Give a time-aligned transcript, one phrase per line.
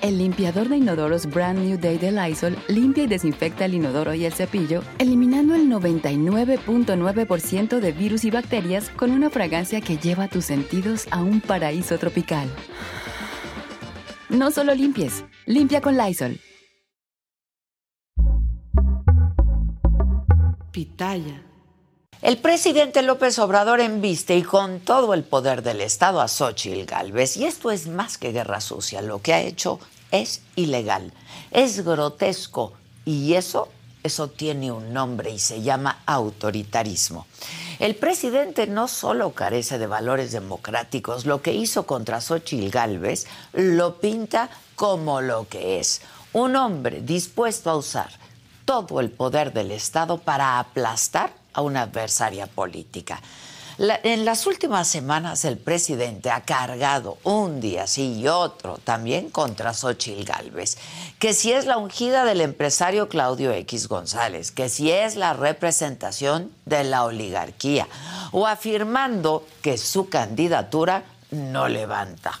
[0.00, 4.26] El limpiador de inodoros Brand New Day de Lysol limpia y desinfecta el inodoro y
[4.26, 10.44] el cepillo, eliminando el 99.9% de virus y bacterias con una fragancia que lleva tus
[10.44, 12.48] sentidos a un paraíso tropical.
[14.28, 16.38] No solo limpies, limpia con Lysol.
[20.70, 21.42] Pitaya.
[22.20, 27.36] El presidente López Obrador embiste y con todo el poder del Estado a Xochitl Galvez.
[27.36, 29.02] Y esto es más que guerra sucia.
[29.02, 29.78] Lo que ha hecho
[30.10, 31.12] es ilegal,
[31.50, 32.72] es grotesco.
[33.04, 33.68] Y eso,
[34.02, 37.26] eso tiene un nombre y se llama autoritarismo.
[37.78, 44.00] El presidente no solo carece de valores democráticos, lo que hizo contra Xochitl Galvez lo
[44.00, 46.02] pinta como lo que es.
[46.32, 48.10] Un hombre dispuesto a usar
[48.64, 53.20] todo el poder del Estado para aplastar a una adversaria política.
[53.78, 59.72] En las últimas semanas el presidente ha cargado un día sí y otro también contra
[59.72, 60.78] Xochitl Gálvez,
[61.20, 66.50] que si es la ungida del empresario Claudio X González, que si es la representación
[66.66, 67.86] de la oligarquía,
[68.32, 72.40] o afirmando que su candidatura no levanta.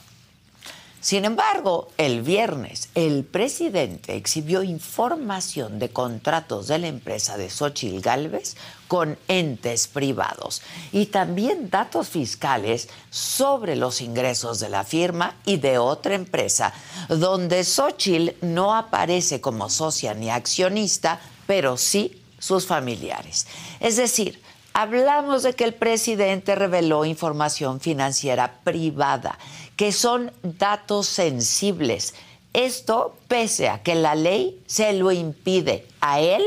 [1.00, 8.00] Sin embargo, el viernes el presidente exhibió información de contratos de la empresa de Xochitl
[8.00, 8.56] Galvez
[8.88, 10.60] con entes privados
[10.90, 16.72] y también datos fiscales sobre los ingresos de la firma y de otra empresa
[17.08, 23.46] donde Xochitl no aparece como socia ni accionista, pero sí sus familiares.
[23.78, 24.42] Es decir,
[24.74, 29.36] Hablamos de que el presidente reveló información financiera privada,
[29.78, 32.14] que son datos sensibles.
[32.52, 36.42] Esto pese a que la ley se lo impide a él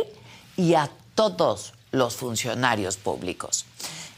[0.57, 3.65] y a todos los funcionarios públicos.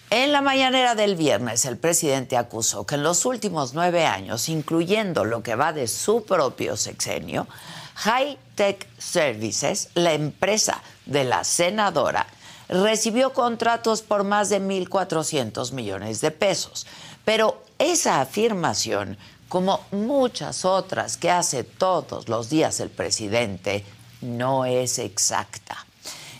[0.09, 5.25] En la mañanera del viernes, el presidente acusó que en los últimos nueve años, incluyendo
[5.25, 7.47] lo que va de su propio sexenio,
[7.95, 12.25] High Tech Services, la empresa de la senadora,
[12.68, 16.88] recibió contratos por más de 1.400 millones de pesos.
[17.25, 19.17] Pero esa afirmación,
[19.49, 23.83] como muchas otras que hace todos los días el presidente,
[24.21, 25.85] no es exacta.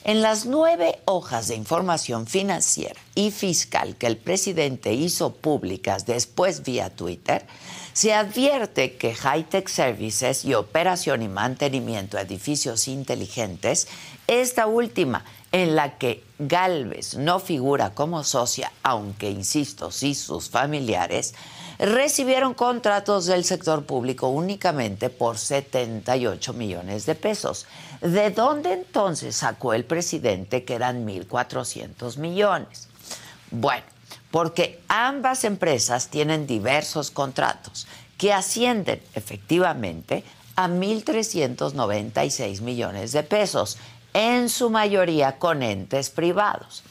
[0.06, 6.64] En las nueve hojas de información financiera y fiscal que el presidente hizo públicas después
[6.64, 7.46] vía Twitter,
[7.94, 13.88] se advierte que Hightech Services y operación y mantenimiento de edificios inteligentes,
[14.28, 21.36] esta última en la que Galvez no figura como socia, aunque insisto, sí sus familiares,
[21.78, 27.68] recibieron contratos del sector público únicamente por 78 millones de pesos.
[28.02, 32.90] ¿De dónde entonces sacó el presidente que eran 1.400 millones?
[33.52, 33.86] Bueno,
[34.32, 37.86] porque ambas empresas tienen diversos contratos
[38.18, 40.24] que ascienden efectivamente
[40.56, 43.78] a 1.396 millones de pesos,
[44.14, 46.84] en su mayoría con entes privados.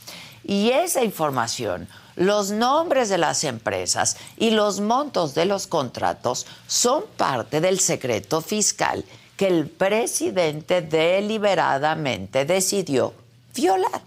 [0.44, 7.04] Y esa información, los nombres de las empresas y los montos de los contratos son
[7.16, 9.04] parte del secreto fiscal
[9.36, 13.14] que el presidente deliberadamente decidió
[13.54, 14.02] violar.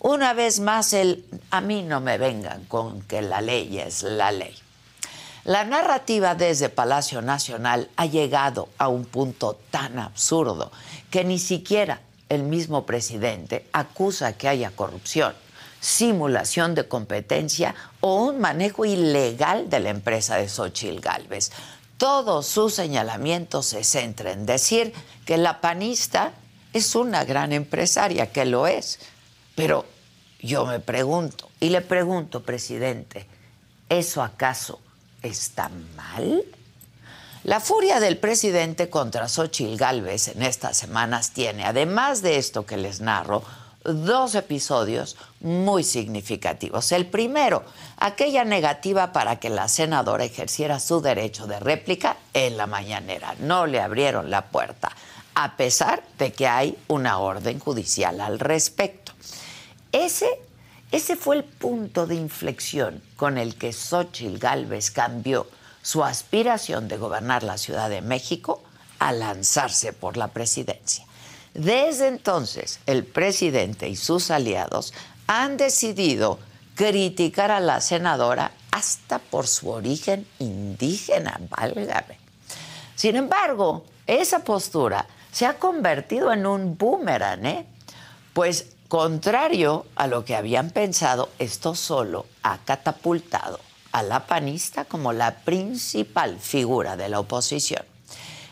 [0.00, 4.30] Una vez más, el a mí no me vengan con que la ley es la
[4.32, 4.54] ley.
[5.44, 10.70] La narrativa desde Palacio Nacional ha llegado a un punto tan absurdo
[11.10, 12.00] que ni siquiera
[12.34, 15.34] el mismo presidente acusa que haya corrupción,
[15.80, 21.52] simulación de competencia o un manejo ilegal de la empresa de Xochitl Galvez.
[21.96, 24.92] Todos sus señalamientos se centran en decir
[25.24, 26.32] que la panista
[26.72, 28.98] es una gran empresaria, que lo es.
[29.54, 29.86] Pero
[30.40, 33.26] yo me pregunto, y le pregunto, presidente,
[33.88, 34.80] ¿eso acaso
[35.22, 36.44] está mal?
[37.44, 42.78] La furia del presidente contra Xochitl Galvez en estas semanas tiene, además de esto que
[42.78, 43.42] les narro,
[43.84, 46.90] dos episodios muy significativos.
[46.90, 47.62] El primero,
[47.98, 53.34] aquella negativa para que la senadora ejerciera su derecho de réplica en la mañanera.
[53.40, 54.90] No le abrieron la puerta,
[55.34, 59.12] a pesar de que hay una orden judicial al respecto.
[59.92, 60.30] Ese,
[60.92, 65.46] ese fue el punto de inflexión con el que Xochitl Gálvez cambió
[65.84, 68.62] su aspiración de gobernar la Ciudad de México
[68.98, 71.04] a lanzarse por la presidencia.
[71.52, 74.94] Desde entonces, el presidente y sus aliados
[75.26, 76.38] han decidido
[76.74, 82.18] criticar a la senadora hasta por su origen indígena, válgame.
[82.96, 87.66] Sin embargo, esa postura se ha convertido en un boomerang, ¿eh?
[88.32, 93.60] Pues contrario a lo que habían pensado, esto solo ha catapultado
[93.94, 97.84] a la panista como la principal figura de la oposición.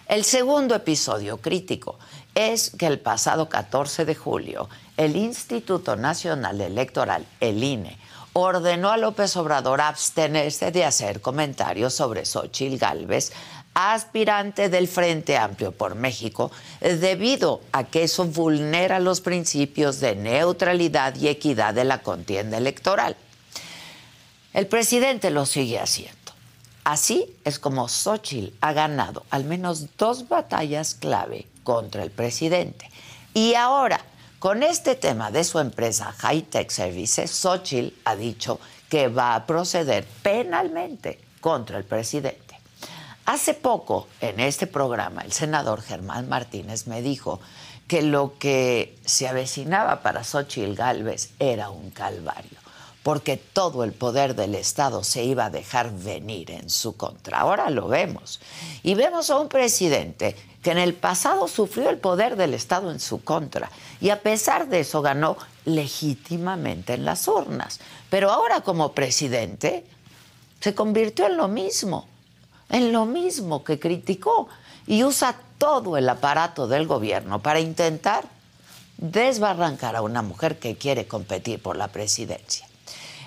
[0.06, 1.98] El segundo episodio crítico
[2.32, 7.98] es que el pasado 14 de julio el Instituto Nacional Electoral, el INE,
[8.34, 13.32] ordenó a López Obrador abstenerse de hacer comentarios sobre Xochitl Gálvez,
[13.74, 21.16] aspirante del Frente Amplio por México, debido a que eso vulnera los principios de neutralidad
[21.16, 23.16] y equidad de la contienda electoral.
[24.52, 26.18] El presidente lo sigue haciendo.
[26.84, 32.90] Así es como Xochitl ha ganado al menos dos batallas clave contra el presidente.
[33.32, 34.04] Y ahora,
[34.38, 38.60] con este tema de su empresa High Tech Services, Xochitl ha dicho
[38.90, 42.58] que va a proceder penalmente contra el presidente.
[43.24, 47.40] Hace poco, en este programa, el senador Germán Martínez me dijo
[47.88, 52.61] que lo que se avecinaba para Xochitl Gálvez era un calvario
[53.02, 57.40] porque todo el poder del Estado se iba a dejar venir en su contra.
[57.40, 58.40] Ahora lo vemos.
[58.82, 63.00] Y vemos a un presidente que en el pasado sufrió el poder del Estado en
[63.00, 63.70] su contra
[64.00, 67.80] y a pesar de eso ganó legítimamente en las urnas.
[68.08, 69.84] Pero ahora como presidente
[70.60, 72.06] se convirtió en lo mismo,
[72.68, 74.48] en lo mismo que criticó
[74.86, 78.24] y usa todo el aparato del gobierno para intentar
[78.98, 82.68] desbarrancar a una mujer que quiere competir por la presidencia.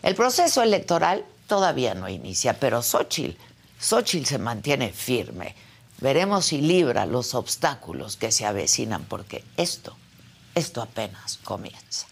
[0.05, 3.39] El proceso electoral todavía no inicia, pero Xochitl,
[3.79, 5.55] Xochitl se mantiene firme.
[5.99, 9.97] Veremos si libra los obstáculos que se avecinan, porque esto,
[10.53, 12.05] esto apenas comienza.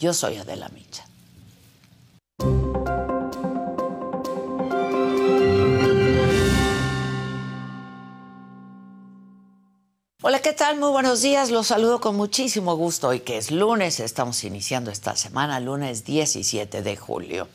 [0.00, 1.06] Yo soy Adela Micha.
[10.28, 10.78] Hola, ¿qué tal?
[10.78, 11.50] Muy buenos días.
[11.50, 13.98] Los saludo con muchísimo gusto hoy que es lunes.
[13.98, 17.48] Estamos iniciando esta semana, lunes 17 de julio.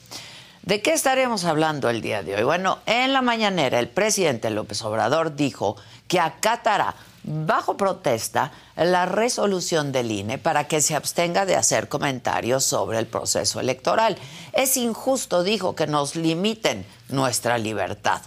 [0.63, 2.43] ¿De qué estaremos hablando el día de hoy?
[2.43, 5.75] Bueno, en la mañanera el presidente López Obrador dijo
[6.07, 12.63] que acatará bajo protesta la resolución del INE para que se abstenga de hacer comentarios
[12.63, 14.17] sobre el proceso electoral.
[14.51, 18.23] Es injusto, dijo, que nos limiten nuestra libertad.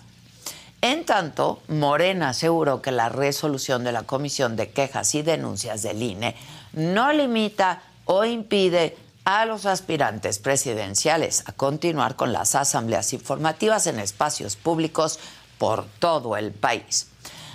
[0.82, 6.02] En tanto, Morena aseguró que la resolución de la Comisión de Quejas y Denuncias del
[6.02, 6.37] INE
[6.73, 13.99] no limita o impide a los aspirantes presidenciales a continuar con las asambleas informativas en
[13.99, 15.19] espacios públicos
[15.58, 17.08] por todo el país.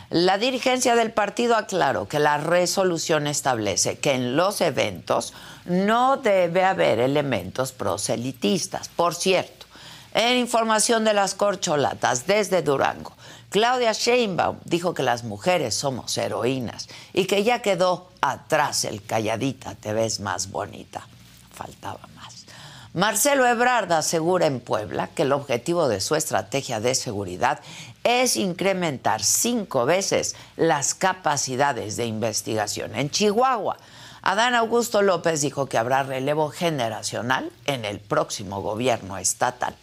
[0.09, 5.33] La dirigencia del partido aclaró que la resolución establece que en los eventos
[5.63, 8.89] no debe haber elementos proselitistas.
[8.89, 9.60] Por cierto,
[10.13, 13.13] en información de las corcholatas desde Durango,
[13.49, 19.75] Claudia Sheinbaum dijo que las mujeres somos heroínas y que ya quedó atrás el calladita,
[19.75, 21.05] te ves más bonita.
[21.53, 22.45] Faltaba más.
[22.93, 27.59] Marcelo Ebrard asegura en Puebla que el objetivo de su estrategia de seguridad
[28.03, 32.95] es incrementar cinco veces las capacidades de investigación.
[32.95, 33.77] En Chihuahua,
[34.21, 39.75] Adán Augusto López dijo que habrá relevo generacional en el próximo gobierno estatal.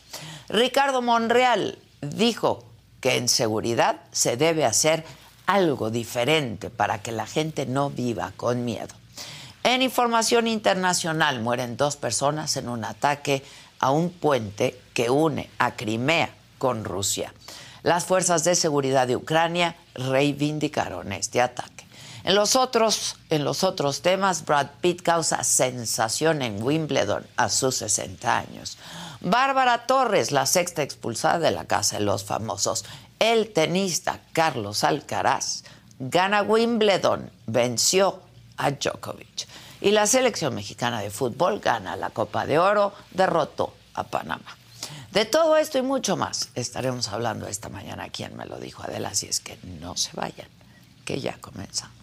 [0.49, 2.65] Ricardo Monreal dijo
[3.01, 5.05] que en seguridad se debe hacer
[5.47, 8.95] algo diferente para que la gente no viva con miedo.
[9.65, 13.43] En información internacional mueren dos personas en un ataque
[13.81, 17.33] a un puente que une a Crimea con Rusia.
[17.83, 21.87] Las fuerzas de seguridad de Ucrania reivindicaron este ataque.
[22.25, 27.77] En los otros, en los otros temas, Brad Pitt causa sensación en Wimbledon a sus
[27.77, 28.77] 60 años.
[29.21, 32.85] Bárbara Torres, la sexta expulsada de la Casa de los Famosos.
[33.19, 35.65] El tenista Carlos Alcaraz
[35.99, 38.21] gana Wimbledon, venció
[38.57, 39.49] a Djokovic.
[39.81, 44.57] Y la selección mexicana de fútbol gana la Copa de Oro, derrotó a Panamá.
[45.13, 48.09] De todo esto y mucho más estaremos hablando esta mañana.
[48.11, 48.83] ¿Quién me lo dijo?
[48.83, 50.49] Adela, si es que no se vayan,
[51.05, 51.98] que ya comenzamos.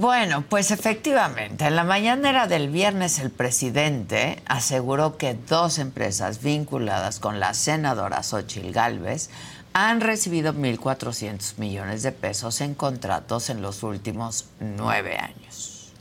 [0.00, 7.18] Bueno, pues efectivamente, en la mañanera del viernes el presidente aseguró que dos empresas vinculadas
[7.18, 9.28] con la senadora Xochil Gálvez
[9.72, 15.92] han recibido 1.400 millones de pesos en contratos en los últimos nueve años.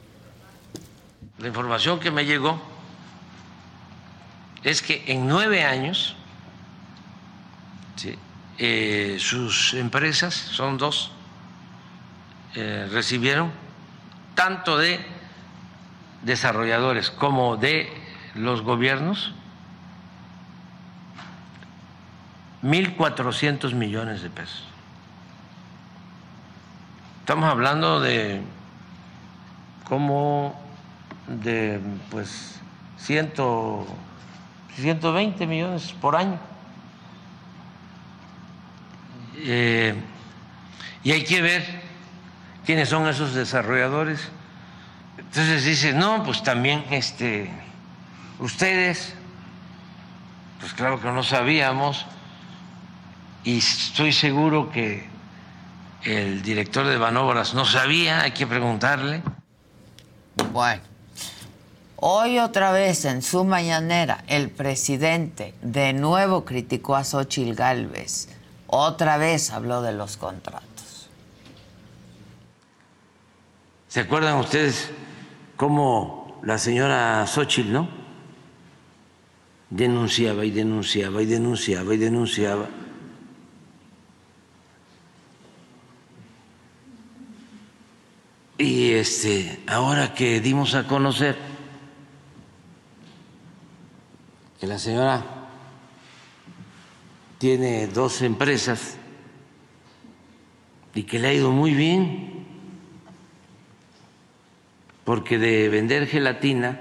[1.39, 2.62] La información que me llegó
[4.63, 6.16] es que en nueve años
[8.60, 11.12] eh, sus empresas, son dos,
[12.54, 13.66] eh, recibieron
[14.38, 15.00] tanto de
[16.22, 17.91] desarrolladores como de
[18.36, 19.34] los gobiernos
[22.62, 24.63] 1.400 millones de pesos.
[27.22, 28.41] Estamos hablando de
[29.86, 30.56] como
[31.27, 32.62] de pues
[33.00, 33.88] ciento,
[34.75, 36.38] 120 millones por año.
[39.38, 39.96] Eh,
[41.03, 41.87] y hay que ver
[42.68, 44.20] quiénes son esos desarrolladores.
[45.18, 47.50] Entonces dice, no, pues también este,
[48.40, 49.14] ustedes,
[50.60, 52.06] pues claro que no sabíamos,
[53.46, 55.08] y estoy seguro que
[56.04, 59.24] el director de Banobras no sabía, hay que preguntarle.
[60.52, 60.82] Bueno,
[61.96, 68.28] hoy otra vez en su mañanera, el presidente de nuevo criticó a Xochil Gálvez,
[68.68, 70.76] otra vez habló de los contratos.
[73.98, 74.92] ¿Se acuerdan ustedes
[75.56, 77.89] cómo la señora Xochitl, no?
[79.72, 82.70] Denunciaba y denunciaba y denunciaba y denunciaba.
[88.60, 91.36] Y este, ahora que dimos a conocer
[94.60, 95.25] que la señora
[97.39, 98.96] tiene dos empresas
[100.94, 102.37] y que le ha ido muy bien,
[105.08, 106.78] porque de vender gelatina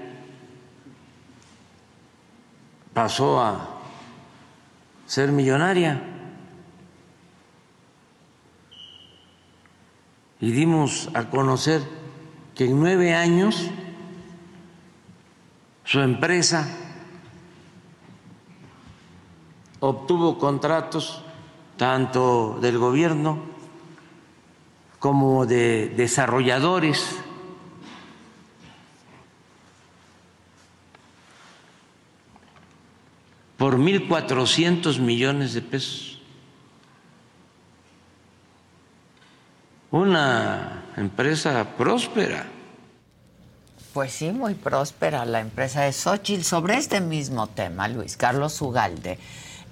[2.93, 3.79] pasó a
[5.05, 6.01] ser millonaria.
[10.41, 11.81] Y dimos a conocer
[12.53, 13.69] que en nueve años
[15.85, 16.67] su empresa
[19.79, 21.23] obtuvo contratos
[21.77, 23.39] tanto del gobierno
[24.99, 27.23] como de desarrolladores
[33.77, 36.19] por 1.400 millones de pesos.
[39.91, 42.47] Una empresa próspera.
[43.93, 46.43] Pues sí, muy próspera la empresa de Xochitl.
[46.43, 49.17] Sobre este mismo tema, Luis Carlos Ugalde,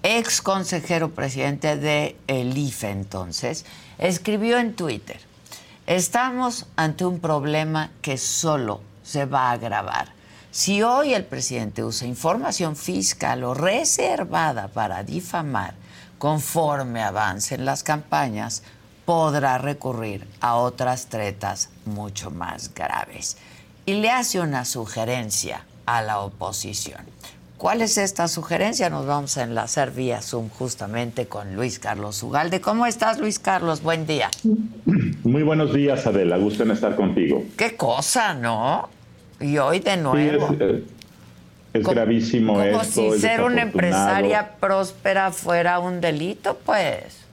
[0.04, 3.66] ex consejero presidente de el IFE entonces,
[3.98, 5.20] escribió en Twitter,
[5.86, 10.16] estamos ante un problema que solo se va a agravar
[10.56, 15.74] si hoy el presidente usa información fiscal o reservada para difamar
[16.18, 18.64] conforme avancen las campañas,
[19.04, 23.36] podrá recurrir a otras tretas mucho más graves.
[23.86, 27.02] Y le hace una sugerencia a la oposición.
[27.58, 28.90] ¿Cuál es esta sugerencia?
[28.90, 32.62] Nos vamos a enlazar vía Zoom justamente con Luis Carlos Ugalde.
[32.62, 33.84] ¿Cómo estás, Luis Carlos?
[33.84, 34.32] Buen día.
[35.26, 36.38] Muy buenos días, Adela.
[36.38, 37.44] Gusto en estar contigo.
[37.58, 38.95] Qué cosa, ¿no?
[39.40, 40.56] Y hoy de nuevo.
[41.74, 47.26] es, gravísimo como Como si ser una empresaria próspera fuera un delito, pues.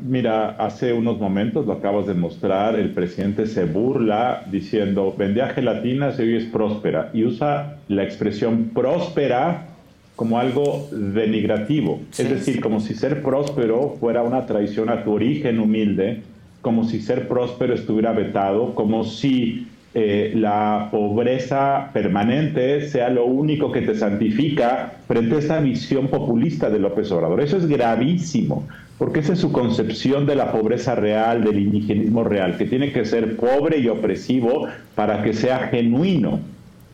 [0.00, 6.18] Mira, hace unos momentos lo acabas de mostrar, el presidente se burla diciendo, vendía gelatinas
[6.18, 9.68] y hoy es próspera, y usa la expresión próspera
[10.16, 15.58] como algo denigrativo, es decir, como si ser próspero fuera una traición a tu origen
[15.58, 16.22] humilde,
[16.60, 23.70] como si ser próspero estuviera vetado, como si eh, la pobreza permanente sea lo único
[23.70, 27.42] que te santifica frente a esta visión populista de López Obrador.
[27.42, 32.56] Eso es gravísimo, porque esa es su concepción de la pobreza real, del indigenismo real,
[32.56, 36.40] que tiene que ser pobre y opresivo para que sea genuino.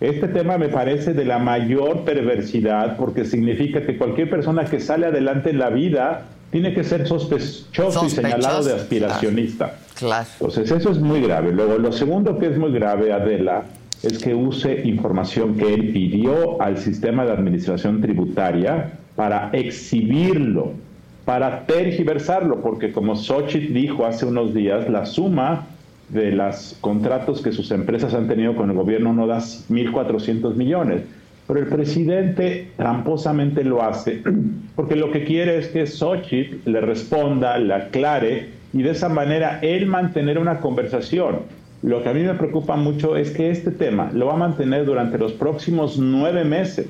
[0.01, 5.07] Este tema me parece de la mayor perversidad porque significa que cualquier persona que sale
[5.07, 9.79] adelante en la vida tiene que ser sospechoso, y señalado de aspiracionista.
[10.41, 11.53] Entonces, eso es muy grave.
[11.53, 13.65] Luego, lo segundo que es muy grave, Adela,
[14.03, 20.73] es que use información que él pidió al sistema de administración tributaria para exhibirlo,
[21.25, 25.67] para tergiversarlo, porque como Xochitl dijo hace unos días, la suma
[26.09, 31.03] de los contratos que sus empresas han tenido con el gobierno no da 1.400 millones.
[31.49, 34.23] Pero el presidente tramposamente lo hace
[34.77, 39.59] porque lo que quiere es que Xochitl le responda, le aclare y de esa manera
[39.63, 41.41] él mantener una conversación.
[41.83, 44.85] Lo que a mí me preocupa mucho es que este tema lo va a mantener
[44.85, 46.87] durante los próximos nueve meses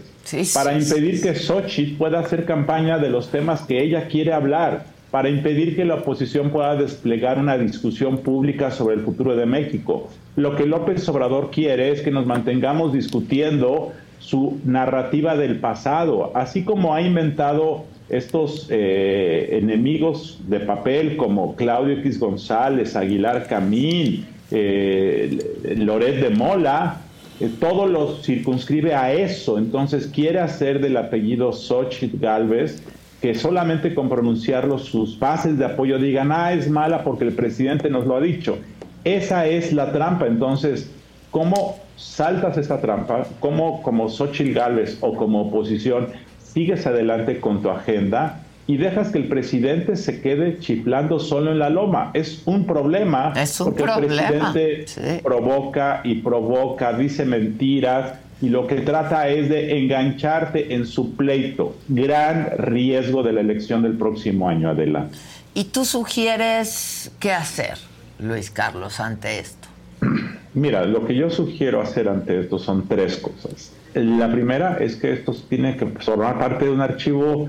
[0.55, 5.31] para impedir que Sochi pueda hacer campaña de los temas que ella quiere hablar, para
[5.31, 10.11] impedir que la oposición pueda desplegar una discusión pública sobre el futuro de México.
[10.37, 16.65] Lo que López Obrador quiere es que nos mantengamos discutiendo su narrativa del pasado, así
[16.65, 25.39] como ha inventado estos eh, enemigos de papel como Claudio X González, Aguilar Camín, eh,
[25.77, 27.03] Loret de Mola,
[27.41, 29.59] eh, todo lo circunscribe a eso.
[29.59, 32.83] Entonces quiere hacer del apellido Xochitl Galvez
[33.21, 37.91] que solamente con pronunciarlo sus bases de apoyo digan, ah, es mala porque el presidente
[37.91, 38.59] nos lo ha dicho.
[39.05, 40.27] Esa es la trampa.
[40.27, 40.91] Entonces,
[41.31, 43.27] ¿cómo saltas esta trampa?
[43.41, 48.43] ¿Cómo como Xochitl Galvez o como oposición sigues adelante con tu agenda?
[48.69, 52.11] y dejas que el presidente se quede chiflando solo en la loma.
[52.13, 58.13] Es un problema porque el presidente provoca y provoca, dice mentiras
[58.43, 61.77] y lo que trata es de engancharte en su pleito.
[61.89, 65.07] Gran riesgo de la elección del próximo año, Adela.
[65.55, 67.79] ¿Y tú sugieres qué hacer,
[68.19, 69.69] Luis Carlos, ante esto?
[70.55, 73.73] Mira, lo que yo sugiero hacer ante esto son tres cosas.
[73.95, 77.49] La primera es que esto tiene que formar parte de un archivo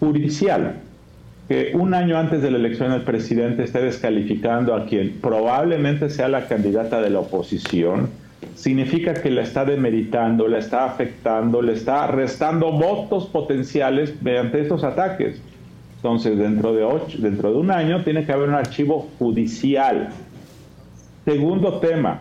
[0.00, 0.76] judicial
[1.48, 6.28] que un año antes de la elección el presidente esté descalificando a quien probablemente sea
[6.28, 8.08] la candidata de la oposición,
[8.56, 14.82] significa que la está demeritando, la está afectando, le está restando votos potenciales mediante estos
[14.82, 15.40] ataques.
[15.96, 20.08] Entonces, dentro de, ocho, dentro de un año tiene que haber un archivo judicial.
[21.24, 22.20] Segundo tema,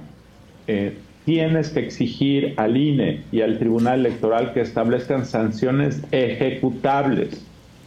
[0.68, 7.46] eh, tienes que exigir al INE y al Tribunal Electoral que establezcan sanciones ejecutables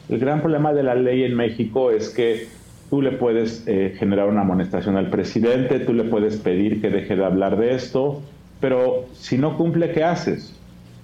[0.08, 2.48] el gran problema de la ley en México es que
[2.88, 7.14] tú le puedes eh, generar una amonestación al presidente, tú le puedes pedir que deje
[7.14, 8.22] de hablar de esto,
[8.60, 10.54] pero si no cumple, ¿qué haces?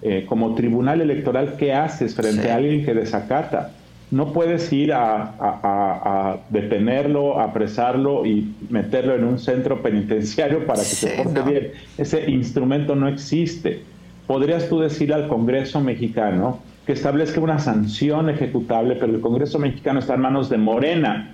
[0.01, 3.73] Eh, como tribunal electoral, ¿qué haces frente a alguien que desacata?
[4.11, 10.85] No puedes ir a, a, detenerlo, apresarlo y meterlo en un centro penitenciario para que
[10.85, 11.71] se porte bien.
[11.99, 13.83] Ese instrumento no existe.
[14.27, 20.01] Podrías tú decir al Congreso mexicano, que establezca una sanción ejecutable, pero el Congreso mexicano
[20.01, 21.33] está en manos de Morena.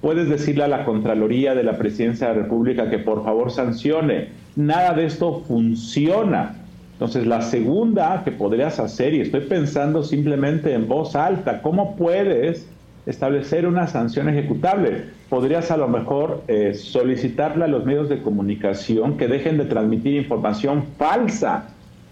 [0.00, 4.28] Puedes decirle a la Contraloría de la Presidencia de la República que por favor sancione.
[4.56, 6.56] Nada de esto funciona.
[7.00, 12.66] Entonces, la segunda que podrías hacer, y estoy pensando simplemente en voz alta, ¿cómo puedes
[13.06, 15.06] establecer una sanción ejecutable?
[15.30, 20.14] Podrías a lo mejor eh, solicitarle a los medios de comunicación que dejen de transmitir
[20.14, 21.68] información falsa.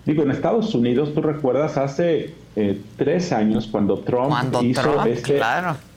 [0.06, 5.38] Digo, en Estados Unidos, tú recuerdas hace eh, tres años cuando Trump hizo este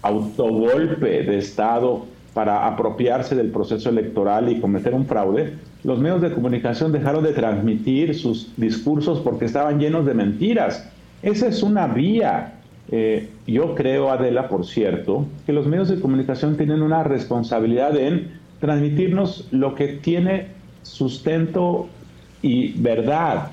[0.02, 6.32] autogolpe de Estado para apropiarse del proceso electoral y cometer un fraude, los medios de
[6.32, 10.90] comunicación dejaron de transmitir sus discursos porque estaban llenos de mentiras.
[11.22, 12.54] Esa es una vía.
[12.90, 18.40] Eh, yo creo, Adela, por cierto, que los medios de comunicación tienen una responsabilidad en
[18.60, 20.48] transmitirnos lo que tiene
[20.84, 21.88] sustento
[22.42, 23.52] y verdad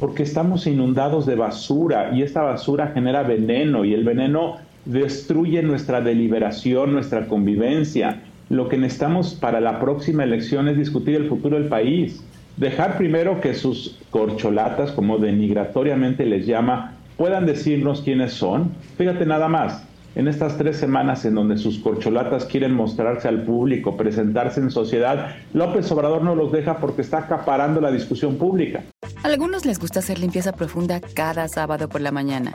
[0.00, 6.00] porque estamos inundados de basura y esta basura genera veneno y el veneno destruye nuestra
[6.00, 8.22] deliberación, nuestra convivencia.
[8.48, 12.22] Lo que necesitamos para la próxima elección es discutir el futuro del país.
[12.56, 18.72] Dejar primero que sus corcholatas, como denigratoriamente les llama, puedan decirnos quiénes son.
[18.96, 19.84] Fíjate nada más,
[20.16, 25.36] en estas tres semanas en donde sus corcholatas quieren mostrarse al público, presentarse en sociedad,
[25.52, 28.82] López Obrador no los deja porque está acaparando la discusión pública.
[29.22, 32.54] A algunos les gusta hacer limpieza profunda cada sábado por la mañana.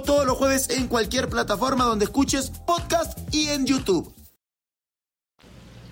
[0.00, 4.10] Todos los jueves en cualquier plataforma donde escuches podcast y en YouTube.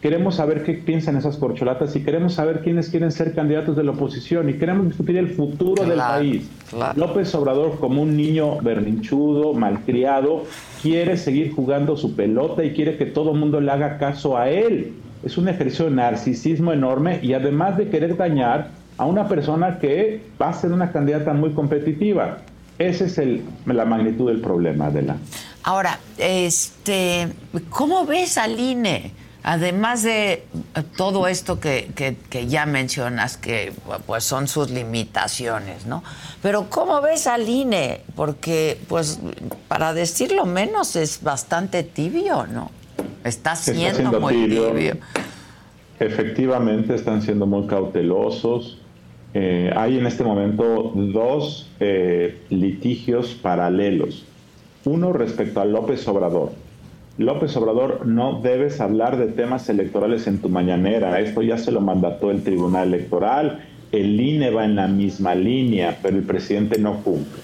[0.00, 3.90] queremos saber qué piensan esas corcholatas y queremos saber quiénes quieren ser candidatos de la
[3.90, 6.48] oposición y queremos discutir el futuro del país.
[6.96, 10.44] López Obrador, como un niño berrinchudo, malcriado,
[10.80, 14.48] quiere seguir jugando su pelota y quiere que todo el mundo le haga caso a
[14.48, 14.94] él.
[15.22, 20.22] Es un ejercicio de narcisismo enorme y además de querer dañar a una persona que
[20.40, 22.38] va a ser una candidata muy competitiva.
[22.80, 25.18] Esa es el, la magnitud del problema, Adela.
[25.64, 27.28] Ahora, este,
[27.68, 29.12] ¿cómo ves al INE?
[29.42, 30.44] Además de eh,
[30.96, 33.74] todo esto que, que, ya mencionas, que
[34.06, 36.02] pues son sus limitaciones, ¿no?
[36.40, 38.00] Pero ¿cómo ves al INE?
[38.16, 39.20] Porque, pues,
[39.68, 42.70] para decirlo menos, es bastante tibio, ¿no?
[43.24, 44.96] Está siendo, muy tibio.
[45.98, 48.78] Efectivamente, están siendo muy cautelosos.
[49.32, 54.24] Eh, hay en este momento dos eh, litigios paralelos.
[54.84, 56.52] Uno respecto a López Obrador
[57.20, 61.20] López Obrador, no debes hablar de temas electorales en tu mañanera.
[61.20, 63.60] Esto ya se lo mandató el Tribunal Electoral.
[63.92, 67.42] El INE va en la misma línea, pero el presidente no cumple.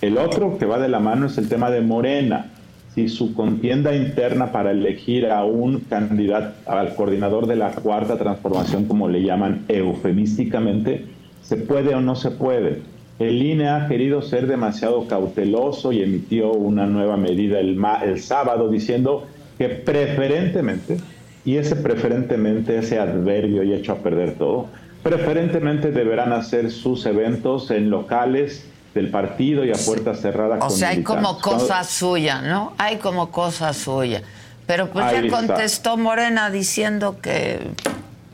[0.00, 2.52] El otro que va de la mano es el tema de Morena.
[2.94, 8.84] Si su contienda interna para elegir a un candidato, al coordinador de la cuarta transformación,
[8.84, 11.04] como le llaman eufemísticamente,
[11.48, 12.82] se puede o no se puede.
[13.18, 18.68] El INE ha querido ser demasiado cauteloso y emitió una nueva medida el, el sábado
[18.68, 20.98] diciendo que preferentemente,
[21.44, 24.66] y ese preferentemente, ese adverbio y hecho a perder todo,
[25.02, 30.58] preferentemente deberán hacer sus eventos en locales del partido y a puerta cerrada.
[30.60, 32.72] O sea, hay como cosa suya, ¿no?
[32.76, 34.22] Hay como cosa suya.
[34.66, 37.60] Pero pues ya contestó Morena diciendo que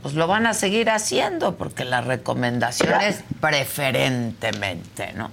[0.03, 5.31] pues lo van a seguir haciendo porque la recomendación es preferentemente, ¿no?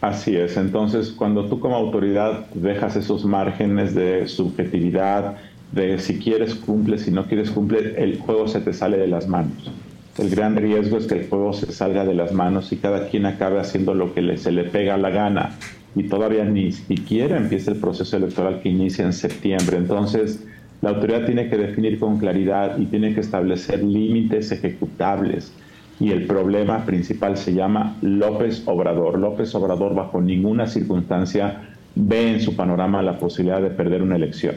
[0.00, 5.36] Así es, entonces cuando tú como autoridad dejas esos márgenes de subjetividad,
[5.72, 9.28] de si quieres cumple, si no quieres cumple, el juego se te sale de las
[9.28, 9.70] manos.
[10.18, 13.26] El gran riesgo es que el juego se salga de las manos y cada quien
[13.26, 15.56] acabe haciendo lo que se le pega la gana
[15.94, 19.76] y todavía ni siquiera empieza el proceso electoral que inicia en septiembre.
[19.76, 20.44] Entonces,
[20.82, 25.52] la autoridad tiene que definir con claridad y tiene que establecer límites ejecutables.
[26.00, 29.16] Y el problema principal se llama López Obrador.
[29.16, 34.56] López Obrador bajo ninguna circunstancia ve en su panorama la posibilidad de perder una elección.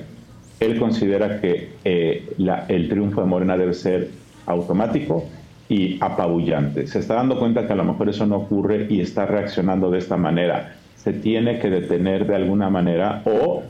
[0.60, 2.34] Él considera que eh,
[2.70, 4.10] el triunfo de Morena debe ser
[4.48, 5.26] automático
[5.70, 6.88] y apabullante.
[6.88, 10.00] Se está dando cuenta que a lo mejor eso no ocurre y está reaccionando de
[10.00, 10.76] esta manera.
[10.96, 13.62] Se tiene que detener de alguna manera o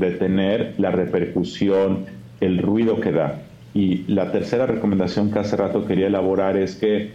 [0.00, 2.06] detener la repercusión,
[2.40, 3.42] el ruido que da.
[3.72, 7.10] Y la tercera recomendación que hace rato quería elaborar es que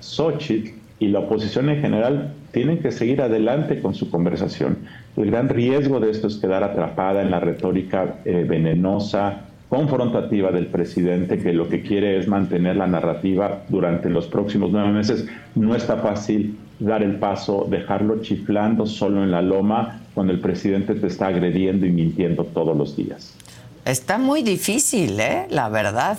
[0.00, 4.78] Xochitl y la oposición en general tienen que seguir adelante con su conversación.
[5.16, 10.66] El gran riesgo de esto es quedar atrapada en la retórica eh, venenosa, confrontativa del
[10.66, 15.28] presidente, que lo que quiere es mantener la narrativa durante los próximos nueve meses.
[15.54, 20.94] No está fácil dar el paso, dejarlo chiflando solo en la loma cuando el presidente
[20.94, 23.34] te está agrediendo y mintiendo todos los días.
[23.84, 25.46] Está muy difícil, ¿eh?
[25.50, 26.18] La verdad.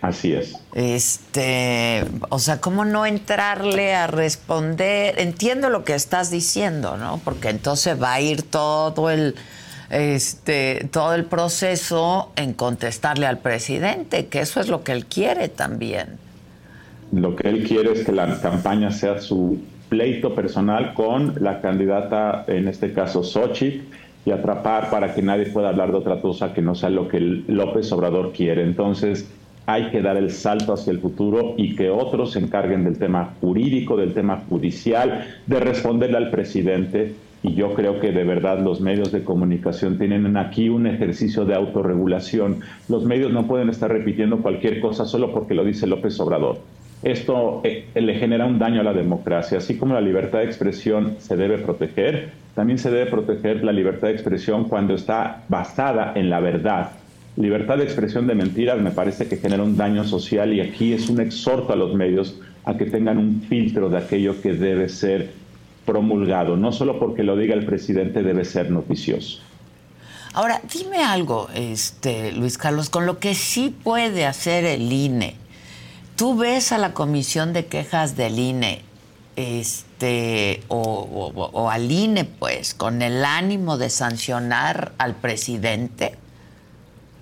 [0.00, 0.56] Así es.
[0.74, 5.20] Este, o sea, ¿cómo no entrarle a responder?
[5.20, 7.20] Entiendo lo que estás diciendo, ¿no?
[7.24, 9.36] Porque entonces va a ir todo el
[9.90, 15.48] este todo el proceso en contestarle al presidente, que eso es lo que él quiere
[15.48, 16.18] también.
[17.12, 19.60] Lo que él quiere es que la campaña sea su
[19.92, 23.82] pleito personal con la candidata, en este caso Sochi,
[24.24, 27.20] y atrapar para que nadie pueda hablar de otra cosa que no sea lo que
[27.20, 28.62] López Obrador quiere.
[28.62, 29.30] Entonces,
[29.66, 33.34] hay que dar el salto hacia el futuro y que otros se encarguen del tema
[33.42, 37.14] jurídico, del tema judicial, de responderle al presidente.
[37.42, 41.54] Y yo creo que de verdad los medios de comunicación tienen aquí un ejercicio de
[41.54, 42.60] autorregulación.
[42.88, 46.60] Los medios no pueden estar repitiendo cualquier cosa solo porque lo dice López Obrador.
[47.02, 49.58] Esto eh, le genera un daño a la democracia.
[49.58, 54.08] Así como la libertad de expresión se debe proteger, también se debe proteger la libertad
[54.08, 56.90] de expresión cuando está basada en la verdad.
[57.36, 61.08] Libertad de expresión de mentiras me parece que genera un daño social y aquí es
[61.08, 65.30] un exhorto a los medios a que tengan un filtro de aquello que debe ser
[65.84, 66.56] promulgado.
[66.56, 69.40] No solo porque lo diga el presidente debe ser noticioso.
[70.34, 75.41] Ahora, dime algo, este, Luis Carlos, con lo que sí puede hacer el INE
[76.22, 78.82] tú ves a la comisión de quejas del INE
[79.34, 86.14] este o, al INE pues con el ánimo de sancionar al presidente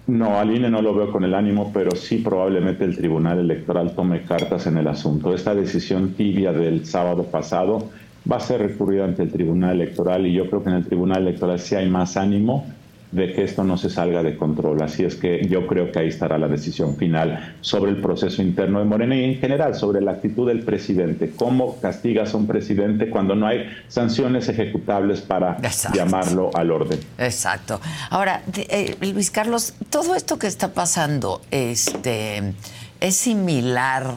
[0.06, 3.94] no, al INE no lo veo con el ánimo, pero sí probablemente el Tribunal Electoral
[3.94, 5.32] tome cartas en el asunto.
[5.32, 7.88] Esta decisión tibia del sábado pasado
[8.30, 11.22] va a ser recurrida ante el Tribunal Electoral y yo creo que en el Tribunal
[11.22, 12.66] Electoral sí hay más ánimo
[13.12, 14.82] de que esto no se salga de control.
[14.82, 18.78] Así es que yo creo que ahí estará la decisión final sobre el proceso interno
[18.78, 21.32] de Morena y en general sobre la actitud del presidente.
[21.34, 25.58] ¿Cómo castigas a un presidente cuando no hay sanciones ejecutables para
[25.92, 27.00] llamarlo al orden?
[27.18, 27.80] Exacto.
[28.10, 32.54] Ahora, eh, Luis Carlos, todo esto que está pasando este,
[33.00, 34.14] es similar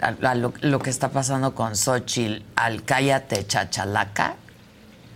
[0.00, 4.36] a, lo, lo, que está pasando con Xochitl al Cállate Chachalaca.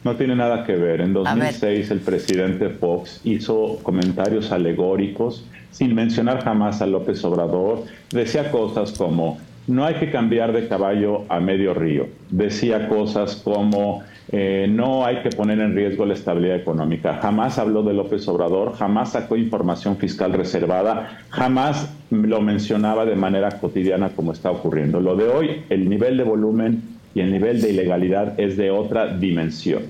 [0.06, 1.00] No tiene nada que ver.
[1.00, 7.82] En 2006 el presidente Fox hizo comentarios alegóricos sin mencionar jamás a López Obrador.
[8.12, 12.06] Decía cosas como, no hay que cambiar de caballo a medio río.
[12.30, 17.18] Decía cosas como, eh, no hay que poner en riesgo la estabilidad económica.
[17.20, 23.58] Jamás habló de López Obrador, jamás sacó información fiscal reservada, jamás lo mencionaba de manera
[23.58, 25.00] cotidiana como está ocurriendo.
[25.00, 29.16] Lo de hoy, el nivel de volumen y el nivel de ilegalidad es de otra
[29.16, 29.84] dimensión.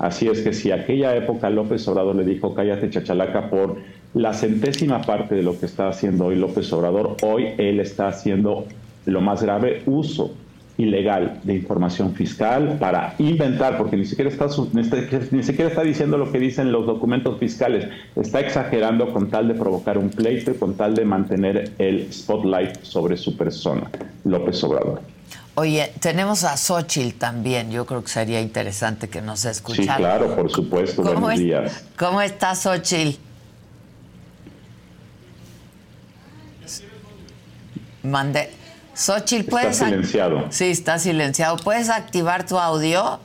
[0.00, 3.76] Así es que si aquella época López Obrador le dijo cállate chachalaca por
[4.14, 8.66] la centésima parte de lo que está haciendo hoy López Obrador, hoy él está haciendo
[9.06, 10.32] lo más grave uso
[10.76, 14.48] ilegal de información fiscal para inventar, porque ni siquiera está,
[15.30, 19.54] ni siquiera está diciendo lo que dicen los documentos fiscales, está exagerando con tal de
[19.54, 23.88] provocar un pleito con tal de mantener el spotlight sobre su persona,
[24.24, 25.21] López Obrador.
[25.54, 27.70] Oye, tenemos a Xochitl también.
[27.70, 29.96] Yo creo que sería interesante que nos escuchara.
[29.96, 31.02] Sí, claro, por supuesto.
[31.02, 31.84] ¿Cómo Buenos días.
[31.98, 33.18] ¿Cómo está Xochitl?
[38.02, 38.50] Mande.
[38.94, 39.72] Xochitl, ¿puedes.
[39.72, 40.46] Está silenciado.
[40.50, 41.56] Sí, está silenciado.
[41.58, 43.20] ¿Puedes activar tu audio?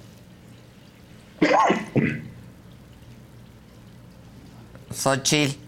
[4.93, 5.66] Xochitl.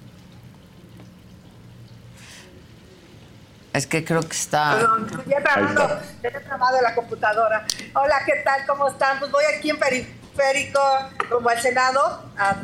[3.73, 4.77] Es que creo que está.
[4.77, 7.67] Perdón, trabajando, ya trabajando la computadora.
[7.93, 8.65] Hola, ¿qué tal?
[8.65, 9.19] ¿Cómo están?
[9.19, 10.81] Pues voy aquí en periférico,
[11.29, 12.55] como al Senado, a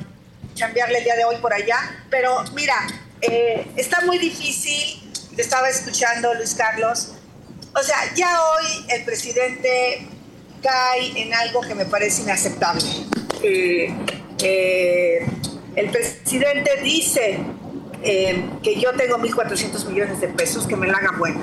[0.55, 1.77] chambearle el día de hoy por allá.
[2.09, 2.75] Pero mira,
[3.21, 5.01] eh, está muy difícil.
[5.35, 7.13] Te estaba escuchando, Luis Carlos.
[7.75, 10.07] O sea, ya hoy el presidente
[10.63, 12.83] cae en algo que me parece inaceptable.
[13.43, 15.27] Eh,
[15.75, 17.39] el presidente dice
[18.03, 21.41] eh, que yo tengo 1.400 millones de pesos, que me la hagan buena.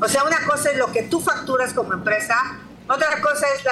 [0.00, 2.36] O sea, una cosa es lo que tú facturas como empresa,
[2.88, 3.62] otra cosa es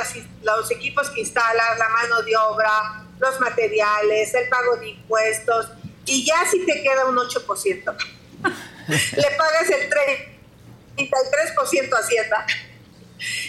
[0.43, 5.71] los equipos que instalas, la mano de obra, los materiales, el pago de impuestos,
[6.07, 7.97] y ya si te queda un 8%,
[8.89, 12.47] le pagas el 33% a Hacienda.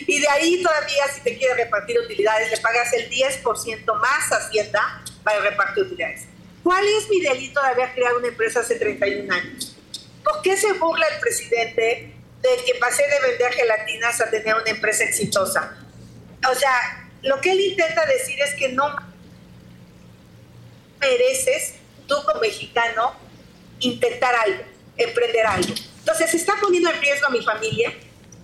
[0.05, 4.37] Y de ahí todavía si te quiere repartir utilidades, le pagas el 10% más a
[4.37, 6.27] Hacienda para repartir utilidades.
[6.63, 9.75] ¿Cuál es mi delito de haber creado una empresa hace 31 años?
[10.23, 14.69] ¿Por qué se burla el presidente de que pasé de vender gelatinas a tener una
[14.69, 15.77] empresa exitosa?
[16.49, 18.95] O sea, lo que él intenta decir es que no
[20.99, 21.73] mereces,
[22.07, 23.13] tú como mexicano,
[23.79, 24.63] intentar algo,
[24.97, 25.73] emprender algo.
[25.99, 27.93] Entonces, se está poniendo en riesgo a mi familia,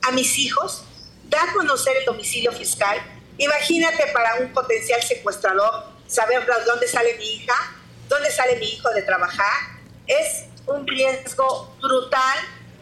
[0.02, 0.84] a mis hijos,
[1.30, 2.98] da a conocer el domicilio fiscal.
[3.38, 7.54] Imagínate para un potencial secuestrador saber de dónde sale mi hija,
[8.10, 9.80] dónde sale mi hijo de trabajar.
[10.06, 12.38] Es un riesgo brutal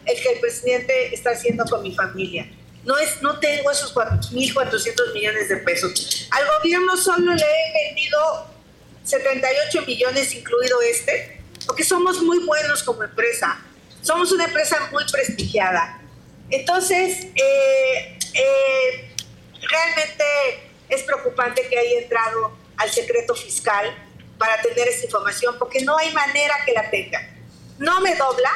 [0.06, 2.50] el que el presidente está haciendo con mi familia.
[2.84, 6.26] No, es, no tengo esos 1.400 millones de pesos.
[6.30, 8.46] Al gobierno solo le he vendido
[9.04, 13.60] 78 millones, incluido este, porque somos muy buenos como empresa.
[14.00, 16.00] Somos una empresa muy prestigiada.
[16.50, 19.14] Entonces, eh, eh,
[19.60, 20.24] realmente
[20.88, 24.07] es preocupante que haya entrado al secreto fiscal
[24.38, 27.28] para tener esa información, porque no hay manera que la tenga.
[27.78, 28.50] No me dobla,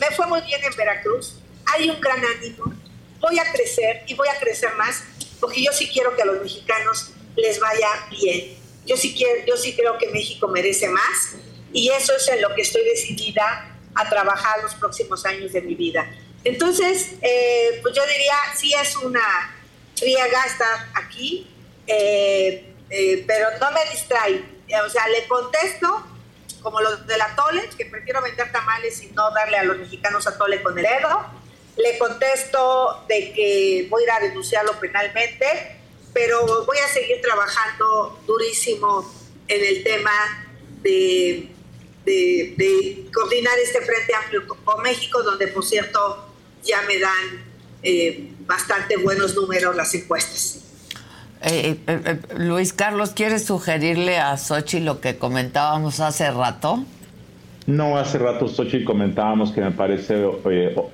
[0.00, 2.72] me fue muy bien en Veracruz, hay un gran ánimo,
[3.20, 5.02] voy a crecer y voy a crecer más,
[5.40, 8.56] porque yo sí quiero que a los mexicanos les vaya bien.
[8.86, 11.34] Yo sí, quiero, yo sí creo que México merece más
[11.72, 15.74] y eso es en lo que estoy decidida a trabajar los próximos años de mi
[15.74, 16.08] vida.
[16.44, 19.56] Entonces, eh, pues yo diría, sí es una
[20.00, 21.50] riega estar aquí,
[21.86, 24.44] eh, eh, pero no me distrae
[24.84, 26.04] o sea, le contesto
[26.66, 30.62] como los del atole, que prefiero vender tamales y no darle a los mexicanos atole
[30.64, 31.24] con el dedo.
[31.76, 35.78] Le contesto de que voy a ir a denunciarlo penalmente,
[36.12, 39.08] pero voy a seguir trabajando durísimo
[39.46, 40.10] en el tema
[40.82, 41.50] de,
[42.04, 46.26] de, coordinar este Frente Amplio con México, donde por cierto
[46.64, 47.44] ya me dan
[47.84, 50.65] eh, bastante buenos números las encuestas.
[51.42, 56.82] Eh, eh, eh, Luis Carlos, ¿quieres sugerirle a Sochi lo que comentábamos hace rato?
[57.66, 60.24] No, hace rato Sochi comentábamos que me parece,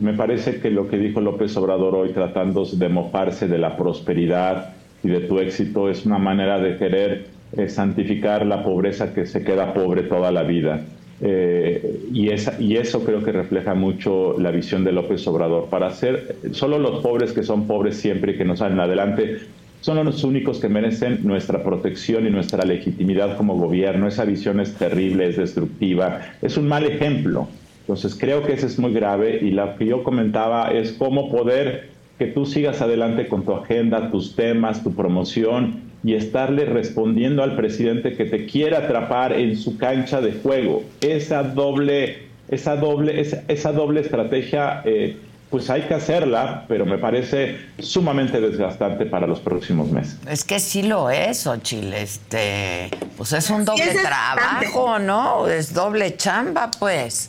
[0.01, 4.75] me parece que lo que dijo López Obrador hoy tratando de mofarse de la prosperidad
[5.05, 7.27] y de tu éxito es una manera de querer
[7.69, 10.81] santificar la pobreza que se queda pobre toda la vida.
[11.21, 15.67] Y, esa, y eso creo que refleja mucho la visión de López Obrador.
[15.67, 19.43] Para ser solo los pobres que son pobres siempre y que no salen adelante,
[19.83, 24.07] son los únicos que merecen nuestra protección y nuestra legitimidad como gobierno.
[24.07, 27.49] Esa visión es terrible, es destructiva, es un mal ejemplo.
[27.81, 31.91] Entonces creo que eso es muy grave y lo que yo comentaba es cómo poder
[32.17, 37.57] que tú sigas adelante con tu agenda, tus temas, tu promoción y estarle respondiendo al
[37.57, 40.85] presidente que te quiere atrapar en su cancha de juego.
[41.01, 42.19] Esa doble,
[42.49, 45.17] esa doble, esa, doble estrategia, eh,
[45.53, 50.17] pues hay que hacerla, pero me parece sumamente desgastante para los próximos meses.
[50.27, 52.89] Es que sí lo es, Ochil, este,
[53.19, 55.47] pues es un doble trabajo, ¿no?
[55.47, 57.29] Es doble chamba, pues.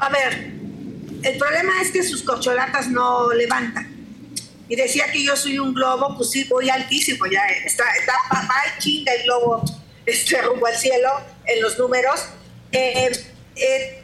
[0.00, 0.50] A ver,
[1.22, 3.86] el problema es que sus cocholatas no levantan
[4.68, 8.60] y decía que yo soy un globo, pues sí, voy altísimo, ya está, está papá
[8.80, 9.62] chinga el globo
[10.04, 11.10] este, rumbo al cielo
[11.46, 12.26] en los números.
[12.72, 13.12] Eh,
[13.54, 14.02] eh,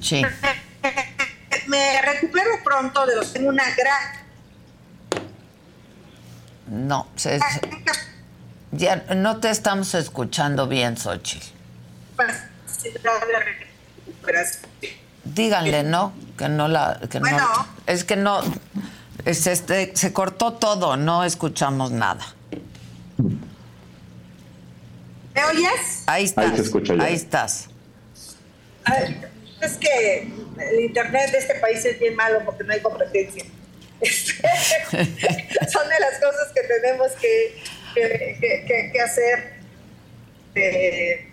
[0.00, 0.22] sí.
[1.66, 3.32] Me recupero pronto de los.
[3.32, 4.24] Tengo una gran.
[6.66, 7.08] No,
[8.72, 11.46] ya no te estamos escuchando bien, Xochitl.
[15.24, 16.12] Díganle, ¿no?
[16.36, 17.00] Que no la.
[17.10, 17.38] Que bueno.
[17.38, 18.40] No, es que no.
[19.24, 22.26] Es este, se cortó todo, no escuchamos nada.
[25.34, 26.02] ¿Me oyes?
[26.06, 26.44] Ahí estás.
[26.50, 27.68] Ahí, se escucha ahí estás.
[29.64, 30.28] Es que
[30.70, 33.44] el internet de este país es bien malo porque no hay competencia.
[34.00, 34.34] Este,
[35.72, 37.62] son de las cosas que tenemos que,
[37.94, 39.54] que, que, hacer.
[40.54, 41.28] Eh,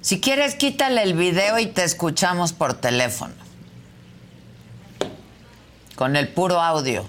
[0.00, 3.34] si quieres, quítale el video y te escuchamos por teléfono.
[5.96, 7.08] Con el puro audio.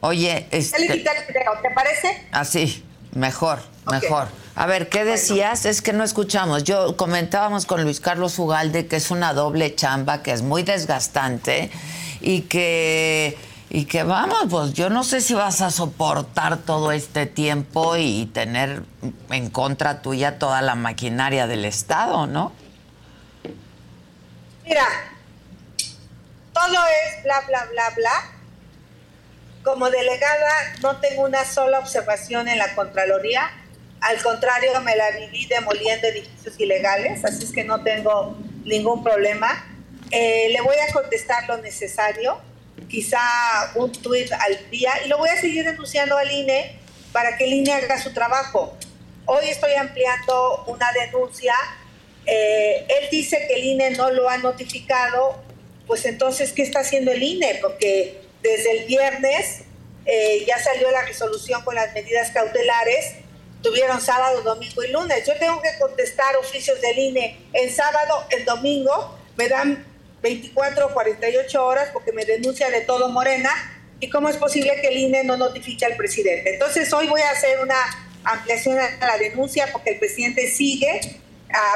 [0.00, 0.86] Oye, este...
[0.86, 2.26] ¿te parece?
[2.32, 4.28] Así, mejor, mejor.
[4.54, 5.64] A ver, ¿qué decías?
[5.64, 6.64] Es que no escuchamos.
[6.64, 11.70] Yo comentábamos con Luis Carlos Ugalde que es una doble chamba, que es muy desgastante
[12.20, 13.38] y que
[13.72, 18.26] y que vamos, pues yo no sé si vas a soportar todo este tiempo y
[18.26, 18.82] tener
[19.30, 22.52] en contra tuya toda la maquinaria del Estado, ¿no?
[24.66, 24.86] Mira,
[26.52, 28.39] todo es bla, bla, bla, bla.
[29.62, 33.50] Como delegada no tengo una sola observación en la Contraloría.
[34.00, 39.66] Al contrario, me la viví demoliendo edificios ilegales, así es que no tengo ningún problema.
[40.10, 42.40] Eh, le voy a contestar lo necesario
[42.88, 43.20] quizá
[43.74, 46.76] un tuit al día y lo voy a seguir denunciando al INE
[47.12, 48.76] para que el INE haga su trabajo.
[49.26, 51.54] Hoy estoy ampliando una denuncia.
[52.26, 55.42] Eh, él dice que el INE no lo ha notificado,
[55.86, 57.58] pues entonces, ¿qué está haciendo el INE?
[57.60, 59.62] Porque desde el viernes
[60.06, 63.14] eh, ya salió la resolución con las medidas cautelares,
[63.62, 65.26] tuvieron sábado, domingo y lunes.
[65.26, 69.84] Yo tengo que contestar oficios del INE en sábado, en domingo, me dan
[70.22, 73.50] 24 o 48 horas porque me denuncia de todo Morena
[74.00, 76.54] y cómo es posible que el INE no notifique al presidente.
[76.54, 77.76] Entonces hoy voy a hacer una
[78.24, 81.00] ampliación a la denuncia porque el presidente sigue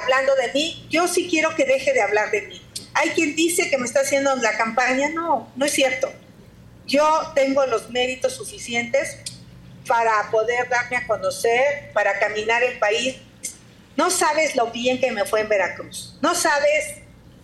[0.03, 0.87] hablando de mí.
[0.91, 2.63] Yo sí quiero que deje de hablar de mí.
[2.95, 5.11] Hay quien dice que me está haciendo la campaña.
[5.11, 6.13] No, no es cierto.
[6.87, 9.19] Yo tengo los méritos suficientes
[9.87, 13.17] para poder darme a conocer, para caminar el país.
[13.97, 16.19] No sabes lo bien que me fue en Veracruz.
[16.21, 16.97] No sabes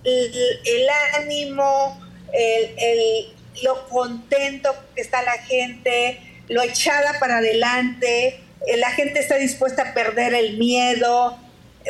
[0.05, 2.01] el, ánimo,
[2.33, 9.37] el, lo contento que está la gente, lo echada para adelante, eh, la gente está
[9.37, 11.39] dispuesta a perder el miedo.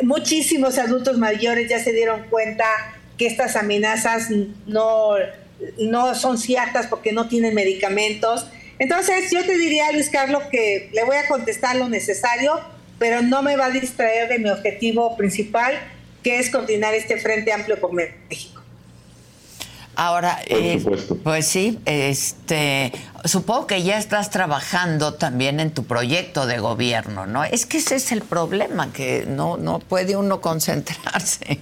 [0.03, 2.65] Muchísimos adultos mayores ya se dieron cuenta
[3.17, 4.29] que estas amenazas
[4.65, 5.15] no,
[5.77, 8.47] no son ciertas porque no tienen medicamentos.
[8.79, 12.59] Entonces yo te diría, Luis Carlos, que le voy a contestar lo necesario,
[12.97, 15.73] pero no me va a distraer de mi objetivo principal,
[16.23, 18.61] que es continuar este Frente Amplio por México.
[19.95, 20.81] Ahora, eh,
[21.23, 22.93] pues sí, este,
[23.25, 27.43] supongo que ya estás trabajando también en tu proyecto de gobierno, ¿no?
[27.43, 31.59] Es que ese es el problema, que no, no puede uno concentrarse.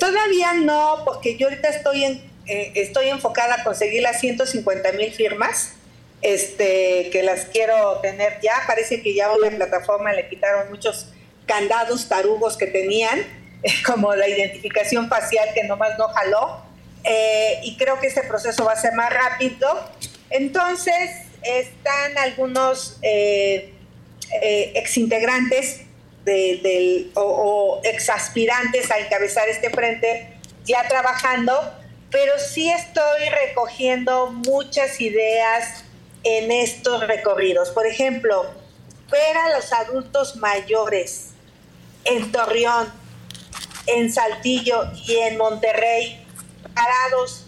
[0.00, 2.04] Todavía no, porque yo ahorita estoy,
[2.46, 5.74] eh, estoy enfocada a conseguir las 150 mil firmas,
[6.22, 8.54] este, que las quiero tener ya.
[8.66, 11.08] Parece que ya a la plataforma le quitaron muchos
[11.46, 13.20] candados tarugos que tenían,
[13.86, 16.62] como la identificación facial que nomás no jaló,
[17.04, 19.68] eh, y creo que este proceso va a ser más rápido.
[20.30, 21.10] Entonces,
[21.42, 23.74] están algunos eh,
[24.74, 25.83] exintegrantes
[26.24, 31.52] del, o, o exaspirantes a encabezar este frente ya trabajando,
[32.10, 35.84] pero sí estoy recogiendo muchas ideas
[36.22, 37.70] en estos recorridos.
[37.70, 38.46] Por ejemplo,
[39.10, 41.30] ver a los adultos mayores
[42.04, 42.92] en Torreón,
[43.86, 46.26] en Saltillo y en Monterrey,
[46.74, 47.46] parados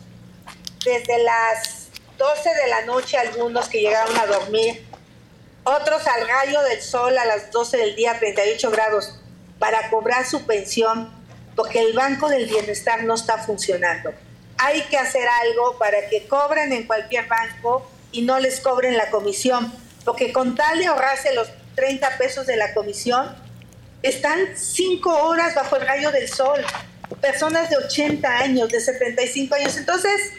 [0.85, 4.86] desde las 12 de la noche, algunos que llegaron a dormir,
[5.67, 9.19] otros al rayo del sol a las 12 del día, 38 grados,
[9.59, 11.13] para cobrar su pensión,
[11.57, 14.13] porque el Banco del Bienestar no está funcionando.
[14.59, 19.11] Hay que hacer algo para que cobren en cualquier banco y no les cobren la
[19.11, 19.73] comisión,
[20.05, 23.37] porque con tal de ahorrarse los 30 pesos de la comisión,
[24.03, 26.65] están 5 horas bajo el rayo del sol,
[27.21, 29.77] personas de 80 años, de 75 años.
[29.77, 30.33] Entonces,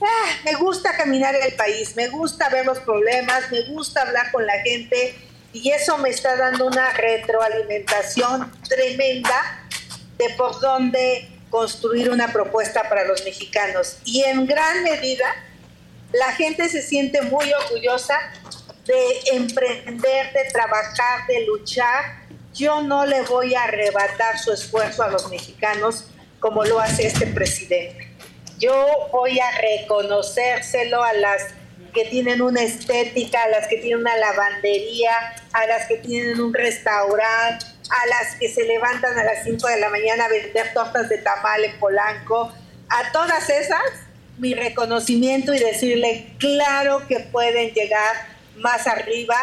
[0.00, 4.30] ah, me gusta caminar en el país, me gusta ver los problemas, me gusta hablar
[4.32, 5.14] con la gente
[5.52, 9.66] y eso me está dando una retroalimentación tremenda
[10.18, 13.98] de por dónde construir una propuesta para los mexicanos.
[14.04, 15.26] Y en gran medida,
[16.12, 18.18] la gente se siente muy orgullosa
[18.84, 22.24] de emprender, de trabajar, de luchar.
[22.52, 26.06] Yo no le voy a arrebatar su esfuerzo a los mexicanos
[26.40, 28.13] como lo hace este presidente.
[28.58, 31.42] Yo voy a reconocérselo a las
[31.92, 35.12] que tienen una estética, a las que tienen una lavandería,
[35.52, 39.80] a las que tienen un restaurante, a las que se levantan a las 5 de
[39.80, 42.52] la mañana a vender tortas de tamal en Polanco.
[42.88, 43.80] A todas esas
[44.38, 48.14] mi reconocimiento y decirle, claro que pueden llegar
[48.56, 49.36] más arriba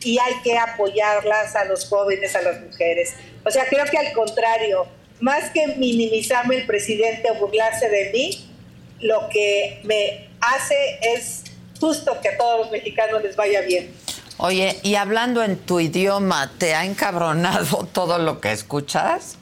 [0.00, 3.14] y hay que apoyarlas a los jóvenes, a las mujeres.
[3.44, 4.86] O sea, creo que al contrario,
[5.20, 8.55] más que minimizarme el presidente o burlarse de mí,
[9.00, 11.44] lo que me hace es
[11.80, 13.94] justo que a todos los mexicanos les vaya bien.
[14.38, 19.36] Oye, y hablando en tu idioma, ¿te ha encabronado todo lo que escuchas?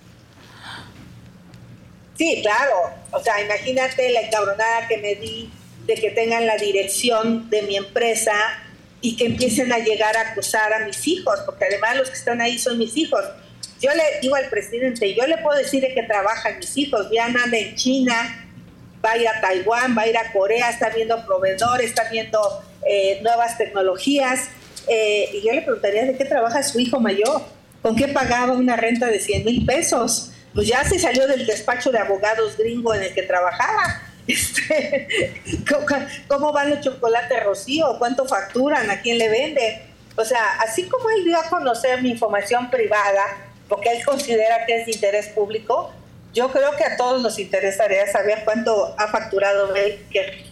[2.17, 2.75] Sí, claro.
[3.11, 5.51] O sea, imagínate la encabronada que me di
[5.87, 8.33] de que tengan la dirección de mi empresa
[9.01, 12.41] y que empiecen a llegar a acusar a mis hijos, porque además los que están
[12.41, 13.23] ahí son mis hijos.
[13.81, 17.27] Yo le digo al presidente, yo le puedo decir de qué trabajan mis hijos, ya
[17.27, 18.44] anda en China,
[19.05, 22.41] va a ir a Taiwán, va a ir a Corea, está viendo proveedores, está viendo
[22.89, 24.49] eh, nuevas tecnologías.
[24.89, 27.43] Eh, y yo le preguntaría de qué trabaja su hijo mayor,
[27.83, 31.91] con qué pagaba una renta de 100 mil pesos pues ya se salió del despacho
[31.91, 34.03] de abogados gringo en el que trabajaba.
[34.27, 35.35] Este,
[36.29, 37.97] ¿cómo, van los chocolates Rocío?
[37.99, 38.89] ¿Cuánto facturan?
[38.89, 39.83] ¿A quién le vende?
[40.17, 43.23] O sea, así como él dio a conocer mi información privada,
[43.69, 45.93] porque él considera que es de interés público,
[46.35, 50.45] yo creo que a todos nos interesaría saber cuánto ha facturado que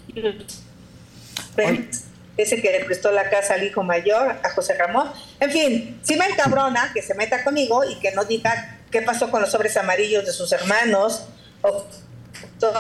[2.37, 5.13] ese que le prestó la casa al hijo mayor, a José Ramón.
[5.41, 9.31] En fin, si me encabrona que se meta conmigo y que no diga qué pasó
[9.31, 11.27] con los sobres amarillos de sus hermanos,
[11.63, 11.85] o
[12.61, 12.75] los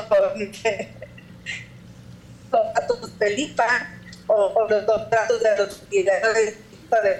[3.18, 3.90] Felipa,
[4.26, 7.18] o, o los contratos de los de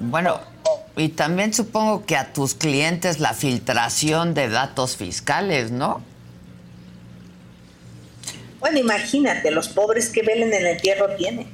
[0.00, 0.53] Bueno,
[0.96, 6.02] y también supongo que a tus clientes la filtración de datos fiscales, ¿no?
[8.60, 11.48] Bueno, imagínate, los pobres que velen en el tierra tienen.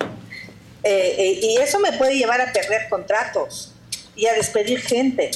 [0.83, 3.73] Eh, eh, y eso me puede llevar a perder contratos
[4.15, 5.31] y a despedir gente.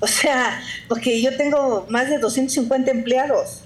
[0.00, 3.62] O sea, porque yo tengo más de 250 empleados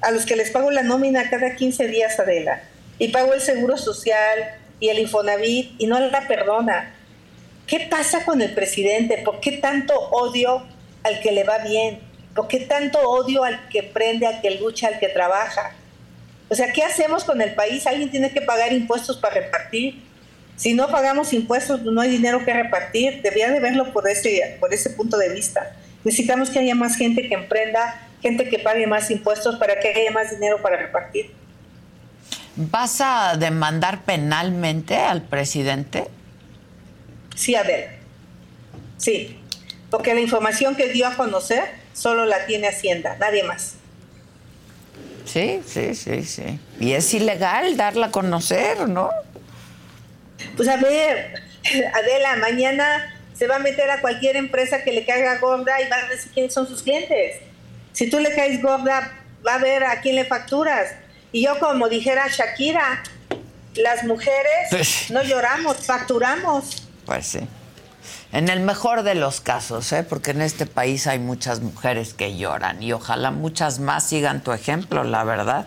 [0.00, 2.62] a los que les pago la nómina cada 15 días, Adela,
[2.98, 6.93] y pago el seguro social y el Infonavit y no la perdona.
[7.66, 9.22] ¿Qué pasa con el presidente?
[9.24, 10.64] ¿Por qué tanto odio
[11.02, 12.00] al que le va bien?
[12.34, 15.74] ¿Por qué tanto odio al que prende, al que lucha, al que trabaja?
[16.50, 17.86] O sea, ¿qué hacemos con el país?
[17.86, 20.02] Alguien tiene que pagar impuestos para repartir.
[20.56, 23.22] Si no pagamos impuestos, no hay dinero que repartir.
[23.22, 25.74] Debería de verlo por ese, por ese punto de vista.
[26.04, 30.10] Necesitamos que haya más gente que emprenda, gente que pague más impuestos para que haya
[30.10, 31.32] más dinero para repartir.
[32.56, 36.04] ¿Vas a demandar penalmente al presidente?
[37.34, 37.98] Sí, a ver.
[38.98, 39.38] Sí,
[39.90, 43.74] porque la información que dio a conocer solo la tiene Hacienda, nadie más.
[45.24, 46.58] Sí, sí, sí, sí.
[46.78, 49.10] Y es ilegal darla a conocer, ¿no?
[50.56, 51.42] Pues a ver,
[51.94, 55.96] Adela, mañana se va a meter a cualquier empresa que le caiga gorda y va
[55.96, 57.36] a decir quiénes son sus clientes.
[57.92, 59.12] Si tú le caes gorda,
[59.46, 60.92] va a ver a quién le facturas.
[61.32, 63.02] Y yo, como dijera Shakira,
[63.76, 66.83] las mujeres no lloramos, facturamos.
[67.06, 67.40] Pues sí.
[68.32, 70.04] En el mejor de los casos, ¿eh?
[70.08, 74.52] porque en este país hay muchas mujeres que lloran y ojalá muchas más sigan tu
[74.52, 75.66] ejemplo, la verdad.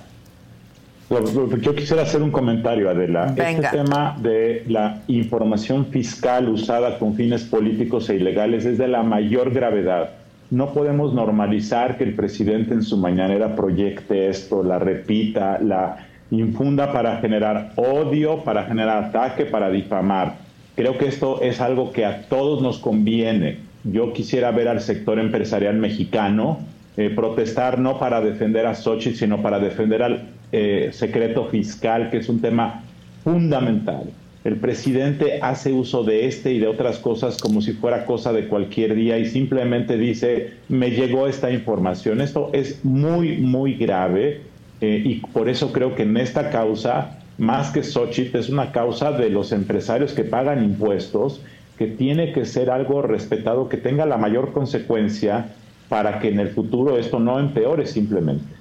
[1.62, 3.34] Yo quisiera hacer un comentario, Adela.
[3.38, 9.04] Este tema de la información fiscal usada con fines políticos e ilegales es de la
[9.04, 10.10] mayor gravedad.
[10.50, 16.92] no podemos normalizar que el presidente en su mañanera proyecte esto, la repita, la infunda
[16.92, 20.47] para generar odio, para generar ataque, para difamar.
[20.78, 23.58] Creo que esto es algo que a todos nos conviene.
[23.84, 26.60] Yo quisiera ver al sector empresarial mexicano
[26.98, 32.18] eh, protestar no para defender a Sochi, sino para defender al eh, secreto fiscal, que
[32.18, 32.84] es un tema
[33.24, 34.04] fundamental.
[34.44, 38.48] El presidente hace uso de este y de otras cosas como si fuera cosa de
[38.48, 42.22] cualquier día y simplemente dice, me llegó esta información.
[42.22, 44.42] Esto es muy, muy grave
[44.80, 49.12] eh, y por eso creo que en esta causa, más que Xochitl, es una causa
[49.12, 51.42] de los empresarios que pagan impuestos,
[51.78, 55.54] que tiene que ser algo respetado, que tenga la mayor consecuencia
[55.90, 58.58] para que en el futuro esto no empeore simplemente.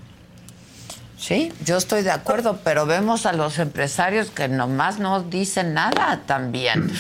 [1.18, 6.20] Sí, yo estoy de acuerdo, pero vemos a los empresarios que nomás no dicen nada
[6.27, 6.91] también.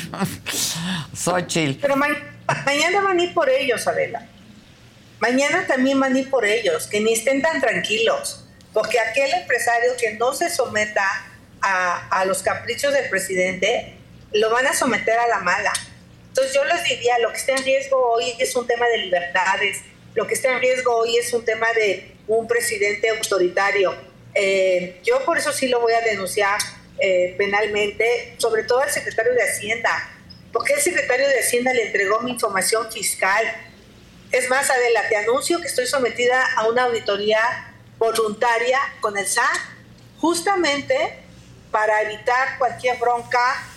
[1.14, 1.78] Xochitl.
[1.80, 4.26] Pero mañana van a ir por ellos, Adela.
[5.20, 8.42] Mañana también van a ir por ellos, que ni estén tan tranquilos.
[8.72, 11.04] Porque aquel empresario que no se someta
[11.60, 13.96] a, a los caprichos del presidente,
[14.32, 15.72] lo van a someter a la mala.
[16.28, 19.80] Entonces yo les diría, lo que está en riesgo hoy es un tema de libertades,
[20.14, 23.94] lo que está en riesgo hoy es un tema de un presidente autoritario.
[24.34, 26.58] Eh, yo por eso sí lo voy a denunciar
[26.98, 29.90] eh, penalmente, sobre todo al secretario de Hacienda,
[30.52, 33.44] porque el secretario de Hacienda le entregó mi información fiscal.
[34.32, 37.38] Es más, Adela, te anuncio que estoy sometida a una auditoría
[37.98, 39.44] voluntaria con el SAT,
[40.18, 41.25] justamente
[41.70, 43.68] para evitar cualquier bronca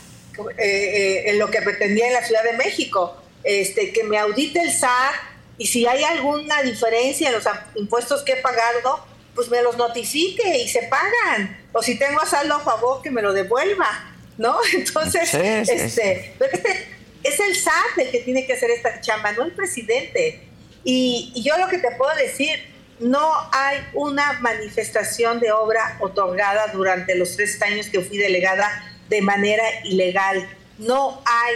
[0.57, 3.15] eh, en lo que pretendía en la Ciudad de México.
[3.43, 5.13] Este, que me audite el SAT
[5.57, 10.57] y si hay alguna diferencia en los impuestos que he pagado, pues me los notifique
[10.57, 11.65] y se pagan.
[11.73, 14.57] O si tengo saldo a favor, que me lo devuelva, ¿no?
[14.73, 16.87] Entonces, este, este,
[17.23, 20.47] es el SAT el que tiene que hacer esta chamba, no el presidente.
[20.83, 22.59] Y, y yo lo que te puedo decir,
[23.00, 28.70] no hay una manifestación de obra otorgada durante los tres años que fui delegada
[29.08, 30.47] de manera ilegal.
[30.78, 31.56] No hay.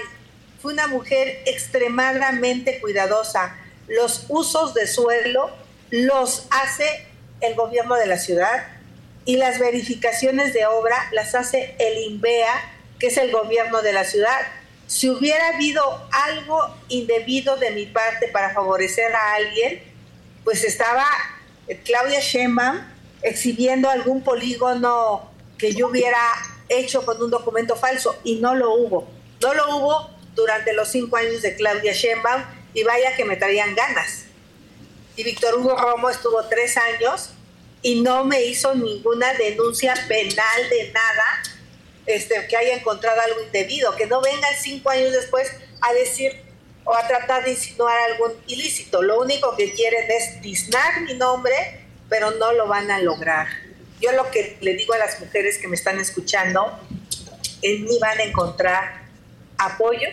[0.61, 5.51] Fui una mujer extremadamente cuidadosa los usos de suelo
[5.89, 7.05] los hace
[7.41, 8.67] el gobierno de la ciudad
[9.25, 12.53] y las verificaciones de obra las hace el INVEA,
[12.99, 14.39] que es el gobierno de la ciudad.
[14.87, 19.81] Si hubiera habido algo indebido de mi parte para favorecer a alguien,
[20.43, 21.05] pues estaba
[21.85, 22.79] Claudia Sheinbaum
[23.21, 26.19] exhibiendo algún polígono que yo hubiera
[26.69, 29.07] hecho con un documento falso y no lo hubo.
[29.41, 33.75] No lo hubo durante los cinco años de Claudia Sheinbaum y vaya que me traían
[33.75, 34.25] ganas.
[35.15, 37.29] Y Víctor Hugo Romo estuvo tres años
[37.81, 41.43] y no me hizo ninguna denuncia penal de nada
[42.05, 46.42] este, que haya encontrado algo indebido, que no vengan cinco años después a decir
[46.85, 49.01] o a tratar de insinuar algún ilícito.
[49.01, 51.53] Lo único que quieren es disnar mi nombre,
[52.09, 53.47] pero no lo van a lograr.
[54.01, 56.77] Yo lo que le digo a las mujeres que me están escuchando,
[57.61, 59.03] en mí van a encontrar
[59.57, 60.09] apoyo,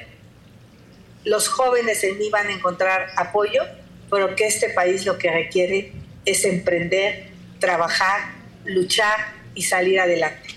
[1.24, 3.62] los jóvenes en mí van a encontrar apoyo,
[4.10, 5.92] pero que este país lo que requiere
[6.24, 8.32] es emprender, trabajar,
[8.64, 10.48] luchar y salir adelante.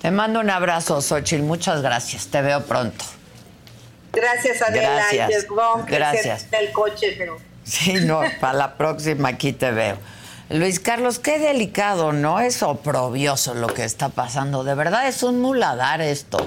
[0.00, 1.42] Te mando un abrazo, Xochitl.
[1.42, 2.26] Muchas gracias.
[2.26, 3.04] Te veo pronto.
[4.12, 5.06] Gracias, Adela.
[5.10, 5.46] Gracias.
[5.86, 6.46] gracias.
[6.52, 7.38] El coche, pero...
[7.64, 9.96] Sí, no, para la próxima aquí te veo.
[10.50, 12.40] Luis Carlos, qué delicado, ¿no?
[12.40, 14.64] Es oprobioso lo que está pasando.
[14.64, 16.46] De verdad es un muladar esto.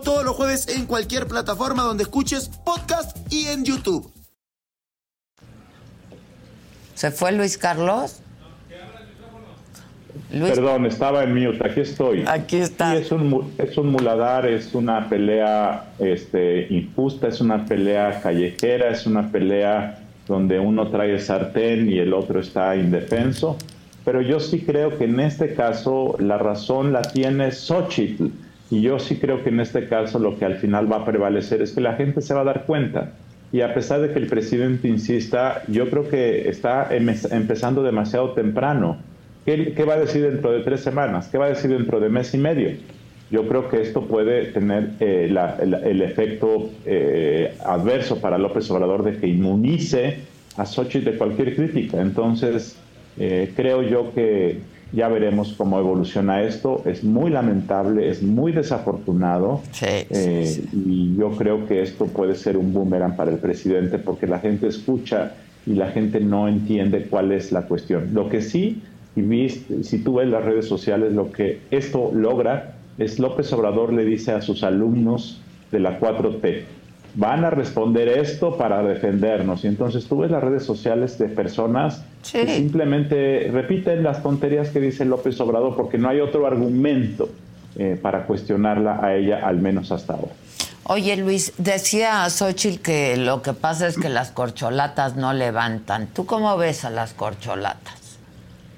[0.00, 4.10] todos los jueves en cualquier plataforma donde escuches podcast y en YouTube.
[6.94, 8.20] ¿Se fue Luis Carlos?
[10.30, 12.24] Perdón, estaba en mute, aquí estoy.
[12.26, 12.96] Aquí está.
[12.96, 19.06] es, un, es un muladar, es una pelea este, injusta, es una pelea callejera, es
[19.06, 23.56] una pelea donde uno trae el sartén y el otro está indefenso.
[24.04, 28.26] Pero yo sí creo que en este caso la razón la tiene Xochitl
[28.70, 31.62] y yo sí creo que en este caso lo que al final va a prevalecer
[31.62, 33.12] es que la gente se va a dar cuenta.
[33.52, 38.96] Y a pesar de que el presidente insista, yo creo que está empezando demasiado temprano.
[39.44, 41.28] ¿Qué, va a decir dentro de tres semanas?
[41.28, 42.70] ¿Qué va a decir dentro de mes y medio?
[43.30, 49.16] yo creo que esto puede tener eh, el, efecto eh, adverso para López Obrador de
[49.16, 50.18] que inmunice
[50.56, 52.00] a Xochitl de cualquier crítica.
[52.00, 52.76] Entonces,
[53.18, 54.58] eh, creo yo que
[54.94, 56.82] ya veremos cómo evoluciona esto.
[56.84, 59.60] Es muy lamentable, es muy desafortunado.
[60.72, 64.68] y yo creo que esto puede ser un boomerang para el presidente porque la gente
[64.68, 65.34] escucha
[65.66, 68.10] y la gente no entiende cuál es la cuestión.
[68.12, 68.82] Lo que sí,
[69.16, 74.04] y si tú ves las redes sociales, lo que esto logra es López Obrador le
[74.04, 75.40] dice a sus alumnos
[75.72, 76.62] de la 4T,
[77.14, 79.64] van a responder esto para defendernos.
[79.64, 84.80] Y entonces tú ves las redes sociales de personas que simplemente repiten las tonterías que
[84.80, 87.28] dice López Obrador porque no hay otro argumento
[87.76, 90.32] eh, para cuestionarla a ella, al menos hasta ahora.
[90.86, 96.08] Oye Luis, decía Xochitl que lo que pasa es que las corcholatas no levantan.
[96.08, 98.18] ¿Tú cómo ves a las corcholatas?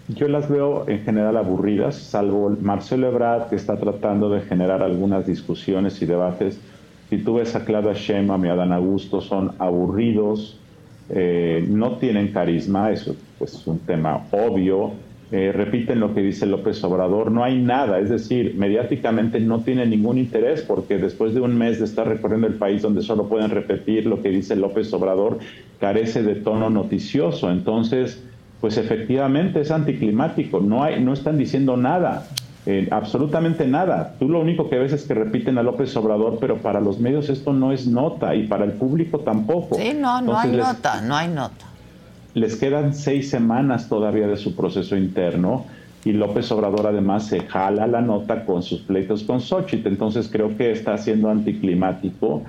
[0.09, 5.27] Yo las veo en general aburridas, salvo Marcelo Ebrard, que está tratando de generar algunas
[5.27, 6.61] discusiones y debates.
[7.11, 10.59] Si tú ves a Clara Sheinbaum y a Augusto, son aburridos,
[11.09, 14.93] eh, no tienen carisma, eso pues, es un tema obvio.
[15.33, 19.91] Eh, repiten lo que dice López Obrador, no hay nada, es decir, mediáticamente no tienen
[19.91, 23.51] ningún interés porque después de un mes de estar recorriendo el país donde solo pueden
[23.51, 25.41] repetir lo que dice López Obrador,
[25.81, 27.51] carece de tono noticioso.
[27.51, 28.23] Entonces,
[28.61, 32.29] pues efectivamente es anticlimático, no, hay, no están diciendo nada,
[32.67, 34.17] eh, absolutamente nada.
[34.19, 37.29] Tú lo único que ves es que repiten a López Obrador, pero para los medios
[37.29, 39.77] esto no es nota y para el público tampoco.
[39.77, 41.65] Sí, no, no hay nota, no hay nota.
[42.35, 45.65] Les quedan seis semanas todavía de su proceso interno
[46.05, 50.57] y López Obrador además se jala la nota con sus pleitos con Xochitl, entonces creo
[50.57, 52.43] que está siendo anticlimático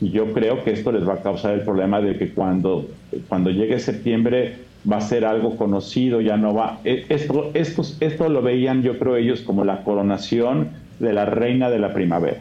[0.00, 2.86] y yo creo que esto les va a causar el problema de que cuando,
[3.28, 6.80] cuando llegue septiembre va a ser algo conocido, ya no va.
[6.84, 10.68] E, esto, esto, esto lo veían, yo creo, ellos como la coronación
[10.98, 12.40] de la reina de la primavera.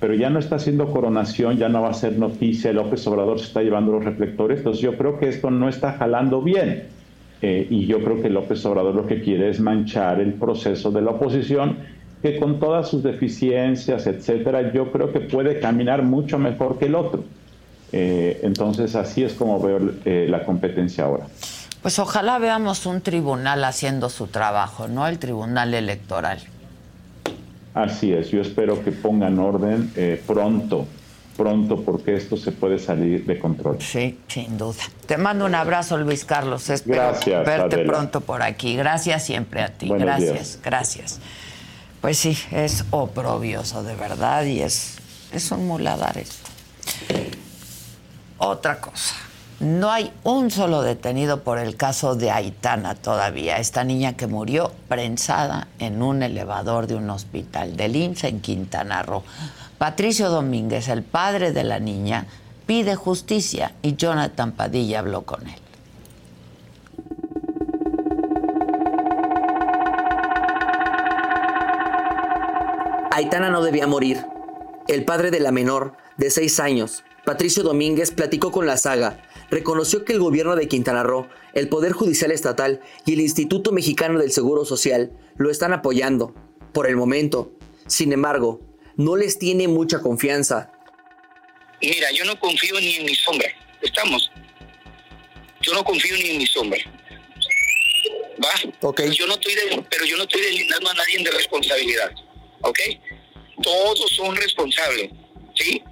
[0.00, 3.46] Pero ya no está haciendo coronación, ya no va a ser noticia, López Obrador se
[3.46, 6.84] está llevando los reflectores, entonces yo creo que esto no está jalando bien.
[7.42, 11.02] Eh, y yo creo que López Obrador lo que quiere es manchar el proceso de
[11.02, 11.76] la oposición,
[12.22, 16.94] que con todas sus deficiencias, etcétera, yo creo que puede caminar mucho mejor que el
[16.94, 17.24] otro.
[17.92, 21.26] Eh, entonces así es como veo eh, la competencia ahora.
[21.86, 26.40] Pues ojalá veamos un tribunal haciendo su trabajo, no el tribunal electoral.
[27.74, 30.84] Así es, yo espero que pongan orden eh, pronto,
[31.36, 33.76] pronto, porque esto se puede salir de control.
[33.80, 34.82] Sí, sin duda.
[35.06, 36.70] Te mando un abrazo, Luis Carlos.
[36.70, 37.12] Espero
[37.44, 38.74] verte pronto por aquí.
[38.74, 39.88] Gracias siempre a ti.
[39.88, 41.20] gracias, gracias.
[42.00, 44.96] Pues sí, es oprobioso, de verdad, y es,
[45.30, 46.50] es un muladar esto.
[48.38, 49.25] Otra cosa.
[49.58, 54.70] No hay un solo detenido por el caso de Aitana todavía, esta niña que murió
[54.86, 59.22] prensada en un elevador de un hospital del IMSS en Quintana Roo.
[59.78, 62.26] Patricio Domínguez, el padre de la niña,
[62.66, 65.54] pide justicia y Jonathan Padilla habló con él.
[73.10, 74.26] Aitana no debía morir.
[74.86, 79.16] El padre de la menor, de seis años, Patricio Domínguez, platicó con la saga
[79.50, 84.18] reconoció que el gobierno de Quintana Roo, el Poder Judicial Estatal y el Instituto Mexicano
[84.18, 86.34] del Seguro Social lo están apoyando,
[86.72, 87.52] por el momento.
[87.86, 88.60] Sin embargo,
[88.96, 90.72] no les tiene mucha confianza.
[91.80, 93.48] Mira, yo no confío ni en mi sombra.
[93.80, 94.30] Estamos.
[95.60, 96.78] Yo no confío ni en mi sombra.
[98.42, 98.88] ¿Va?
[98.88, 99.10] Okay.
[99.10, 99.54] Yo no estoy
[99.90, 102.10] pero yo no estoy deslindando a nadie de responsabilidad.
[102.62, 102.78] ¿Ok?
[103.62, 105.10] Todos son responsables.
[105.54, 105.82] ¿Sí?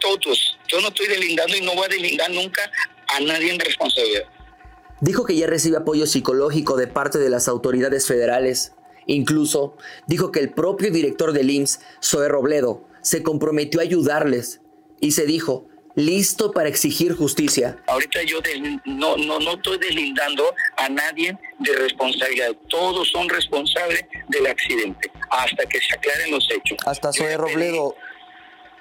[0.00, 0.58] Todos.
[0.68, 2.70] Yo no estoy deslindando y no voy a deslindar nunca
[3.08, 4.24] a nadie en responsabilidad.
[5.00, 8.72] Dijo que ya recibe apoyo psicológico de parte de las autoridades federales.
[9.06, 9.76] Incluso
[10.06, 14.60] dijo que el propio director del IMSS, Zoe Robledo, se comprometió a ayudarles
[15.00, 17.82] y se dijo listo para exigir justicia.
[17.86, 18.40] Ahorita yo
[18.84, 22.54] no, no, no estoy deslindando a nadie de responsabilidad.
[22.68, 26.78] Todos son responsables del accidente hasta que se aclaren los hechos.
[26.86, 27.94] Hasta Zoe Robledo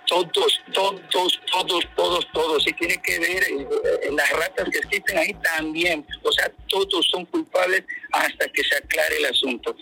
[0.10, 2.68] todos, todos, todos, todos, todos.
[2.68, 6.05] Y tiene que ver en eh, las ratas que existen ahí también.
[6.24, 9.76] O sea, todos son culpables hasta que se aclare el asunto.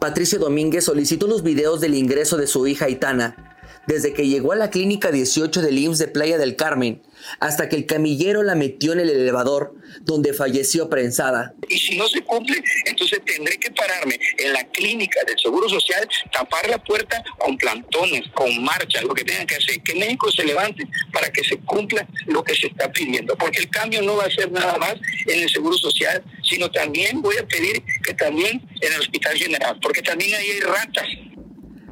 [0.00, 3.47] Patricio Domínguez solicitó los videos del ingreso de su hija Itana
[3.88, 7.02] desde que llegó a la clínica 18 del IMSS de Playa del Carmen
[7.40, 11.54] hasta que el camillero la metió en el elevador donde falleció prensada.
[11.68, 16.06] Y si no se cumple, entonces tendré que pararme en la clínica del Seguro Social,
[16.30, 20.44] tapar la puerta con plantones, con marchas, lo que tengan que hacer, que México se
[20.44, 24.24] levante para que se cumpla lo que se está pidiendo, porque el cambio no va
[24.24, 28.62] a ser nada más en el Seguro Social, sino también voy a pedir que también
[28.82, 31.06] en el Hospital General, porque también ahí hay ratas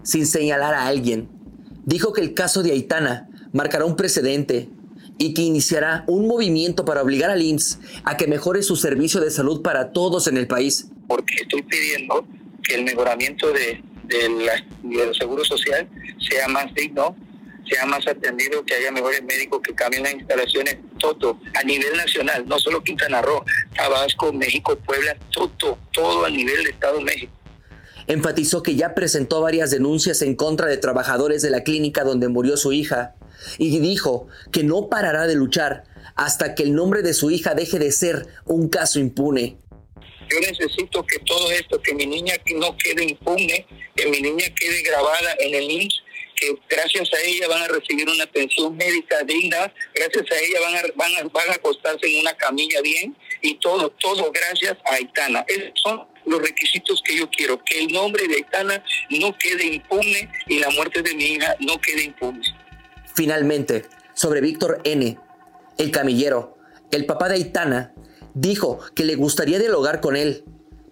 [0.02, 1.35] sin señalar a alguien.
[1.86, 4.68] Dijo que el caso de Aitana marcará un precedente
[5.18, 9.30] y que iniciará un movimiento para obligar al IMSS a que mejore su servicio de
[9.30, 10.88] salud para todos en el país.
[11.06, 12.26] Porque estoy pidiendo
[12.64, 15.88] que el mejoramiento de, del seguro social
[16.28, 17.14] sea más digno,
[17.70, 22.44] sea más atendido, que haya mejores médicos, que cambien las instalaciones, todo, a nivel nacional,
[22.48, 23.44] no solo Quintana Roo,
[23.76, 27.35] Tabasco, México, Puebla, todo, todo a nivel de Estado de México.
[28.08, 32.56] Enfatizó que ya presentó varias denuncias en contra de trabajadores de la clínica donde murió
[32.56, 33.14] su hija
[33.58, 35.84] y dijo que no parará de luchar
[36.14, 39.58] hasta que el nombre de su hija deje de ser un caso impune.
[40.28, 44.82] Yo necesito que todo esto, que mi niña no quede impune, que mi niña quede
[44.82, 46.02] grabada en el IMSS,
[46.36, 50.76] que gracias a ella van a recibir una atención médica digna, gracias a ella van
[50.76, 54.94] a, van a, van a acostarse en una camilla bien y todo, todo gracias a
[54.94, 55.44] Aitana.
[55.48, 60.30] Esos son los requisitos que yo quiero, que el nombre de Aitana no quede impune
[60.46, 62.42] y la muerte de mi hija no quede impune.
[63.14, 65.18] Finalmente, sobre Víctor N.,
[65.78, 66.58] el camillero,
[66.90, 67.94] el papá de Aitana,
[68.34, 70.44] dijo que le gustaría dialogar con él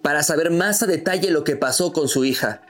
[0.02, 2.62] para saber más a detalle lo que pasó con su hija.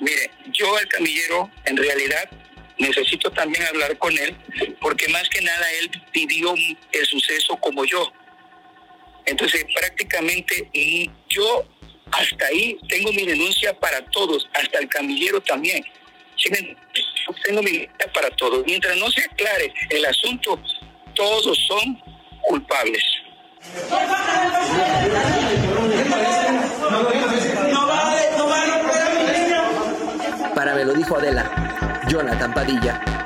[0.00, 2.28] Mire, yo el camillero, en realidad,
[2.78, 4.36] necesito también hablar con él,
[4.80, 6.54] porque más que nada él vivió
[6.92, 8.12] el suceso como yo.
[9.26, 11.66] Entonces, prácticamente y yo
[12.12, 15.84] hasta ahí tengo mi denuncia para todos, hasta el camillero también.
[16.36, 16.76] ¿Sí me-
[17.44, 18.64] Tengo mi denuncia para todos.
[18.66, 20.60] Mientras no se aclare el asunto,
[21.14, 22.00] todos son
[22.42, 23.02] culpables.
[30.54, 33.25] Para me lo dijo Adela, Jonathan Padilla.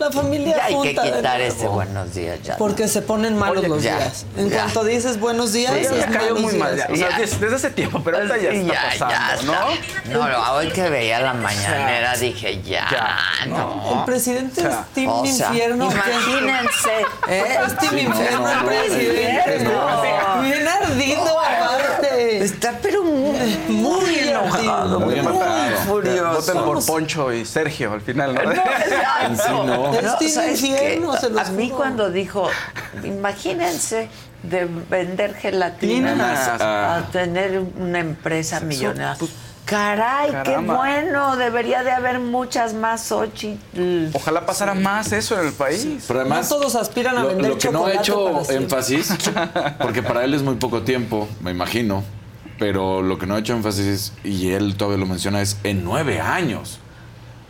[0.00, 2.56] La familia Ya hay que junta quitar este buenos días ya.
[2.56, 4.24] Porque se ponen malos Oye, los ya, días.
[4.34, 4.56] En ya.
[4.62, 6.74] cuanto dices buenos días, Sí, es cayó muy mal.
[6.74, 6.88] ya.
[6.90, 7.18] O sea, Ya.
[7.18, 9.70] des- desde hace tiempo, pero ahorita ya está ya, pasando, ya ¿no?
[9.70, 10.28] está.
[10.30, 13.98] No, hoy que veía la mañanera dije ya, Ya, no.
[13.98, 15.90] El presidente O sea, es Team O sea, Infierno.
[15.92, 16.90] imagínense.
[17.28, 17.58] ¿Eh?
[17.66, 19.64] Es Team Sí, no, Infierno no, el no, presidente.
[19.64, 20.42] no.
[20.42, 22.38] Bien ardido aparte.
[22.42, 23.38] Está pero muy,
[23.68, 25.34] muy enojado, Muy muy,
[25.86, 26.32] furioso.
[26.40, 28.42] Voten por Poncho y Sergio al final, ¿no?
[28.44, 29.89] No, exacto.
[30.56, 30.74] Sí,
[31.36, 31.76] A mí juro.
[31.76, 32.48] cuando dijo,
[33.04, 34.08] imagínense
[34.42, 39.16] de vender gelatina Tienes, a, tener una empresa millonaria.
[39.18, 39.30] pues,
[39.70, 44.08] Caray, qué bueno, debería de haber muchas más Xochitl.
[44.12, 45.86] Ojalá pasara más eso en el país.
[46.08, 49.14] Pero además, No todos aspiran a lo, vender lo que no ha chocolate hecho énfasis,
[49.80, 52.02] porque para él es muy poco tiempo, me imagino,
[52.58, 56.20] pero lo que no ha hecho énfasis, y él todavía lo menciona, es en nueve
[56.20, 56.80] años.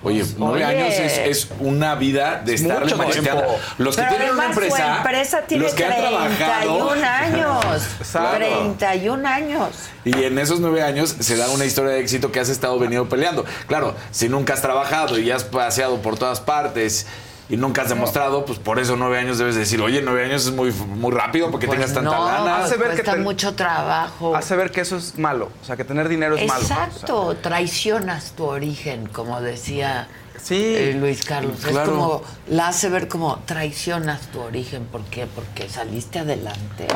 [0.03, 0.83] Oye, nueve Pues, oye.
[0.83, 3.45] años es, es una vida de Es estar macheteando.
[3.77, 7.83] Los que Pero tienen una empresa, empresa tiene los que han 31 trabajado, años.
[7.99, 8.37] Exacto.
[8.37, 9.69] 31 años.
[10.05, 13.09] Y en esos nueve años se da una historia de éxito que has estado venido
[13.11, 13.45] peleando.
[13.67, 17.07] Claro, si nunca has trabajado y has paseado por todas partes
[17.51, 20.53] y nunca has demostrado, pues por eso nueve años debes decir, oye, nueve años es
[20.53, 22.57] muy, muy rápido porque tengas tanta no, lana.
[22.59, 24.35] pues Hace ver que cuesta te- mucho trabajo.
[24.37, 25.51] Hace ver que eso es malo.
[25.61, 26.63] O sea, que tener dinero es malo.
[26.63, 30.09] Exacto, traicionas tu origen, como decía
[30.43, 30.55] Sí.
[30.77, 31.59] eh, Luis Carlos.
[31.63, 31.83] Claro.
[31.83, 34.85] Es como, la hace ver como traicionas tu origen.
[34.87, 35.27] ¿Por qué?
[35.27, 36.87] Porque saliste adelante.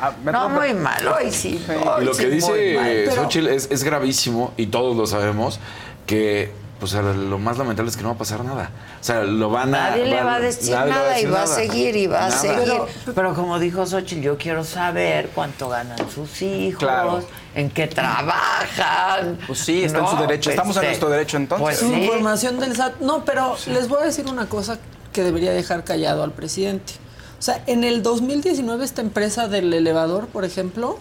[0.00, 1.64] Ah, me No, muy malo, y sí.
[2.00, 5.60] Y lo sí, que dice Xochitl es, es gravísimo y todos lo sabemos
[6.06, 8.70] que pues lo más lamentable es que no va a pasar nada.
[9.00, 9.90] O sea, lo van a...
[9.90, 12.58] Nadie le va a decir nada, y decir va a seguir y va a seguir.
[12.64, 17.20] Pero- Pero, como dijo Xochitl, yo quiero saber cuánto ganan sus hijos, Claro.
[17.54, 19.38] en qué trabajan.
[19.46, 20.50] Pues sí, está en su derecho.
[20.50, 21.64] Estamos en nuestro derecho, entonces.
[21.64, 22.02] Pues sí.
[22.04, 23.00] información del SAT.
[23.00, 24.78] No, pero les voy a decir una cosa
[25.12, 26.92] que debería dejar callado al presidente.
[27.38, 30.98] O sea, en el 2019 esta empresa del elevador, por ejemplo,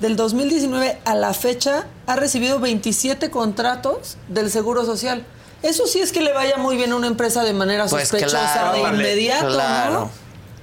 [0.00, 5.24] del 2019 a la fecha ha recibido 27 contratos del Seguro Social.
[5.62, 8.52] Eso sí es que le vaya muy bien a una empresa de manera Pues sospechosa
[8.52, 9.92] claro, de inmediato, claro.
[9.92, 10.10] ¿no?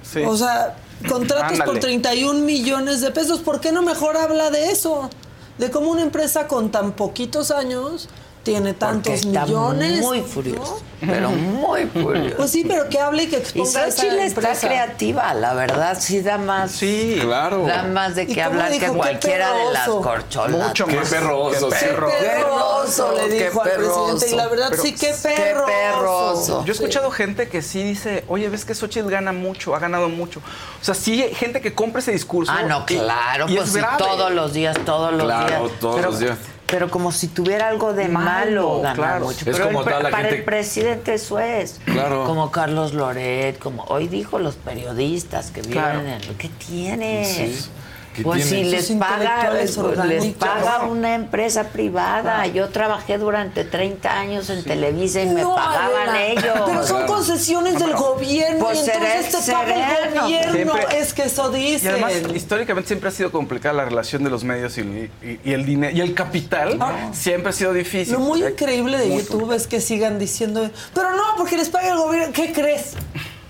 [0.02, 0.22] Sí.
[0.26, 0.76] O sea,
[1.08, 1.80] contratos por Ándale.
[1.82, 3.40] 31 millones de pesos.
[3.40, 5.10] ¿Por qué no mejor habla de eso?
[5.60, 8.10] De cómo una empresa con tan poquitos años
[8.52, 10.00] tiene tantos está millones.
[10.02, 10.82] muy furioso.
[11.02, 12.38] Pero muy furioso.
[12.38, 14.68] Pues sí, pero que hable y que Y exponga esa Xochitl está empresa.
[14.68, 16.72] creativa, la verdad, sí da más.
[16.72, 17.20] Sí.
[17.22, 17.66] Claro.
[17.68, 18.86] Da más de ¿Y que cómo hablar dijo?
[18.86, 20.02] que Qué cualquiera de las perroso.
[20.02, 20.68] corcholatas.
[20.70, 21.10] Mucho Qué más.
[21.10, 21.86] perroso, Qué sí.
[21.86, 22.08] perro.
[22.08, 24.06] Qué perroso, le Qué dijo al perroso.
[24.06, 24.30] presidente.
[24.34, 25.66] Y la verdad, Pero sí, qué qué perroso.
[25.68, 26.66] perroso.
[26.66, 30.08] Yo he escuchado gente que sí dice, oye, ves que Xochitl gana mucho, ha ganado
[30.10, 30.40] mucho.
[30.82, 32.52] O sea, sí hay gente que compra ese discurso.
[32.56, 33.98] Ah, no, y- claro, y pues es sí, grave.
[34.00, 35.80] todos los días, todos los Claro, días.
[35.80, 36.38] todos Pero los días.
[36.68, 38.26] Pero como si tuviera algo de malo,
[38.68, 39.26] Malo, ganar claro.
[39.26, 39.40] mucho.
[39.50, 41.80] Es Pero como el pre- toda la para gente- el presidente eso es.
[41.86, 42.26] Claro.
[42.26, 46.02] Como Carlos Loret, como hoy dijo los periodistas que Claro.
[46.02, 46.20] en...
[46.38, 47.26] ¿Qué tiene?
[47.26, 47.70] Sí.
[48.18, 49.78] ¿Qué Pues si les paga, intelectuales
[50.24, 52.48] les, paga una empresa privada.
[52.48, 56.60] Yo trabajé durante 30 años en Televisa y me No, pagaban Adela, ellos.
[56.66, 57.14] Pero son Claro.
[57.14, 60.74] concesiones del gobierno Pues y entonces te paga el gobierno.
[60.74, 61.92] Siempre- es que eso Y dicen.
[61.92, 65.64] además, históricamente siempre ha sido complicada la relación de los medios y, y- y el
[65.64, 66.78] dinero y el capital.
[66.82, 67.12] Ah.
[67.14, 68.14] Siempre ha sido difícil.
[68.16, 69.16] Lo muy increíble de.
[69.16, 72.34] YouTube es que sigan diciendo, pero no, porque les paga el gobierno.
[72.34, 72.94] ¿Qué crees?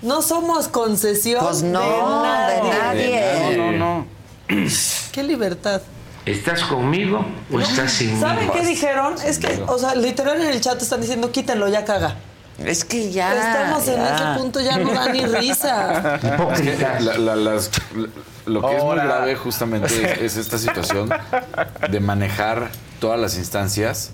[0.01, 1.79] No somos concesión Pues no,
[2.21, 3.55] de nadie.
[3.57, 4.16] No, no, no.
[5.11, 5.81] Qué libertad.
[6.25, 8.19] ¿Estás conmigo o estás sin mí?
[8.19, 9.15] ¿Saben qué dijeron?
[9.25, 12.15] Es que, o sea, literal en el chat están diciendo, quítenlo, ya caga.
[12.59, 13.33] Es que ya.
[13.33, 16.19] Estamos en ese punto, ya no da ni risa.
[16.99, 17.71] La- la- las-
[18.45, 21.09] lo que es muy grave justamente es, es esta situación
[21.89, 22.69] de manejar
[22.99, 24.11] todas las instancias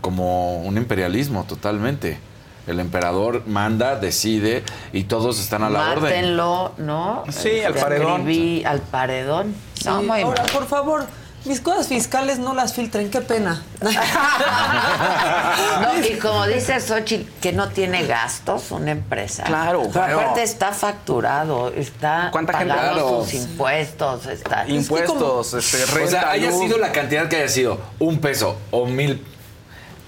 [0.00, 2.18] como un imperialismo totalmente.
[2.66, 6.02] El emperador manda, decide y todos están a la orden.
[6.02, 7.24] Mátenlo, ¿no?
[7.30, 8.20] Sí, al paredón.
[8.20, 9.54] escribí al paredón.
[9.84, 10.52] No, Sí, muy Ahora, mal.
[10.52, 11.06] por favor,
[11.44, 13.62] mis cosas fiscales no las filtren, qué pena.
[15.82, 19.42] No, y como dice Xochitl, que no tiene gastos una empresa.
[19.44, 20.20] Claro, Pero claro.
[20.20, 22.74] aparte está facturado, está ¿Cuánta gente?
[22.74, 23.24] pagando Claro.
[23.24, 24.68] sus impuestos, está...
[24.68, 26.60] Impuestos, este, renta, O sea, haya luz.
[26.60, 29.24] sido la cantidad que haya sido, un peso o mil,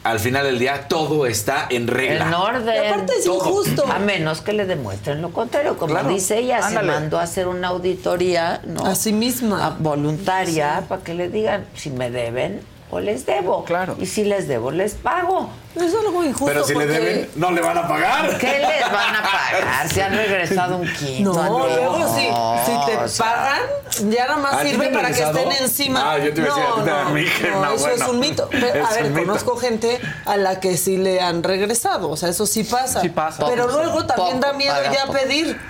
[0.05, 2.27] al final del día todo está en regla.
[2.29, 2.75] En orden.
[2.85, 3.37] Y aparte es Todo.
[3.37, 3.85] injusto.
[3.91, 5.77] A menos que le demuestren lo contrario.
[5.77, 6.09] Como Claro.
[6.11, 6.87] dice ella, Ándale.
[6.93, 8.85] se mandó a hacer una auditoría ¿no?
[8.87, 9.67] A sí misma.
[9.67, 12.61] A- voluntaria para que le digan si me deben
[13.01, 13.65] les debo.
[13.65, 13.97] Claro.
[13.99, 15.51] Y si les debo, les pago.
[15.75, 16.47] Es algo injusto.
[16.47, 18.39] Pero si le porque- deben, no le van a pagar.
[18.39, 19.89] ¿Qué les van a pagar?
[19.89, 21.33] Se han regresado un quinto.
[21.33, 25.23] No, luego si, si te o sea, pagan, ya nada ¿A más sirve para que
[25.23, 26.13] estén encima.
[26.13, 28.05] Ah, yo te iba a decir, a te no, no, no, no, eso bueno.
[28.05, 28.49] es un mito.
[28.53, 29.27] Pero, Es a ver, mito.
[29.27, 32.09] conozco gente a la que sí le han regresado.
[32.11, 33.01] O sea, eso sí pasa.
[33.01, 33.45] Sí pasa.
[33.47, 35.19] Pero Poco, luego también poco, da miedo ya poco.
[35.19, 35.61] pedir.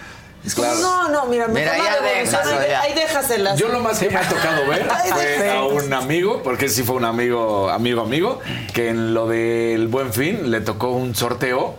[0.47, 0.80] Es como, Claro.
[0.82, 2.80] no, no, mira, Mira, la ya devolución, déjalo, ahí, ya.
[2.82, 3.59] ahí déjaselas.
[3.59, 4.86] Yo lo más que me ha tocado ver
[5.36, 8.40] fue a un amigo, porque sí fue un amigo, amigo, amigo,
[8.74, 11.76] que en lo del buen fin le tocó un sorteo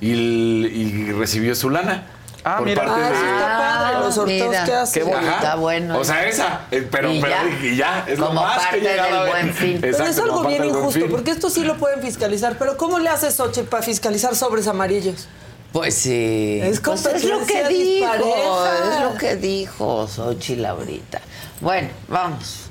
[0.00, 2.06] y, y recibió su lana.
[2.48, 2.84] Ah, por mira.
[2.84, 5.00] parte Ah, de- está padre, los sorteos mira, que hace.
[5.02, 5.12] qué.
[5.12, 5.34] Ajá.
[5.36, 5.98] Está bueno.
[5.98, 7.66] O sea, esa, eh, pero, Y pero ya.
[7.66, 9.32] y ya, es lo más parte que he llegado del.
[9.32, 9.78] Buen Fin.
[9.80, 12.56] Pero es Exacto, algo bien injusto, porque esto sí lo pueden fiscalizar.
[12.56, 15.26] Pero ¿cómo le hace Xochitl para fiscalizar sobres amarillos?
[15.72, 16.60] Pues sí.
[16.62, 18.66] Es Pues es lo que dijo.
[18.66, 21.20] Es lo que dijo Xochitl ahorita.
[21.60, 22.62] Bueno, vamos.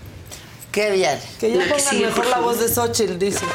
[0.71, 1.19] Qué bien.
[1.39, 3.45] Que ya pongan sigue, mejor la voz de Xochitl, dice.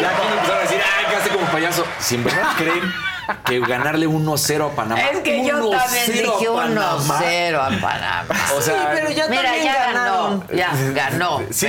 [0.00, 1.84] Ya cuando empezaron a decir, ay, que hace como payaso.
[2.00, 2.82] Si en verdad creen
[3.44, 5.00] que ganarle 1-0 a Panamá.
[5.00, 7.20] Es que yo 1-0 también dije a Panamá.
[7.20, 8.34] 1-0 a Panamá.
[8.56, 10.40] O sea, pero ya Mira, también ya ganaron.
[10.40, 10.52] ganó.
[10.54, 11.40] Ya ganó.
[11.50, 11.66] Sí,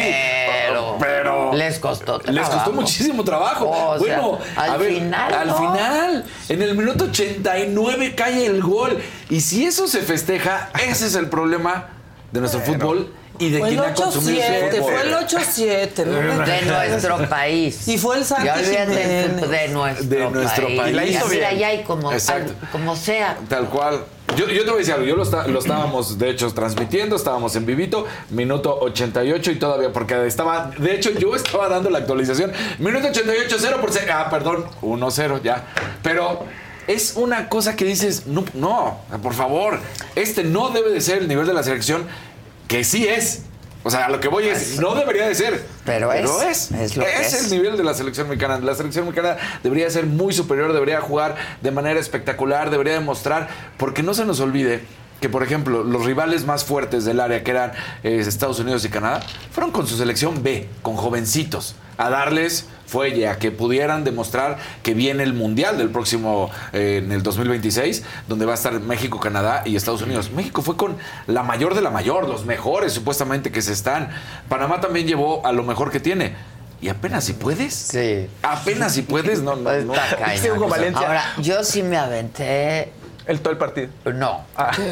[0.68, 2.72] pero, pero les costó Les costó trabajo.
[2.74, 3.70] muchísimo trabajo.
[3.70, 5.58] O sea, bueno, al a ver, final, al ¿no?
[5.58, 9.01] final, en el minuto 89 cae el gol.
[9.30, 11.89] Y si eso se festeja, ese es el problema
[12.32, 13.14] de nuestro fútbol
[13.45, 14.91] y de Fue el quien ha consumido ese 8-7, fútbol.
[14.91, 16.05] fue el 8-7.
[16.05, 16.45] ¿no?
[16.45, 17.87] de nuestro país.
[17.87, 19.49] Y fue el Santi Jiménez.
[19.49, 20.87] de nuestro De nuestro país.
[20.89, 21.57] Y la hizo bien.
[21.57, 22.21] ya hay como, al-
[22.71, 23.37] como sea.
[23.49, 24.03] Tal cual.
[24.37, 27.15] Yo, yo te voy a decir algo, yo lo, está- lo estábamos de hecho transmitiendo,
[27.15, 31.99] estábamos en vivito, minuto 88 y todavía, porque estaba, de hecho yo estaba dando la
[31.99, 35.65] actualización, minuto 88, 0 por cero, ah, perdón, 1-0 ya,
[36.01, 36.45] pero
[36.87, 39.77] es una cosa que dices, no, no, por favor,
[40.15, 42.07] este no debe de ser el nivel de la selección,
[42.74, 43.43] que sí es.
[43.84, 45.63] O sea, a lo que voy es, no debería de ser.
[45.86, 46.71] Pero es, es.
[46.71, 47.43] es lo que es.
[47.43, 48.57] el nivel de la selección mexicana.
[48.59, 54.01] La selección mexicana debería ser muy superior, debería jugar de manera espectacular, debería demostrar, porque
[54.01, 54.82] no se nos olvide
[55.24, 57.71] que, por ejemplo, los rivales más fuertes del área, que eran
[58.03, 59.21] eh, Estados Unidos y Canadá,
[59.53, 64.93] fueron con su selección B, con jovencitos, a darles fuelle, a que pudieran demostrar que
[64.93, 69.63] viene el Mundial del próximo, eh, en el 2026, donde va a estar México, Canadá
[69.63, 70.30] y Estados Unidos.
[70.30, 74.09] México fue con la mayor de la mayor, los mejores supuestamente que se están.
[74.49, 76.36] Panamá también llevó a lo mejor que tiene.
[76.82, 77.74] Y apenas si puedes.
[77.74, 78.28] Sí.
[78.41, 79.71] Apenas si puedes, no, no.
[79.71, 80.17] Está.
[80.99, 82.91] Ahora, yo sí me aventé.
[83.26, 83.88] El todo el partido.
[84.13, 84.41] No,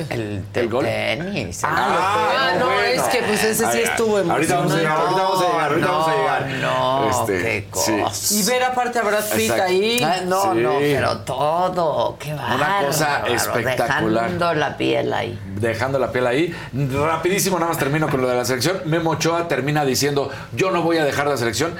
[0.10, 0.86] el, ¿El gol?
[0.86, 1.62] tenis.
[1.64, 2.82] Ah, no, bueno.
[2.82, 5.88] es que pues ese sí estuvo Ahorita vamos a llegar, ahorita vamos a llegar, ahorita
[5.88, 6.48] no, vamos a llegar.
[6.62, 7.92] No, Este, qué sí.
[8.02, 8.34] cosa.
[8.36, 9.64] Y ver aparte a Brad Pitt Exacto.
[9.64, 10.02] ahí.
[10.04, 10.60] Ah, no, Sí.
[10.60, 12.88] no, pero todo, qué bárbaro.
[12.88, 14.24] cosa espectacular.
[14.26, 15.40] Dejando la piel ahí.
[15.58, 16.56] dejando la piel ahí.
[16.74, 18.82] Rapidísimo, nada más termino con lo de la selección.
[18.86, 21.76] Memo Ochoa termina diciendo, yo no voy a dejar la selección.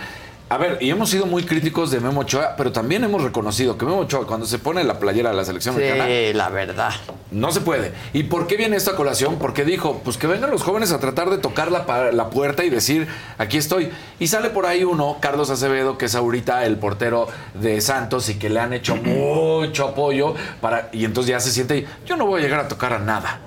[0.52, 3.86] A ver, y hemos sido muy críticos de Memo Ochoa, pero también hemos reconocido que
[3.86, 6.92] Memo Ochoa, cuando se pone la playera de la selección mexicana, Sí, la verdad.
[7.32, 7.94] no se puede.
[8.12, 9.38] ¿Y por qué viene esta colación?
[9.40, 12.70] Porque dijo, pues que vengan los jóvenes a tratar de tocar la, la puerta y
[12.70, 13.92] decir, aquí estoy.
[14.20, 18.36] Y sale por ahí uno, Carlos Acevedo, que es ahorita el portero de Santos y
[18.38, 22.42] que le han hecho mucho apoyo para y entonces ya se siente, yo no voy
[22.42, 23.40] a llegar a tocar a nada.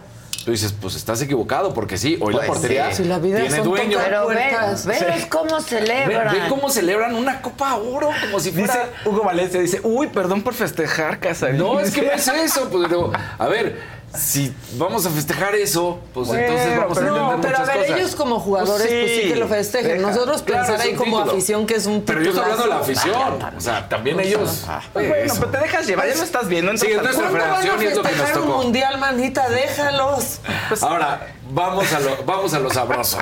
[0.44, 3.02] Tú dices, pues estás equivocado, porque sí, hoy la Pues portería sí.
[3.02, 3.98] Si la vida tiene son dueño.
[4.04, 4.84] Pero ve, puertas.
[4.86, 6.34] velos cómo celebran.
[6.34, 8.74] ve cómo celebran una copa oro, como si fuera...
[8.74, 11.58] Dice Hugo Valencia, dice, uy, perdón por festejar, Casarín.
[11.58, 12.68] No, es que no es eso.
[12.70, 13.80] Pues digo, a ver,
[14.16, 17.60] si vamos a festejar eso, pues Bueno, entonces vamos a pero entender No, pero a
[17.60, 17.98] muchas ver, cosas.
[18.00, 19.98] ellos como jugadores, Pues pues sí, sí, que lo festejen.
[19.98, 20.10] deja.
[20.10, 21.32] Nosotros Claro, pensar ahí como título.
[21.32, 23.42] afición que es un Pero yo estoy hablando de la afición.
[23.56, 24.64] O sea, también ellos.
[24.92, 25.40] Pues bueno, Eso.
[25.40, 26.72] pero te dejas llevar, ya lo estás viendo.
[26.76, 28.48] Sí, es entonces- nuestra ¿Cuándo van a federación y es lo que nos festejar un
[28.48, 28.62] tocó.
[28.62, 29.48] mundial, manita?
[29.48, 30.40] Déjalos.
[30.80, 33.18] Ahora, vamos a lo, vamos a lo sabroso.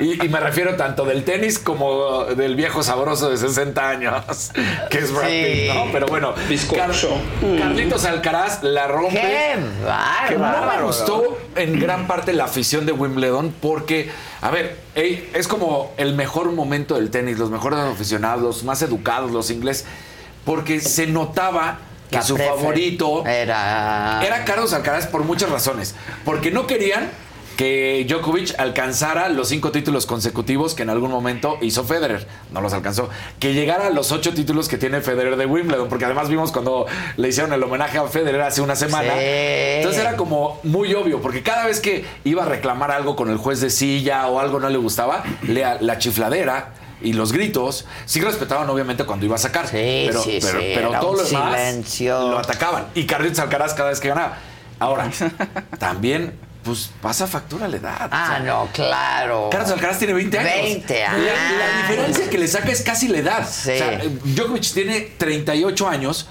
[0.00, 4.50] Y, y me refiero tanto del tenis como del viejo sabroso de 60 años,
[4.90, 5.42] que es Brad Sí.
[5.66, 5.86] Pitt, ¿no?
[5.92, 6.34] Pero bueno,
[6.74, 6.90] Car-
[7.58, 9.20] Carlitos Alcaraz la rompe.
[9.20, 9.56] ¡Qué
[10.28, 15.46] Que no me gustó en gran parte la afición de Wimbledon porque, a ver, es
[15.48, 19.86] como el mejor momento del tenis, los mejores aficionados, los más educados, los ingleses,
[20.44, 21.78] porque se notaba
[22.10, 24.20] que La su favorito era...
[24.24, 25.94] era Carlos Alcaraz por muchas razones.
[26.24, 27.10] Porque no querían
[27.54, 32.26] que Djokovic alcanzara los cinco títulos consecutivos que en algún momento hizo Federer.
[32.52, 33.08] No los alcanzó.
[33.38, 35.88] Que llegara a los ocho títulos que tiene Federer de Wimbledon.
[35.88, 36.86] Porque además vimos cuando
[37.16, 39.12] le hicieron el homenaje a Federer hace una semana.
[39.14, 39.18] Sí.
[39.20, 41.20] Entonces era como muy obvio.
[41.22, 44.60] Porque cada vez que iba a reclamar algo con el juez de silla o algo
[44.60, 46.74] no le gustaba, le- la chifladera.
[47.02, 49.66] Y los gritos, sí respetaban obviamente cuando iba a sacar.
[49.66, 52.86] Sí, pero, sí, pero, sí, pero todo lo demás lo atacaban.
[52.94, 54.38] Y Carlitos Alcaraz cada vez que ganaba.
[54.78, 55.10] Ahora,
[55.78, 56.32] también,
[56.64, 58.08] pues pasa factura la edad.
[58.10, 59.48] Ah, O sea, no, claro.
[59.52, 60.52] Carlos Alcaraz tiene 20 años.
[60.54, 61.26] 20 La- años.
[61.58, 63.48] La, diferencia que le saca es casi la edad.
[63.48, 63.70] Sí.
[63.72, 66.28] O sea, Djokovic tiene 38 años.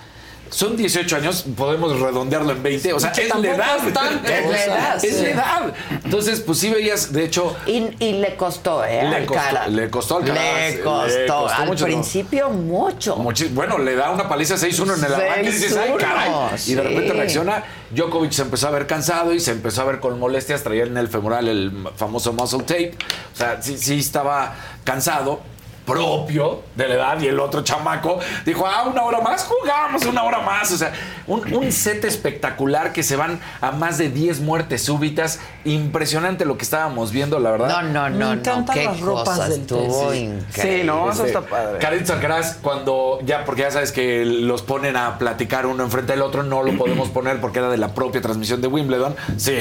[0.54, 2.93] Son 18 años, podemos redondearlo en 20.
[2.93, 3.88] O sea, es la edad.
[3.88, 5.74] es tanto, Es la edad, Es la edad.
[6.04, 9.04] Entonces, pues sí veías, de hecho, Y, y le costó, ¿eh?
[9.10, 9.70] Le costó- Alcaraz.
[9.70, 11.34] le costó Alcaraz, Le le costó.
[11.41, 11.93] costó Al mucho, ¿no?
[11.93, 13.16] principio mucho.
[13.18, 16.32] Muchi- bueno, le da una paliza 6-1 en el arranque y dices, ay, 6-1, caray.
[16.68, 17.64] Y de repente reacciona.
[17.89, 20.62] Djokovic se empezó a ver cansado y se empezó a ver con molestias.
[20.64, 22.95] Traía en el femoral el famoso muscle tape.
[23.34, 25.41] O sea, sí, sí estaba cansado
[25.86, 30.23] propio de la edad y el otro chamaco dijo, ah, una hora más, jugamos una
[30.23, 30.71] hora más.
[30.71, 30.93] O sea,
[31.27, 35.39] un, un set espectacular que se van a más de 10 muertes súbitas.
[35.65, 37.67] Impresionante lo que estábamos viendo, la verdad.
[37.69, 38.34] No, no, Me no, no.
[38.34, 39.65] encantan Qué las ropas del.
[40.53, 41.79] Sí, no, eso Este, está padre.
[41.79, 46.21] Carlitos Alcaraz, cuando ya, porque ya sabes que los ponen a platicar uno enfrente del
[46.21, 49.15] otro, no lo podemos poner porque era de la propia transmisión de Wimbledon.
[49.38, 49.57] Sí,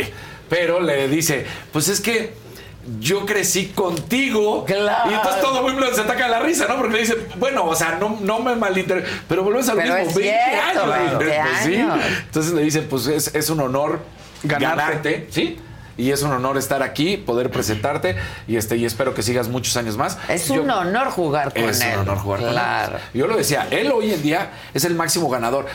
[0.48, 2.34] pero le dice, pues es que
[3.00, 4.64] yo crecí contigo.
[4.64, 5.10] Claro.
[5.10, 6.76] Y entonces todo Wimbledon se ataca la risa, ¿no?
[6.76, 9.04] Porque le dice, bueno, o sea, no, no me malinter...
[9.28, 11.18] Pero volvemos a lo Pero mismo, es 20 cierto, años.
[11.18, 11.74] 20 Pues sí.
[12.26, 14.00] Entonces le dice, pues es, es un honor
[14.42, 14.76] Ganarte.
[14.82, 15.58] ganarte, ¿sí?
[15.98, 18.16] Y es un honor estar aquí, poder presentarte
[18.48, 20.16] y este y espero que sigas muchos años más.
[20.28, 21.92] Es Yo- un honor jugar con es él.
[21.94, 22.92] un honor jugar claro.
[22.92, 23.06] con él.
[23.14, 25.66] Yo lo decía, él hoy en día es el máximo ganador.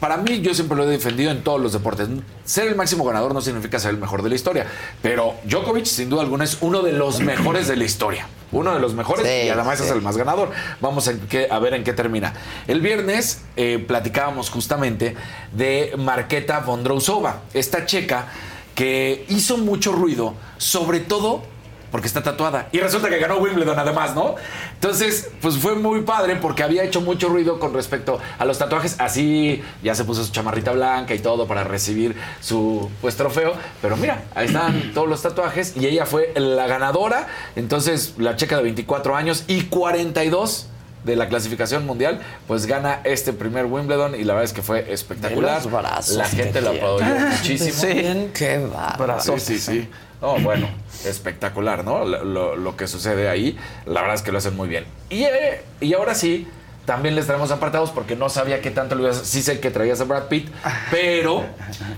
[0.00, 2.08] Para mí, yo siempre lo he defendido en todos los deportes.
[2.44, 4.66] Ser el máximo ganador no significa ser el mejor de la historia.
[5.02, 8.28] Pero Djokovic, sin duda alguna, es uno de los mejores de la historia.
[8.50, 9.84] Uno de los mejores Sí, y además sí.
[9.84, 10.50] es el más ganador.
[10.80, 12.32] Vamos a, ver en qué termina.
[12.66, 15.16] El viernes eh, platicábamos justamente
[15.52, 18.28] de Marketa Vondrousova, esta checa
[18.74, 21.42] que hizo mucho ruido, sobre todo
[21.90, 22.68] porque está tatuada.
[22.72, 24.34] Y resulta que ganó Wimbledon además, ¿no?
[24.74, 28.96] Entonces, pues fue muy padre porque había hecho mucho ruido con respecto a los tatuajes.
[28.98, 33.54] Así ya se puso su chamarrita blanca y todo para recibir su pues trofeo.
[33.82, 37.28] Pero mira, ahí están todos los tatuajes y ella fue la ganadora.
[37.56, 40.68] Entonces, la checa de 24 años y 42
[41.04, 44.92] de la clasificación mundial, pues gana este primer Wimbledon y la verdad es que fue
[44.92, 45.62] espectacular.
[45.62, 47.72] De los brazos la gente lo aplaudió muchísimo.
[47.72, 48.30] Sí.
[48.34, 49.20] Qué va.
[49.20, 49.88] Sí, sí, sí.
[50.20, 50.68] No, bueno,
[51.04, 52.04] espectacular, ¿no?
[52.04, 53.56] Lo, lo- lo que sucede ahí,
[53.86, 54.84] la verdad es que lo hacen muy bien.
[55.10, 56.48] Y, eh, y ahora sí,
[56.84, 59.24] también les traemos apartados porque no sabía qué tanto lo ibas a...
[59.24, 60.48] Sí sé que traías a Brad Pitt,
[60.90, 61.44] pero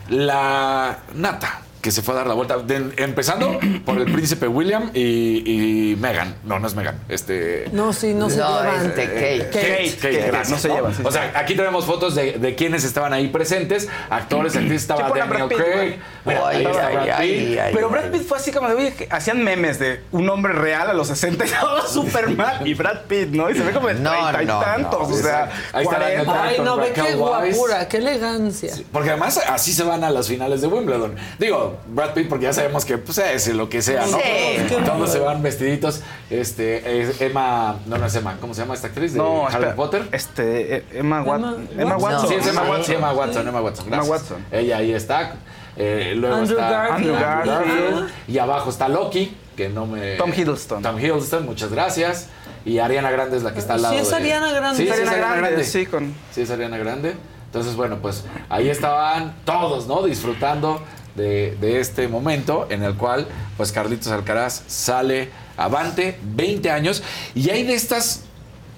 [0.08, 4.90] la nata que se fue a dar la vuelta, de- empezando por el príncipe William
[4.92, 6.34] y, y Meghan.
[6.44, 7.70] No, no es Meghan, este...
[7.72, 8.84] No, sí, no se No, llevan.
[8.84, 9.48] este, Kate.
[9.50, 11.02] Kate, Kate, Kate, gracias, no se llevan, sí.
[11.06, 15.28] O sea, aquí tenemos fotos de, de quienes estaban ahí presentes, actores, actrices, estaba Daniel
[15.30, 15.94] Brad Pitt, Craig.
[16.26, 17.88] Ay, ay, ay, Pero.
[17.90, 20.92] Brad Pitt fue así como de, oye, que hacían memes de un hombre real a
[20.92, 22.66] los 60 y todo súper mal.
[22.66, 23.50] Y Brad Pitt, ¿no?
[23.50, 25.08] Y se ve como de No, treinta y no, tantos.
[25.08, 25.14] no.
[25.14, 26.32] o sea, Ahí está 40.
[26.32, 28.72] Daniel Ay, no, ve qué guapura, qué elegancia.
[28.92, 31.16] Porque además así se van a las finales de Wimbledon.
[31.38, 34.18] Digo, Brad Pitt, porque ya sabemos que pues es lo que sea, ¿no?
[34.18, 34.22] Sí.
[34.68, 36.02] Todos, todos se van vestiditos.
[36.28, 39.12] Este, es Emma, no, no es Emma, ¿cómo se llama esta actriz?
[39.12, 39.74] De No, Harry espera.
[39.74, 40.08] Potter.
[40.12, 42.28] Este, eh, Emma, Wat- Emma- Emma Watson.
[42.28, 42.70] Sí, es Emma Sí.
[42.70, 44.02] Watson, Emma Watson, Emma Watson, Emma.
[44.04, 44.46] Watson.
[44.52, 45.34] Ella ahí está.
[45.82, 47.14] Eh, luego Andrew está Garfield.
[47.16, 48.10] Andrew Garfield.
[48.28, 50.16] Y abajo está Loki, que no me.
[50.16, 50.82] Tom Hiddleston.
[50.82, 52.28] Tom Hiddleston, muchas gracias.
[52.64, 53.94] Y Ariana Grande es la que está al lado.
[53.94, 54.76] Sí, es Ariana Grande.
[54.76, 55.64] Sí, sí, Es es Ariana Ariana Grande, Grande.
[55.64, 57.14] sí, con- Sí, es Ariana Grande.
[57.46, 60.02] Entonces, bueno, pues ahí estaban todos, ¿no?
[60.02, 60.82] Disfrutando
[61.16, 63.26] de, de este momento en el cual,
[63.56, 67.02] pues Carlitos Alcaraz sale avante, 20 años,
[67.34, 68.24] y hay de estas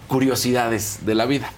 [0.08, 1.50] curiosidades de la vida.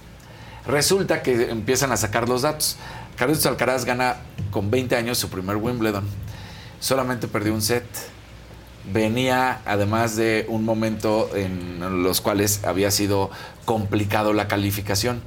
[0.67, 2.77] Resulta que empiezan a sacar los datos.
[3.15, 4.17] Carlitos Alcaraz gana
[4.55, 6.05] con 20 años su primer Wimbledon.
[6.79, 7.83] Solamente perdió un set.
[8.89, 13.29] Venía además de un momento en los cuales había sido
[13.65, 15.21] complicado la calificación.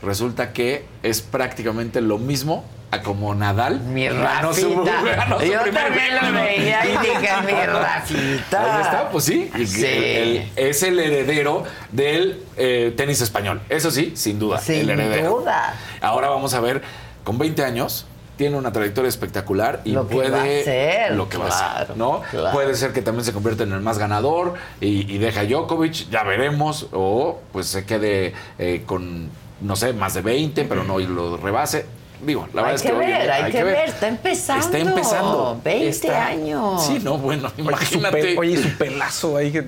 [0.00, 5.58] Resulta que es prácticamente lo mismo a como Nadal Mi ganó su- ganó su Yo
[5.72, 8.76] también lo veía y dije, mi Rafita.
[8.76, 9.50] Ahí está, pues sí.
[9.66, 9.84] Sí.
[9.86, 13.60] el- es el heredero del eh, tenis español.
[13.70, 14.60] Eso sí, sin duda.
[14.60, 15.40] Sin el heredero.
[15.40, 15.74] duda.
[16.00, 16.80] Ahora vamos a ver,
[17.24, 18.06] con 20 años,
[18.38, 21.48] tiene una trayectoria espectacular y Lo que puede va a ser, lo que va a
[21.48, 22.22] claro, ser, ¿no?
[22.30, 22.54] claro.
[22.54, 26.08] Puede ser que también se convierta en el más ganador y, y deja a Djokovic,
[26.08, 29.28] ya veremos, o pues se quede eh, con,
[29.60, 31.84] no sé, más de 20, pero no lo rebase.
[32.22, 33.88] Digo, la verdad hay es que que hoy en ver, hay, que ver.
[33.88, 34.64] Está empezando.
[34.66, 35.60] Está empezando.
[35.64, 36.84] 20 Está- años.
[36.84, 38.20] Sí, no, bueno, Oye, su imagínate.
[38.22, 39.66] pe- Oye, y su pelazo ahí que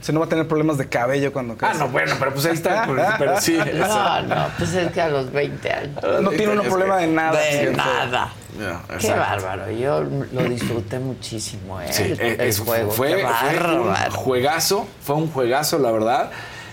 [0.00, 1.78] se no va a tener problemas de cabello cuando Ah, crezca.
[1.78, 2.84] no, bueno, pero pues ahí está.
[2.86, 3.58] pero, pero sí.
[3.74, 6.02] No, no, pues es que a los 20 años.
[6.22, 7.38] No tiene uno que- problema de nada.
[7.40, 8.32] De nada.
[9.00, 9.70] Qué bárbaro.
[9.70, 11.86] Yo lo disfruté muchísimo, ¿eh?
[11.92, 12.90] Sí, el, eh, el juego.
[12.90, 14.10] Fue, Qué fue un bárbaro.
[14.12, 16.30] juegazo, fue un juegazo, la verdad.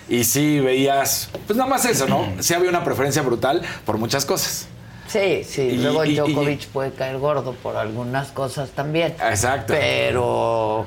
[0.08, 2.28] Y sí veías, pues nada más eso, ¿no?
[2.40, 4.68] Sí había una preferencia brutal por muchas cosas.
[5.08, 5.62] Sí, sí.
[5.62, 9.16] Y- Luego y- y- Djokovic puede caer gordo por algunas cosas también.
[9.24, 9.74] Exacto.
[9.74, 10.86] Pero,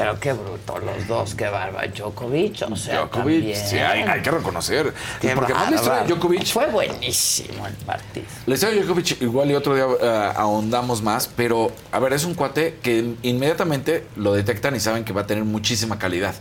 [0.00, 1.88] pero qué bruto los dos, qué bárbaro.
[1.90, 3.56] Djokovic, o sea, Djokovic, también.
[3.68, 4.92] sí, hay, hay que reconocer.
[5.20, 6.08] Qué porque además la historia de.
[6.08, 8.26] Djokovic, Fue buenísimo el partido.
[8.46, 12.24] la historia de Djokovic igual y otro día eh, ahondamos más, pero a ver, es
[12.24, 16.34] un cuate que inmediatamente lo detectan y saben que va a tener muchísima calidad.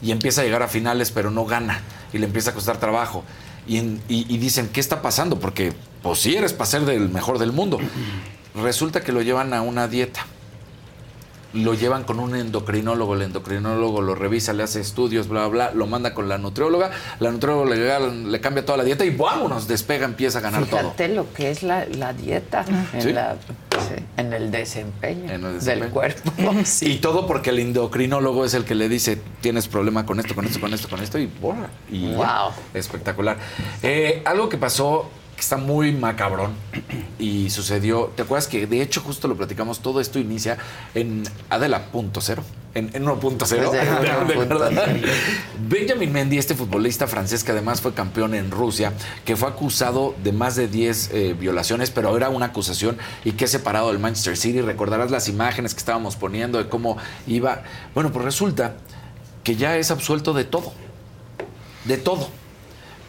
[0.00, 1.80] Y empieza a llegar a finales, pero no gana.
[2.12, 3.22] Y le empieza a costar trabajo.
[3.68, 5.38] Y, en- y- y dicen, ¿qué está pasando?
[5.38, 5.72] Porque,
[6.02, 7.78] pues sí, eres para ser del mejor del mundo.
[8.54, 10.26] Resulta que lo llevan a una dieta.
[11.54, 15.74] Lo llevan con un endocrinólogo, el endocrinólogo lo revisa, le hace estudios, bla, bla, bla,
[15.74, 16.90] lo manda con la nutrióloga,
[17.20, 20.80] la nutrióloga le, le cambia toda la dieta y vámonos, despega, empieza a ganar todo.
[20.80, 23.12] Fíjate lo que es la, la dieta en, Sí.
[23.12, 23.36] la-
[23.70, 26.32] sí, en el desempeño, En el del cuerpo.
[26.80, 30.46] Y todo porque el endocrinólogo es el que le dice, tienes problema con esto, con
[30.46, 31.68] esto, con esto, con esto, y borra.
[31.90, 32.12] Y.
[32.14, 32.50] Wow.
[32.74, 33.36] espectacular.
[33.82, 35.10] Eh, algo que pasó
[35.42, 36.52] está muy macabrón
[37.18, 40.56] y sucedió, ¿te acuerdas que de hecho justo lo platicamos, todo esto inicia
[40.94, 42.42] en Adela.0,
[42.74, 43.36] en, en 1.0.
[43.38, 44.48] Pues de De- de 1.0.
[44.48, 44.96] verdad.
[45.68, 48.92] Benjamin Mendy, este futbolista francés que además fue campeón en Rusia,
[49.24, 53.44] que fue acusado de más de 10 eh, violaciones, pero era una acusación y que
[53.46, 54.60] es separado del Manchester City.
[54.60, 57.62] Recordarás las imágenes que estábamos poniendo de cómo iba.
[57.94, 58.74] Bueno, pues resulta
[59.44, 60.72] que ya es absuelto de todo.
[61.84, 62.28] De todo.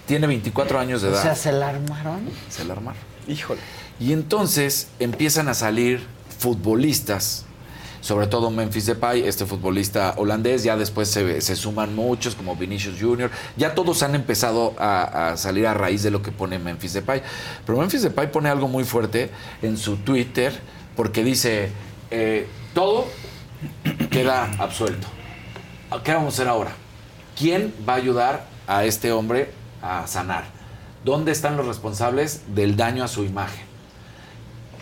[0.06, 1.22] Tiene 24 años de O edad.
[1.22, 2.30] sea, se la armaron.
[2.50, 3.02] Se la armaron.
[3.28, 3.62] Híjole.
[4.00, 6.06] Y entonces empiezan a salir
[6.40, 7.46] futbolistas,
[8.02, 13.00] sobre todo Memphis Depay, este futbolista holandés, ya después se, se suman muchos como Vinicius
[13.00, 16.94] Jr., ya todos han empezado a, a salir a raíz de lo que pone Memphis
[16.94, 17.22] Depay.
[17.66, 19.30] Pero Memphis Depay pone algo muy fuerte
[19.62, 20.54] en su Twitter
[20.98, 21.70] porque dice,
[22.12, 23.08] eh, todo
[24.12, 25.08] queda absuelto.
[26.04, 26.72] ¿Qué vamos a hacer ahora?
[27.38, 29.50] ¿Quién va a ayudar a este hombre
[29.84, 30.46] a sanar?
[31.04, 33.66] ¿Dónde están los responsables del daño a su imagen?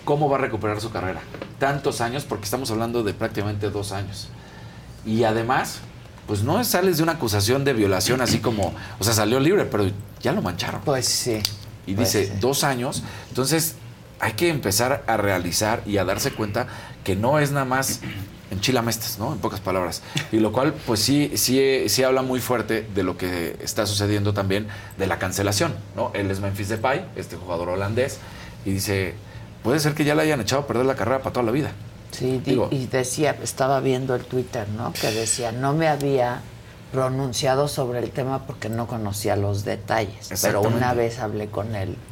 [0.06, 1.20] ¿Cómo va a recuperar su carrera?
[1.60, 4.30] Tantos años, porque estamos hablando de prácticamente dos años.
[5.06, 5.80] Y además,
[6.28, 9.90] pues no sales de una acusación de violación así como, o sea, salió libre, pero
[10.22, 10.82] ya lo mancharon.
[10.82, 11.42] Pues sí.
[11.88, 12.34] Y Pues dice, sí.
[12.40, 13.04] dos años.
[13.30, 13.76] Entonces,
[14.20, 16.68] hay que empezar a realizar y a darse cuenta
[17.04, 18.02] que no es nada más
[18.52, 19.34] enchilamestas, ¿no?
[19.34, 20.02] En pocas palabras.
[20.32, 24.34] Y lo cual, pues sí, sí, sí habla muy fuerte de lo que está sucediendo
[24.34, 24.68] también
[24.98, 26.12] de la cancelación, ¿no?
[26.14, 28.20] Él es Memphis Depay, este jugador holandés,
[28.66, 29.16] y dice,
[29.64, 31.72] puede ser que ya le hayan echado a perder la carrera para toda la vida.
[32.12, 34.92] Sí, di- Digo- y decía, estaba viendo el Twitter, ¿no?
[34.94, 36.42] Que decía, no me había
[36.92, 40.30] pronunciado sobre el tema porque no conocía los detalles.
[40.42, 41.96] Pero una vez hablé con él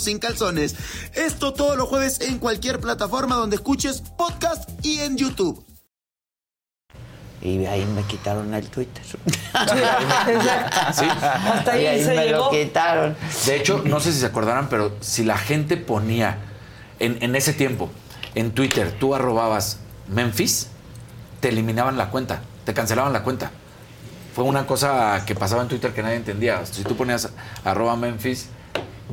[0.00, 0.74] sin calzones.
[1.14, 5.64] Esto todos los jueves en cualquier plataforma donde escuches podcast y en YouTube.
[7.42, 9.02] Y ahí me quitaron el Twitter.
[10.92, 11.04] Sí.
[11.06, 12.44] Hasta Y ahí, ahí se me llegó.
[12.46, 13.16] lo quitaron.
[13.46, 16.38] De hecho, no sé si se acordarán, pero si la gente ponía
[16.98, 17.90] en, en ese tiempo
[18.34, 19.78] en Twitter, tú arrobabas
[20.08, 20.68] Memphis,
[21.40, 23.50] te eliminaban la cuenta, te cancelaban la cuenta.
[24.34, 26.64] Fue una cosa que pasaba en Twitter que nadie entendía.
[26.66, 27.28] Si tú ponías
[27.64, 28.48] arroba Memphis,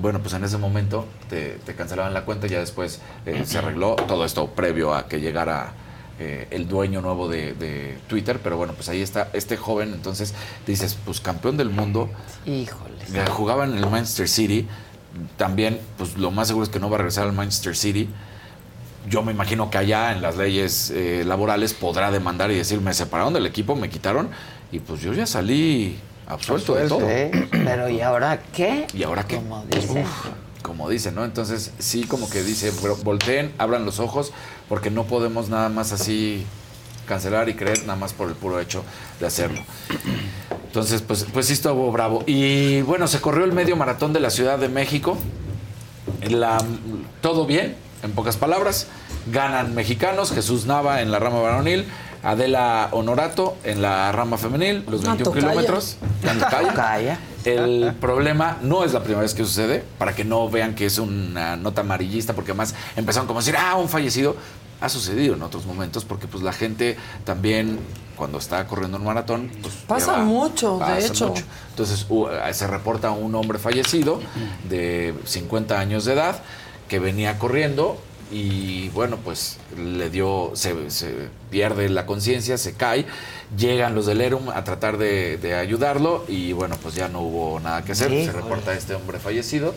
[0.02, 3.58] bueno, pues en ese momento te, te cancelaban la cuenta y ya después eh, se
[3.58, 5.74] arregló todo esto previo a que llegara
[6.20, 8.40] eh, el dueño nuevo de, de Twitter.
[8.44, 9.94] Pero bueno, pues ahí está este joven.
[9.94, 10.34] Entonces
[10.66, 12.10] dices, pues campeón del mundo.
[12.46, 12.94] Híjole.
[13.30, 14.68] Jugaba en el Manchester City.
[15.38, 18.10] También, pues lo más seguro es que no va a regresar al Manchester City.
[19.10, 22.94] Yo me imagino que allá en las leyes eh, laborales podrá demandar y decir, me
[22.94, 24.30] separaron del equipo, me quitaron
[24.72, 25.98] y pues yo ya salí
[26.28, 27.00] absuelto de todo.
[27.02, 28.88] Sí, pero ¿y ahora qué?
[28.94, 29.38] ¿Y ahora qué?
[29.38, 30.06] Como dicen.
[30.62, 31.24] Como dicen, ¿no?
[31.24, 34.34] Entonces sí como que dice, "Vo- volteen, abran los ojos,
[34.68, 36.46] porque no podemos nada más así
[37.08, 38.84] cancelar y creer nada más por el puro hecho
[39.22, 39.62] de hacerlo.
[40.66, 42.24] Entonces, pues, pues sí estuvo bravo.
[42.28, 45.18] Y bueno, se corrió el medio maratón de la Ciudad de México.
[46.30, 46.62] La-
[47.22, 48.88] todo bien, en pocas palabras.
[49.32, 51.86] Ganan mexicanos, Jesús Nava en la rama varonil,
[52.24, 55.48] Adela Honorato en la rama femenil, los Una 21 tocaya.
[55.50, 55.98] kilómetros.
[57.46, 60.98] El problema no es la primera vez que sucede, para que no vean que es
[60.98, 64.36] una nota amarillista, porque además empezaron como a decir, ah, un fallecido.
[64.80, 67.80] Ha sucedido en otros momentos, porque pues la gente también,
[68.16, 71.28] cuando está corriendo un maratón, pues Pasa lleva- mucho, de pasa hecho.
[71.30, 71.44] mucho.
[71.72, 74.20] Entonces u- se reporta un hombre fallecido
[74.70, 76.42] de 50 años de edad
[76.90, 77.98] que venía corriendo
[78.32, 83.06] y bueno, pues le dio, se, se pierde la conciencia, se cae,
[83.58, 87.60] llegan los del ERUM a tratar de, de ayudarlo y bueno, pues ya no hubo
[87.60, 89.74] nada que hacer, se reporta este hombre fallecido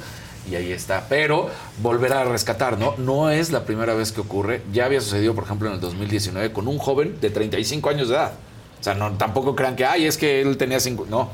[0.50, 1.06] y ahí está.
[1.08, 1.48] Pero
[1.82, 2.94] volver a rescatar, ¿no?
[2.98, 6.52] No es la primera vez que ocurre, ya había sucedido, por ejemplo, en el 2019
[6.52, 8.32] con un joven de 35 años de edad.
[8.80, 11.06] O sea, no, tampoco crean que, ay, es que él tenía cinco.
[11.08, 11.28] No,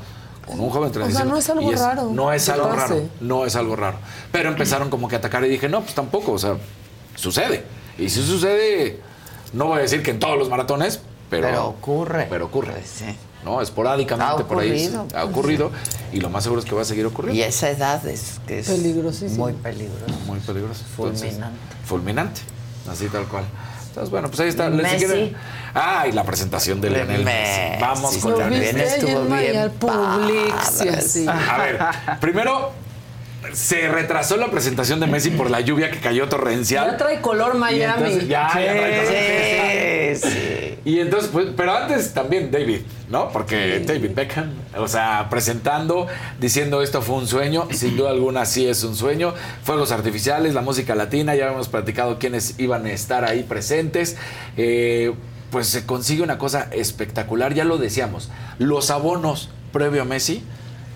[0.45, 1.29] con un joven de O sea, 35.
[1.29, 3.01] no es algo raro No es algo raro.
[3.21, 3.97] No es algo raro.
[4.31, 6.33] Pero empezaron como que a atacar y dije, no, pues tampoco.
[6.33, 6.57] O sea,
[7.17, 7.65] sucede.
[7.97, 9.01] Y si sucede,
[9.51, 12.27] no voy a decir que en todos los maratones, pero, Pero ocurre.
[12.29, 12.71] Pero ocurre.
[12.71, 13.05] Pues sí.
[13.43, 13.61] ¿No?
[13.61, 15.23] Esporádicamente Ha por ahí ocurrido, ha pues.
[15.25, 15.71] ocurrido.
[16.13, 17.37] Y lo más seguro es que va a seguir ocurriendo.
[17.37, 19.45] Y esa edad es que es Peligrosísimo.
[19.45, 20.05] muy peligrosa.
[20.25, 20.83] Muy peligroso.
[20.97, 21.59] Entonces, Fulminante.
[21.85, 22.41] fulminante.
[22.89, 23.43] Así tal cual.
[23.89, 24.69] Entonces, bueno, pues ahí está.
[24.69, 24.97] ¿Les Messi.
[25.05, 25.35] quieren?
[25.73, 27.61] Ah, y la presentación de Lionel Messi.
[27.81, 31.25] Vamos Sí, con Lionel estuvo bien al Publix así.
[31.27, 31.79] A ver,
[32.19, 32.71] primero
[33.53, 36.91] se retrasó la presentación de Messi por la lluvia que cayó torrencial.
[36.91, 38.19] Ya trae color Miami.
[38.21, 40.21] ya, ya trae color.
[40.21, 40.79] Sí, sí.
[40.85, 43.29] Y entonces, pues, pero antes también David, ¿no?
[43.29, 46.07] Porque David Beckham, o sea, presentando,
[46.39, 49.33] diciendo esto fue un sueño, sin duda alguna sí es un sueño.
[49.63, 54.15] Fuegos artificiales, la música latina, ya hemos platicado quiénes iban a estar ahí presentes.
[54.55, 55.13] Eh,
[55.51, 58.29] pues se consigue una cosa espectacular, ya lo decíamos.
[58.57, 60.43] Los abonos previo a Messi,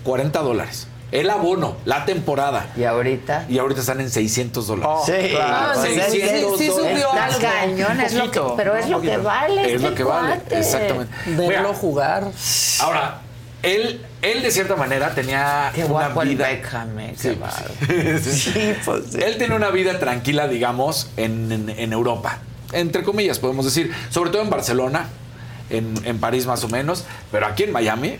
[0.04, 0.88] 40 dólares.
[1.12, 2.68] El abono, la temporada.
[2.74, 3.44] Y ahorita.
[3.48, 4.96] Y ahorita están en 600 dólares.
[5.04, 7.38] Sí, pues sí, sí, que sí subió está algo.
[7.40, 9.60] cañón, es lo que- pero es lo que vale.
[9.66, 11.12] Es este lo que vale, exactamente.
[11.26, 12.24] Verlo Mira, jugar.
[12.80, 13.20] Ahora,
[13.62, 16.48] él, él de cierta manera tenía Qué una guapo el vida.
[16.48, 17.38] Beckham, eh, Sí,
[18.22, 18.30] sí.
[18.32, 19.18] Sí, pues sí.
[19.22, 22.38] Él tiene una vida tranquila, digamos, en, en- en Europa.
[22.72, 23.92] Entre comillas, podemos decir.
[24.08, 25.08] Sobre todo en Barcelona,
[25.68, 27.04] en, en París más o menos.
[27.30, 28.16] Pero aquí en Miami,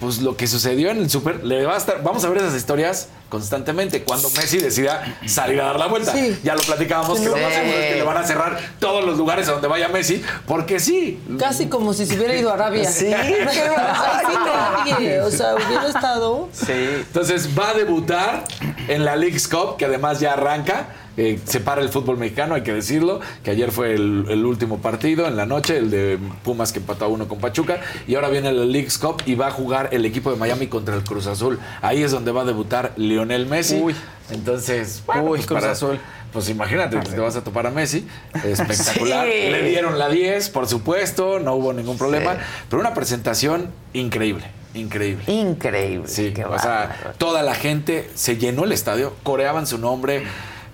[0.00, 2.02] pues lo que sucedió en el Super, le va a estar.
[2.02, 4.02] Vamos a ver esas historias constantemente.
[4.02, 6.12] Cuando Messi decida salir a dar la vuelta.
[6.12, 6.38] Sí.
[6.44, 7.54] Ya lo platicábamos, que lo más Sí.
[7.60, 10.22] seguro es que le van a cerrar todos los lugares a donde vaya Messi.
[10.46, 11.20] Porque sí.
[11.38, 12.90] Casi como si se hubiera ido a Arabia.
[12.90, 13.34] Sí, sí.
[15.24, 16.48] O sea, hubiera estado.
[16.68, 18.44] Entonces va a debutar
[18.88, 20.88] en la League's Cup, que además ya arranca.
[21.16, 24.78] Eh, se para el fútbol mexicano, hay que decirlo, que ayer fue el, el último
[24.78, 28.28] partido en la noche, el de Pumas que empató a uno con Pachuca, y ahora
[28.28, 31.26] viene la League's Cup y va a jugar el equipo de Miami contra el Cruz
[31.26, 31.58] Azul.
[31.82, 33.80] Ahí es donde va a debutar Lionel Messi.
[33.80, 33.94] Uy.
[34.30, 36.00] Entonces, bueno, Uy, pues Cruz Azul.
[36.32, 38.08] Pues imagínate, te vas a topar a Messi.
[38.42, 39.24] Espectacular.
[39.24, 39.50] Sí.
[39.50, 42.32] Le dieron la 10, por supuesto, no hubo ningún problema.
[42.32, 42.40] Sí.
[42.68, 44.44] Pero una presentación increíble.
[44.74, 45.22] increíble.
[45.28, 46.08] Increíble.
[46.08, 50.24] Sí, qué o sea, toda la gente se llenó el estadio, coreaban su nombre,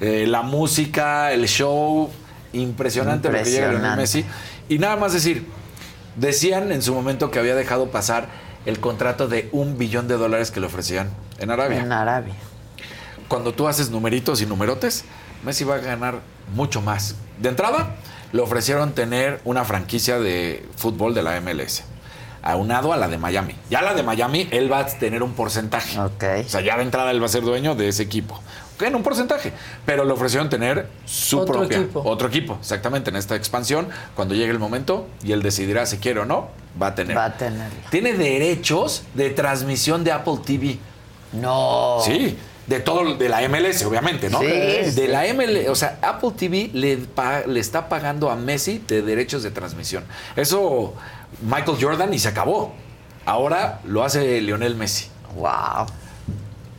[0.01, 2.11] eh, la música, el show,
[2.53, 3.97] impresionante, lo que llega Lionel.
[3.97, 4.25] Messi.
[4.69, 5.47] Y nada más decir,
[6.17, 8.29] decían en su momento que había dejado pasar
[8.67, 11.81] el contrato de un billón de dólares que le ofrecían en Arabia.
[11.81, 12.35] En Arabia.
[13.29, 15.05] Cuando tú haces numeritos y numerotes,
[15.45, 16.21] Messi va a ganar
[16.55, 17.15] mucho más.
[17.39, 17.97] De entrada,
[18.33, 21.85] le ofrecieron tener una franquicia de fútbol de la MLS,
[22.43, 23.55] aunado a la de Miami.
[23.71, 25.99] Ya la de Miami, él va a tener un porcentaje.
[25.99, 26.11] O
[26.49, 28.41] sea, ya de entrada él va a ser dueño de ese equipo.
[28.81, 29.53] En un porcentaje.
[29.85, 31.79] Pero le ofrecieron tener su Otro propia.
[31.79, 32.03] equipo.
[32.05, 33.89] Otro equipo, exactamente, en esta expansión.
[34.15, 36.49] Cuando llegue el momento y él decidirá si quiere o no,
[36.81, 37.17] va a tener.
[37.17, 37.71] Va a tener.
[37.91, 40.79] Tiene derechos de transmisión de Apple TV.
[41.33, 41.99] No.
[42.05, 42.37] Sí,
[42.67, 44.39] de todo, de la MLS, obviamente, ¿no?
[44.41, 45.07] Sí, de sí.
[45.09, 46.99] la MLS, o sea, Apple TV le,
[47.47, 50.05] le está pagando a Messi de derechos de transmisión.
[50.37, 50.95] Eso
[51.43, 52.73] Michael Jordan y se acabó.
[53.27, 55.09] Ahora lo hace Lionel Messi.
[55.37, 55.87] Wow.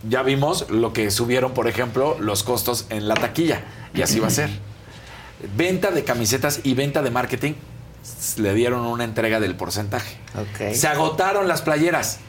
[0.08, 3.64] Ya vimos lo que subieron, por ejemplo, los costos en la taquilla.
[3.94, 4.50] Y así va a ser.
[5.56, 7.54] Venta de camisetas y venta de marketing
[8.38, 10.18] le dieron una entrega del porcentaje.
[10.36, 10.74] Ok.
[10.74, 12.20] Se agotaron las playeras.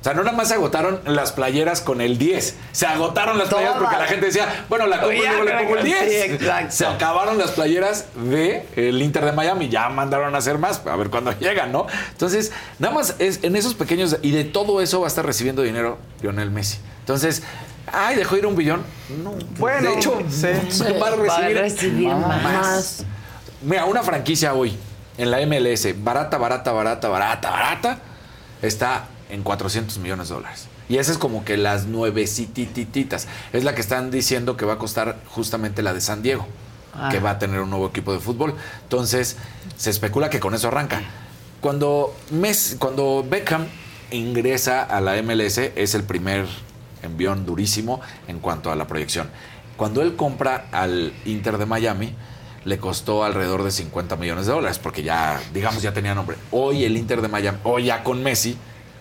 [0.00, 2.56] O sea, no nada más se agotaron las playeras con el 10.
[2.72, 5.76] Se agotaron las playeras porque la gente decía, bueno, la compro y luego le pongo
[5.76, 6.30] el sí, 10.
[6.32, 6.72] exacto.
[6.74, 9.68] Se acabaron las playeras de el Inter de Miami.
[9.68, 11.86] Ya mandaron a hacer más, a ver cuándo llegan, ¿no?
[12.12, 14.16] Entonces, nada más es en esos pequeños...
[14.22, 16.78] Y de todo eso va a estar recibiendo dinero Lionel Messi.
[17.00, 17.42] Entonces,
[17.92, 18.82] ay, dejó ir un billón.
[19.22, 20.46] No, Bueno, de hecho, sí.
[20.98, 23.04] va a recibir, Va a recibir más.
[23.60, 24.78] Mira, una franquicia hoy
[25.18, 27.98] en la MLS, barata, barata, barata, barata, barata,
[28.62, 30.66] está en 400 millones de dólares.
[30.88, 33.28] Y esa es como que las nuevecitititas.
[33.52, 36.46] Es la que están diciendo que va a costar justamente la de San Diego,
[36.92, 37.08] Ah.
[37.10, 38.54] que va a tener un nuevo equipo de fútbol.
[38.82, 39.36] Entonces,
[39.76, 41.00] se especula que con eso arranca.
[41.60, 43.66] Cuando, Messi- cuando Beckham
[44.10, 46.46] ingresa a la MLS, es el primer
[47.02, 49.30] envión durísimo en cuanto a la proyección.
[49.76, 52.14] Cuando él compra al Inter de Miami,
[52.64, 56.36] le costó alrededor de 50 millones de dólares, porque ya, digamos, ya tenía nombre.
[56.50, 58.58] Hoy el Inter de Miami, hoy ya con Messi,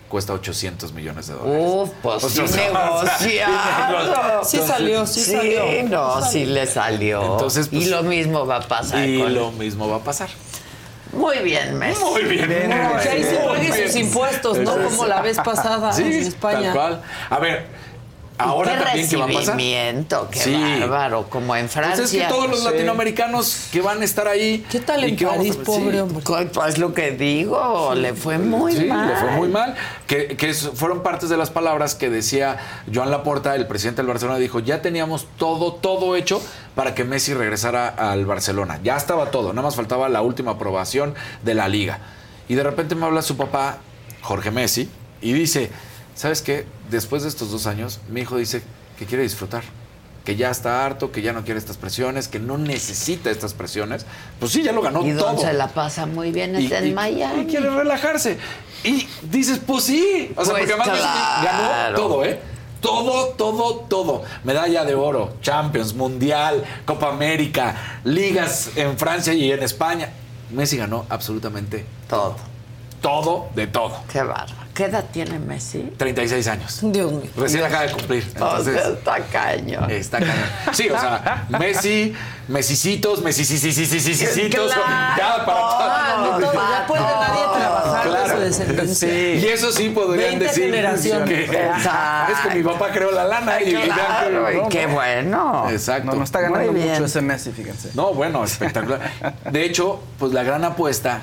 [0.09, 1.63] cuesta 800 millones de dólares.
[1.65, 4.43] Uf, pues O sí sea, negociado.
[4.43, 5.83] Sí salió, sí salió.
[5.87, 7.21] no, sí le salió.
[7.33, 10.29] Entonces, pues, y lo mismo va a pasar Y con- lo mismo va a pasar.
[11.13, 12.03] Muy bien, Messi.
[12.03, 12.69] Muy bien.
[12.69, 13.87] No, que ahí se Muy pague bien.
[13.87, 16.61] sus impuestos, no como la vez pasada Sí, en España.
[16.71, 17.01] tal cual.
[17.31, 17.65] A ver,
[18.39, 19.57] ahora qué también, ¿qué va a pasar?
[20.31, 20.53] qué Sí.
[20.79, 21.93] bárbaro, como en Francia.
[21.95, 22.65] Entonces, que todos los Sí.
[22.65, 24.65] latinoamericanos que van a estar ahí.
[24.71, 25.99] ¿Qué tal en que París, a- pobre sí.
[25.99, 26.23] hombre?
[26.53, 29.07] Pues lo que digo, le fue muy sí, mal.
[29.09, 29.75] le fue muy mal.
[30.07, 32.57] Que, que es- fueron partes de las palabras que decía
[32.93, 36.41] Joan Laporta, el presidente del Barcelona, dijo, ya teníamos todo, todo hecho
[36.75, 38.79] para que Messi regresara al Barcelona.
[38.83, 41.13] Ya estaba todo, nada más faltaba la última aprobación
[41.43, 41.99] de la liga.
[42.47, 43.77] Y de repente me habla su papá,
[44.21, 44.89] Jorge Messi,
[45.21, 45.69] y dice,
[46.15, 46.65] ¿sabes qué?
[46.89, 48.61] Después de estos dos años, mi hijo dice
[48.97, 49.63] que quiere disfrutar.
[50.25, 54.05] Que ya está harto, que ya no quiere estas presiones, que no necesita estas presiones.
[54.39, 55.27] Pues sí, ya lo ganó y todo.
[55.27, 57.41] donde se la pasa muy bien Y- en y- Miami.
[57.41, 58.37] y quiere relajarse.
[58.83, 60.31] Y dices, pues sí.
[60.35, 61.43] O sea, Pues porque además claro.
[61.43, 62.39] ganó todo, ¿eh?
[62.79, 64.23] Todo, todo, todo.
[64.43, 70.09] Medalla de oro, Champions, Mundial, Copa América, ligas en Francia y en España.
[70.51, 72.35] Messi ganó absolutamente Todo.
[73.01, 74.01] todo de todo.
[74.11, 74.68] Qué bárbaro.
[74.79, 75.91] ¿Qué edad tiene Messi?
[75.97, 76.79] 36 años.
[76.81, 77.29] Dios mío.
[77.35, 78.23] Recién acaba de cumplir.
[78.23, 79.91] O Entonces, sea, está cañón.
[79.91, 80.35] Está cañón.
[80.71, 82.13] Sí, o sea, Messi,
[82.47, 84.71] Mesicitos, Mesicicicicicicitos.
[85.17, 89.33] Ya para Ah, no, todo, ya puede nadie trabajar de su descendencia.
[89.35, 91.49] Y eso sí podrían 20 decir generaciones.
[91.49, 93.75] es que mi papá creó la lana y,
[94.69, 94.93] qué no.
[94.93, 95.69] bueno.
[95.71, 96.11] Exacto.
[96.11, 97.89] No, no está ganando mucho ese Messi, fíjense.
[97.95, 99.01] No, bueno, espectacular.
[99.51, 101.19] De hecho, pues la gran apuesta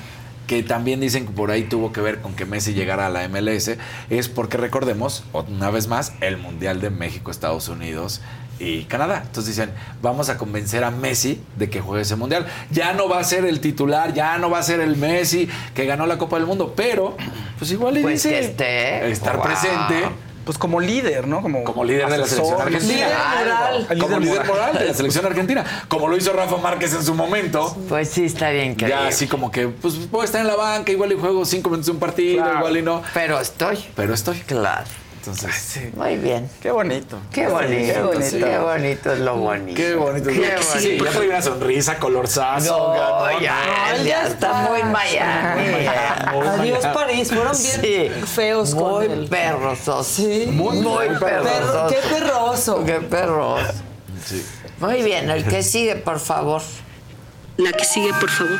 [0.47, 3.27] que también dicen que por ahí tuvo que ver con que Messi llegara a la
[3.27, 3.71] MLS
[4.09, 8.21] es porque recordemos, una vez más, el Mundial de México, Estados Unidos
[8.59, 9.21] y Canadá.
[9.25, 9.71] Entonces dicen,
[10.01, 12.47] vamos a convencer a Messi de que juegue ese Mundial.
[12.71, 15.85] Ya no va a ser el titular, ya no va a ser el Messi que
[15.85, 17.15] ganó la Copa del Mundo, pero
[17.59, 19.11] pues igual le Pues dice esté.
[19.11, 19.45] estar Wow.
[19.45, 20.03] presente
[20.47, 21.41] Pues como líder, ¿no?
[21.41, 22.95] Como, como líder de la selección argentina.
[22.95, 23.09] Líder
[23.45, 23.87] moral.
[23.89, 24.67] El Como líder líder moral.
[24.69, 25.65] moral de la selección argentina.
[25.89, 27.75] Como lo hizo Rafa Márquez en su momento.
[27.89, 28.87] Pues sí, está bien que.
[28.87, 31.87] Ya así como que, pues puedo estar en la banca, igual y juego cinco minutos
[31.87, 32.59] de un partido, Claro.
[32.59, 33.01] igual y no.
[33.13, 33.77] Pero estoy.
[33.95, 34.39] Pero estoy.
[34.39, 34.85] Claro.
[35.27, 35.89] Entonces, Sí.
[35.95, 36.49] Muy bien.
[36.61, 37.19] Qué bonito.
[37.33, 37.93] Qué bonito.
[37.93, 38.37] qué bonito.
[38.47, 39.75] Qué bonito es lo bonito.
[39.75, 40.29] qué bonito.
[40.29, 41.05] Qué Sí, bonito.
[41.05, 42.77] ya trae una sonrisa, colorzazo.
[42.77, 45.61] No, gato, ya, no, él él ya ya está muy Miami.
[46.33, 46.85] Muy Adiós.
[46.93, 47.81] París, fueron bien
[48.15, 48.25] Sí.
[48.25, 49.27] feos con Muy él.
[49.29, 50.07] perrosos.
[50.07, 50.47] Sí.
[50.51, 51.91] Muy, muy Perro- perrosos.
[51.91, 52.85] qué perroso.
[52.85, 53.61] Qué perros.
[54.25, 54.45] Sí.
[54.79, 56.61] Muy bien, el que sigue, por favor.
[57.57, 58.57] La que sigue, por favor.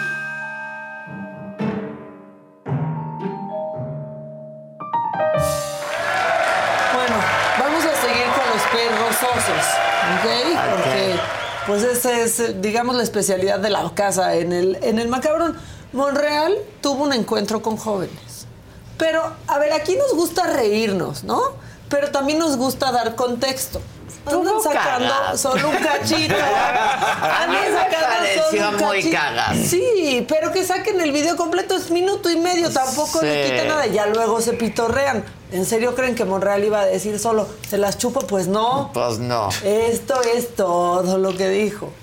[9.33, 9.65] Pegajosos,
[10.17, 10.71] ¿ok?
[10.71, 11.15] Porque
[11.65, 15.57] pues esa es, digamos, la especialidad de la casa en el, en el macabrón.
[15.93, 18.45] Monreal tuvo un encuentro con jóvenes.
[18.97, 21.41] Pero, a ver, aquí nos gusta reírnos, ¿no?
[21.89, 23.81] Pero también nos gusta dar contexto.
[24.25, 25.37] Andan sacando cagado.
[25.37, 26.35] solo un cachito.
[26.35, 29.17] A mí Andan me sacando pareció solo un muy cachito.
[29.17, 29.55] cagado.
[29.65, 33.51] Sí, pero que saquen el video completo es minuto y medio, tampoco le Sí.
[33.51, 33.85] quita nada.
[33.87, 35.23] Ya luego se pitorrean.
[35.51, 38.19] ¿En serio creen que Monreal iba a decir solo, se las chupo?
[38.21, 38.91] Pues no.
[38.93, 39.49] Pues no.
[39.63, 41.93] Esto es todo lo que dijo.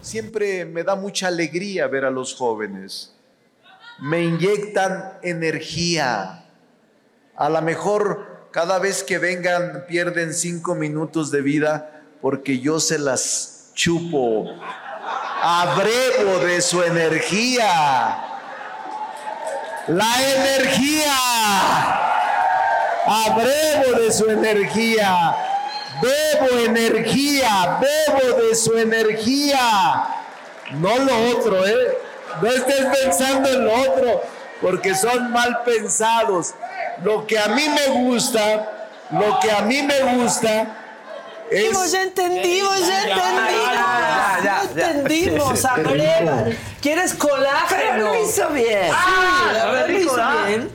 [0.00, 3.12] Siempre me da mucha alegría ver a los jóvenes.
[4.00, 6.46] Me inyectan energía.
[7.36, 12.98] A lo mejor cada vez que vengan pierden cinco minutos de vida porque yo se
[12.98, 14.46] las chupo.
[15.42, 18.24] Abrevo de su energía.
[19.88, 22.09] La energía.
[23.06, 25.36] Abrevo de su energía.
[26.02, 30.06] Bebo energía, bebo de su energía.
[30.72, 31.98] No lo otro, ¿eh?
[32.40, 34.22] No estés pensando en lo otro,
[34.62, 36.54] porque son mal pensados.
[37.02, 40.76] Lo que a mí me gusta, lo que a mí me gusta
[41.50, 41.90] es...
[41.92, 43.26] Ya entendimos, ya, entendimos.
[43.66, 44.90] ya, ya, Ya, ya, ya.
[44.90, 46.56] entendimos, sí.
[46.80, 47.80] ¿Quieres colágeno?
[47.92, 48.90] Pero lo hizo bien.
[48.92, 50.70] Ah, Sí, lo dijo, hizo bien.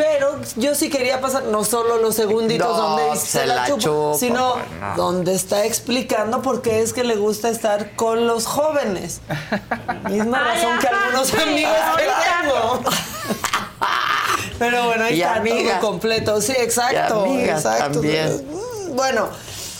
[0.00, 3.66] Pero yo sí quería pasar no solo los segunditos No, donde se se la la
[3.66, 4.96] chupa, chupo, sino pues, no.
[4.96, 9.20] donde está explicando por qué es que le gusta estar con los jóvenes.
[10.08, 12.04] Misma razón que algunos amigos que
[12.42, 12.80] tengo.
[14.58, 15.80] Pero bueno, ahí Y está amigas.
[15.80, 16.40] todo completo.
[16.40, 17.26] Sí, exacto.
[17.26, 18.00] Y amigas exacto.
[18.00, 18.46] también.
[18.50, 19.28] Mm, Bueno,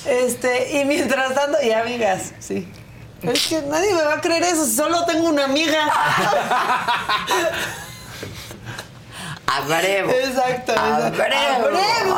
[0.04, 2.70] este, y mientras tanto, y amigas, sí.
[3.22, 5.88] Es que nadie me va a creer eso, si solo tengo una amiga.
[9.50, 10.10] Abrevo.
[10.12, 11.22] Exacto, exacto.
[11.22, 11.66] Abrevo.
[11.66, 12.16] Abrevo.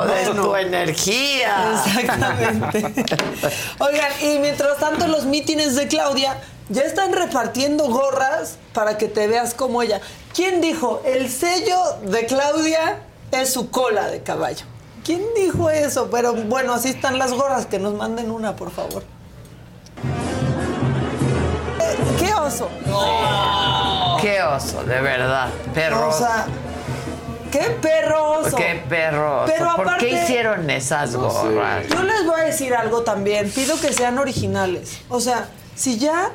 [0.00, 0.04] Abrevo.
[0.06, 1.82] De tu energía.
[1.86, 3.06] Exactamente.
[3.78, 6.38] Oigan, y mientras tanto los mítines de Claudia
[6.68, 10.00] ya están repartiendo gorras para que te veas como ella.
[10.34, 11.02] ¿Quién dijo?
[11.04, 12.98] El sello de Claudia
[13.30, 14.66] es su cola de caballo.
[15.04, 16.08] ¿Quién dijo eso?
[16.10, 19.04] Pero bueno, así están las gorras, que nos manden una, por favor.
[22.32, 22.70] ¿Qué oso?
[24.22, 25.48] Qué oso, de verdad.
[25.74, 26.08] Perro.
[26.08, 26.46] O sea,
[27.50, 28.56] ¿qué perro oso?
[28.56, 29.42] Qué perro.
[29.42, 29.52] oso.
[29.54, 31.86] Pero ¿Por aparte- qué hicieron esas gorras?
[31.88, 33.50] Yo les voy a decir algo también.
[33.50, 35.00] Pido que sean originales.
[35.10, 36.30] O sea, si ya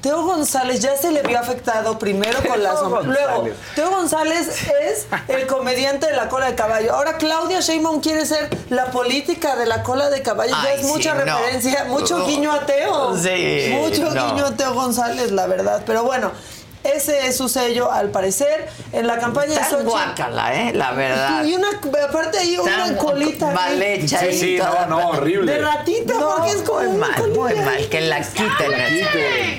[0.00, 3.02] Teo González ya se le vio afectado primero con la Teo sombra.
[3.02, 3.48] Luego.
[3.74, 4.48] Teo González
[4.82, 6.94] es el comediante de la cola de caballo.
[6.94, 10.52] Ahora Claudia Sheinbaum quiere ser la política de la cola de caballo.
[10.52, 11.20] ya Ay, es mucha no.
[11.24, 13.16] referencia, mucho guiño a Teo.
[13.18, 14.26] Sí, Mucho no.
[14.26, 15.82] guiño a Teo González, la verdad.
[15.84, 16.30] Pero bueno,
[16.84, 18.68] ese es su sello, al parecer.
[18.92, 20.72] En la campaña de Tan Xochitl- guácala, ¿eh?
[20.74, 21.44] La verdad.
[21.44, 21.68] Y una,
[22.08, 23.50] aparte ahí una Tan colita.
[23.52, 25.52] mal hecha Sí, sí, no, no, horrible.
[25.52, 27.88] De ratita, porque es como muy mal, muy mal.
[27.88, 28.72] Que la quiten.
[28.72, 29.08] esa.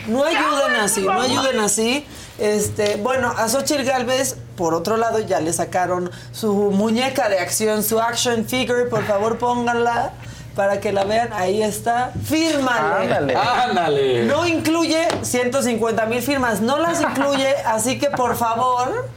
[0.07, 2.05] No ayuden así, no ayuden así.
[2.39, 7.83] Este, bueno, a Xochitl Galvez, por otro lado, ya le sacaron su muñeca de acción,
[7.83, 8.85] su action figure.
[8.85, 10.13] Por favor, pónganla
[10.55, 11.29] para que la vean.
[11.33, 12.11] Ahí está.
[12.23, 13.03] Fírmale.
[13.05, 13.35] Ándale.
[13.35, 14.23] Ándale.
[14.23, 19.07] No incluye 150 mil firmas, no las incluye, así que por favor.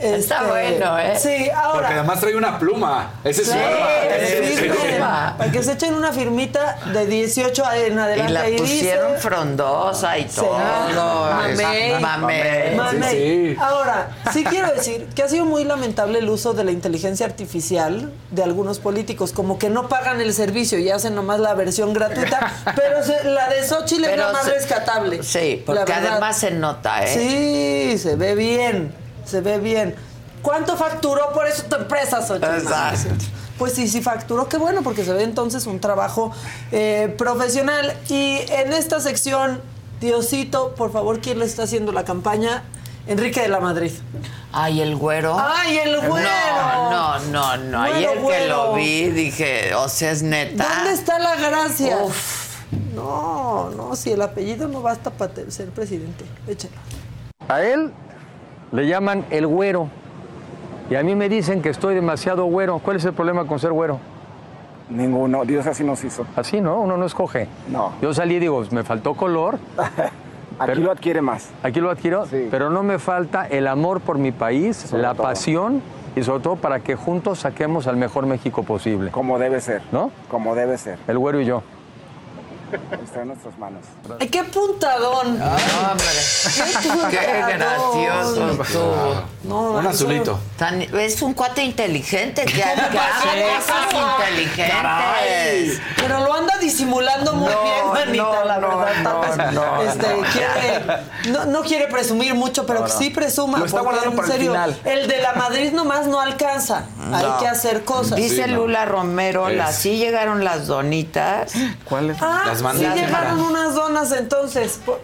[0.00, 1.16] Está este, bueno, ¿eh?
[1.18, 1.72] Sí, ahora.
[1.80, 3.12] Porque además trae una pluma.
[3.24, 3.86] Ese es Sí, su arma.
[3.86, 4.98] firmen, Sí, sí.
[5.38, 8.32] Para que se echen una firmita de 18 en Y adelante.
[8.32, 10.58] la ahí pusieron dice- frondosa y todo.
[10.58, 12.00] Mamey.
[12.00, 12.74] Mamey.
[12.76, 13.10] Mamey.
[13.10, 13.56] Sí, sí.
[13.60, 18.12] Ahora, sí quiero decir que ha sido muy lamentable el uso de la inteligencia artificial
[18.30, 22.52] de algunos políticos, como que no pagan el servicio y hacen nomás la versión gratuita,
[22.76, 25.22] pero se- la de Xochitl es la más se- rescatable.
[25.22, 27.08] Sí, porque además se nota, ¿eh?
[27.08, 28.94] Sí, se ve bien,
[29.24, 29.94] se ve bien.
[30.42, 32.46] ¿Cuánto facturó por eso tu empresa, Xochitl?
[32.46, 33.24] Exacto.
[33.58, 36.32] Pues sí, sí facturó, qué bueno, porque se ve entonces un trabajo
[36.72, 37.96] eh, profesional.
[38.08, 39.62] Y en esta sección,
[40.00, 42.64] Diosito, por favor, ¿quién le está haciendo la campaña?
[43.06, 43.92] Enrique de la Madrid.
[44.52, 45.36] Ay, el güero.
[45.38, 46.28] ¡Ay, el güero!
[46.90, 47.78] No, no, no, no.
[47.80, 48.66] Güero, Ayer que güero.
[48.66, 50.66] lo vi dije, o sea, es neta.
[50.76, 51.98] ¿Dónde está la gracia?
[52.02, 52.44] Uf.
[52.94, 56.24] No, no, si el apellido no basta para ser presidente.
[56.48, 56.74] Échalo.
[57.48, 57.92] A él
[58.74, 59.88] le llaman el güero.
[60.90, 62.78] Y a mí me dicen que estoy demasiado güero.
[62.78, 63.98] ¿Cuál es el problema con ser güero?
[64.90, 66.26] Ninguno, Dios así nos hizo.
[66.36, 66.80] Así, ¿no?
[66.80, 67.48] Uno no escoge.
[67.70, 67.92] No.
[68.02, 69.58] Yo salí y digo, me faltó color.
[70.58, 71.50] Aquí lo adquiere más.
[71.62, 72.48] Aquí lo adquiero, Sí.
[72.50, 75.24] pero no me falta el amor por mi país, Sobre la todo.
[75.24, 75.82] pasión
[76.14, 79.10] y sobre todo para que juntos saquemos al mejor México posible.
[79.10, 79.82] Como debe ser.
[79.90, 80.10] ¿No?
[80.30, 80.98] Como debe ser.
[81.08, 81.62] El güero y yo.
[83.04, 83.84] Está en nuestras manos.
[84.20, 85.38] Ay, qué puntadón.
[87.10, 87.16] Qué
[87.56, 89.22] gracioso estuvo.
[89.44, 90.38] No, Un azulito.
[90.58, 93.86] Tan- es un cuate inteligente que, que hace cosas
[94.18, 95.80] inteligentes.
[95.96, 99.52] Pero lo anda disimulando muy No, bien, manita, no, la no, verdad.
[99.52, 100.22] no, este, no.
[100.32, 100.82] quiere-
[101.30, 102.98] no, no quiere presumir mucho, pero No, que no.
[102.98, 103.58] sí presuma.
[103.58, 104.80] Lo está guardando en para el serio, final.
[104.84, 106.86] el de la Madrid nomás no alcanza.
[107.12, 108.16] Hay que hacer cosas.
[108.16, 108.56] Dice Sí, no.
[108.58, 111.52] Lula Romero, las sí llegaron las donitas.
[111.84, 112.16] ¿Cuál es?
[112.20, 112.96] Ah, Las sí mandaron.
[112.98, 114.80] llegaron unas donas entonces.
[114.84, 115.00] por-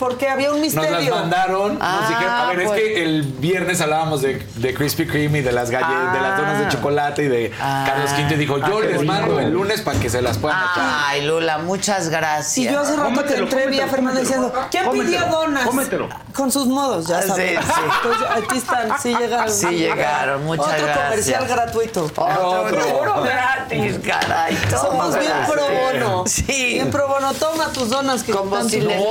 [0.00, 0.90] porque había un Nos misterio.
[0.98, 1.78] las mandaron.
[1.80, 2.80] Ah, nos dijeron, a ver, pues.
[2.80, 6.36] es que el viernes hablábamos de, de Krispy Kreme y de las galletas, de las
[6.38, 7.84] donas de chocolate y de Ah.
[7.86, 8.10] Carlos.
[8.18, 10.88] Y dijo, yo qué les mando el lunes para que se las puedan echar.
[11.06, 12.58] Ay, Lula, muchas gracias.
[12.58, 15.66] Y yo hace rato que Cómetelo, entré vi a Fernando diciendo, ¿quién Cómetelo, pidió donas?
[15.66, 16.08] cómetelo.
[16.34, 17.58] Con sus modos, ya sabes.
[17.62, 17.80] sí.
[18.02, 19.52] Entonces, aquí están, sí llegaron.
[19.52, 21.04] Sí llegaron, muchas Otro gracias.
[21.08, 22.04] comercial gratuito.
[22.04, 24.56] Otro, puro gratis, caray.
[24.70, 26.24] Somos bien pro bono.
[26.26, 26.44] Sí.
[26.74, 27.34] Bien pro bono.
[27.34, 29.10] Toma tus donas que Como están si les No,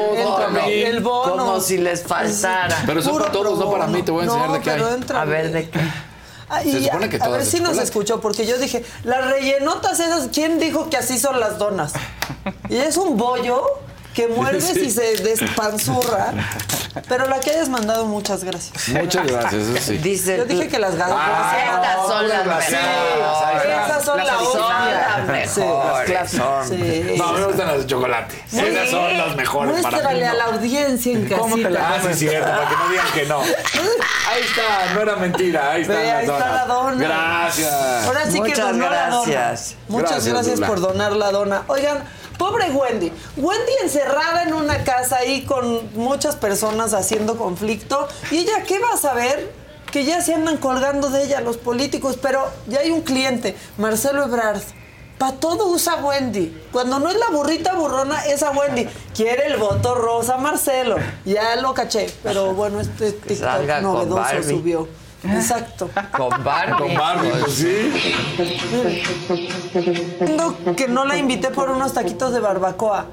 [0.00, 0.48] el bono.
[0.50, 0.72] mí.
[0.72, 1.36] El bono.
[1.36, 2.82] Como si les faltara.
[2.86, 4.02] Pero son Puro para todos, no para mí.
[4.02, 4.94] Te voy a enseñar No, de qué pero hay.
[4.94, 5.80] entra A ver, ¿de qué?
[6.52, 10.00] Ah, y Se que a, todas ver si nos escuchó, porque yo dije, las rellenotas
[10.00, 11.92] esas, ¿quién dijo que así son las donas?
[12.68, 13.62] Y es un bollo
[14.14, 14.80] que muerdes Sí.
[14.86, 16.32] y se despanzurra.
[17.08, 18.88] Pero la que hayas mandado, muchas gracias.
[18.88, 19.98] Muchas gracias, eso sí.
[19.98, 21.16] Dice Yo dije que las ganas.
[21.18, 26.30] Ah, Estas son las esas son las la las mejores.
[26.30, 26.68] son.
[26.68, 27.14] Sí.
[27.16, 28.44] No, me gustan las de chocolate.
[28.52, 30.02] Esas son las mejores para mí.
[30.02, 31.70] Muéstrale a la audiencia en ¿Cómo te casita.
[31.80, 33.40] la Ah, sí, cierto, para que no digan que no.
[33.40, 36.54] Ahí está, no era mentira, ahí están Ve, las ahí está donas.
[36.54, 37.04] la dona.
[37.08, 37.72] Gracias.
[38.06, 39.30] Ahora sí que Muchas donó la dona.
[39.32, 39.74] gracias.
[39.88, 41.62] Muchas Gracias, gracias, por donar la dona.
[41.68, 41.98] Oigan,
[42.40, 43.12] pobre Wendy.
[43.36, 48.08] Wendy encerrada en una casa ahí con muchas personas haciendo conflicto.
[48.30, 49.52] ¿Y ella qué va a saber?
[49.92, 54.24] Que ya se andan colgando de ella los políticos, pero ya hay un cliente, Marcelo
[54.24, 54.62] Ebrard.
[55.18, 56.62] Para todo usa Wendy.
[56.72, 58.88] Cuando no es la burrita burrona, es a Wendy.
[59.14, 60.96] Quiere el voto rosa, Marcelo.
[61.26, 62.10] Ya lo caché.
[62.22, 64.88] Pero bueno, este TikTok novedoso subió.
[65.24, 65.90] Exacto.
[66.16, 66.72] Con Barbie.
[66.78, 67.92] Con Barbie, pues sí.
[70.20, 73.06] Entiendo que no la invité por unos taquitos de barbacoa.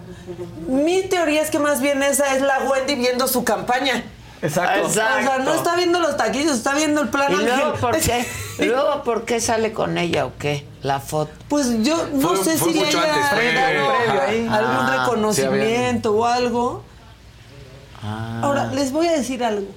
[0.68, 4.04] Mi teoría es que más bien esa es la Wendy viendo su campaña.
[4.42, 4.86] Exacto.
[4.86, 8.26] O sea, no está viendo los taquitos, está viendo el plan ¿Y luego por qué?
[8.60, 10.66] ¿Y luego por qué sale con ella o qué?
[10.84, 11.32] La foto.
[11.50, 13.90] Pues yo no Fue- sé fue si le mucho haya antes, previo
[14.52, 16.84] algún Ah, reconocimiento o algo.
[18.04, 18.42] Ah.
[18.44, 19.68] Ahora, les voy a decir algo.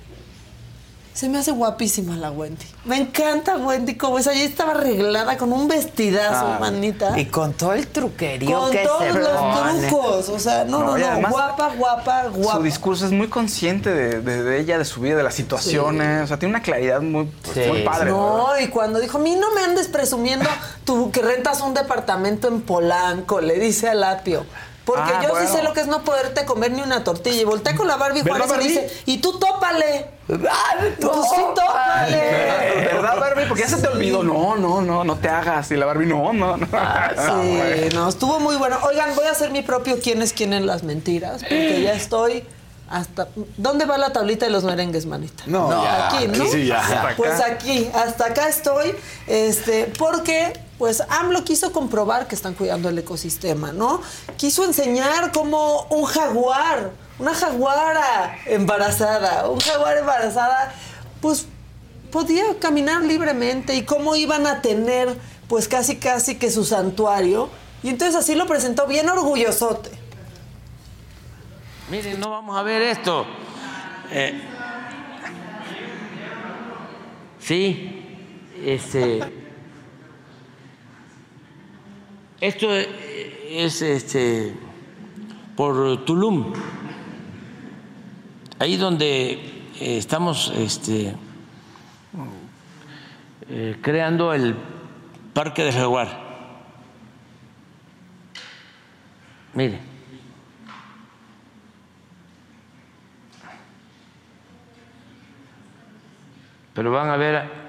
[1.12, 2.64] Se me hace guapísima la Wendy.
[2.84, 4.26] Me encanta Wendy como es.
[4.26, 6.58] Allí estaba arreglada con un vestidazo, Ah.
[6.60, 7.18] manita.
[7.18, 9.88] Y con todo el truquerío con que todos se los pone.
[9.88, 10.28] trucos.
[10.30, 11.06] O sea, no, no, No, y no.
[11.08, 12.56] además, guapa, guapa, guapa.
[12.58, 16.22] Su discurso es muy consciente de, de- de ella, de su vida, de las situaciones.
[16.24, 17.60] O sea, tiene una claridad muy, Sí.
[17.68, 18.10] muy padre.
[18.10, 20.48] No, y cuando dijo, a mí no me andes presumiendo
[20.84, 24.46] tú que rentas un departamento en Polanco, le dice a Lapio.
[24.94, 25.46] Porque Ah, yo bueno.
[25.46, 27.40] sí sé lo que es no poderte comer ni una tortilla.
[27.40, 28.88] Y voltea con la Barbie ¿Verdad, Juárez y Barbie?
[28.88, 30.06] dice, y tú tópale.
[30.28, 32.16] Ay, Pues sí, tópale.
[32.92, 33.44] ¿Verdad, Barbie?
[33.46, 34.22] Porque ya se te olvidó.
[34.22, 35.70] No, no, no, no te hagas.
[35.70, 36.66] Y la Barbie, no, no, no.
[36.70, 38.78] Sí, no, estuvo muy bueno.
[38.82, 42.44] Oigan, voy a hacer mi propio quién es quién en las mentiras, porque ya estoy
[42.88, 43.28] hasta...
[43.56, 45.44] ¿Dónde va la tablita de los merengues, manita?
[45.46, 46.44] No, ya, aquí, ¿no?
[46.46, 46.84] sí, ya.
[46.84, 47.14] Acá.
[47.16, 48.94] Pues aquí, hasta acá estoy,
[49.28, 54.00] este, porque pues AMLO quiso comprobar que están cuidando el ecosistema, ¿no?
[54.38, 60.72] Quiso enseñar cómo un jaguar, una jaguara embarazada, un jaguar embarazada,
[61.20, 61.44] pues
[62.10, 65.14] podía caminar libremente y cómo iban a tener
[65.48, 67.50] pues casi casi que su santuario.
[67.82, 69.90] Y entonces así lo presentó bien orgullosote.
[71.90, 73.26] Miren, no vamos a ver esto.
[74.10, 74.40] Eh,
[77.38, 78.32] sí,
[78.64, 79.39] este.
[82.40, 84.54] Esto es este
[85.56, 86.54] por Tulum,
[88.58, 89.32] ahí donde
[89.78, 91.14] eh, estamos este,
[93.46, 94.56] eh, creando el
[95.34, 96.30] Parque del Jaguar.
[99.52, 99.78] Mire.
[106.72, 107.59] Pero van a ver.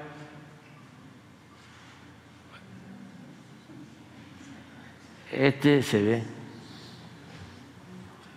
[5.32, 6.24] Este se ve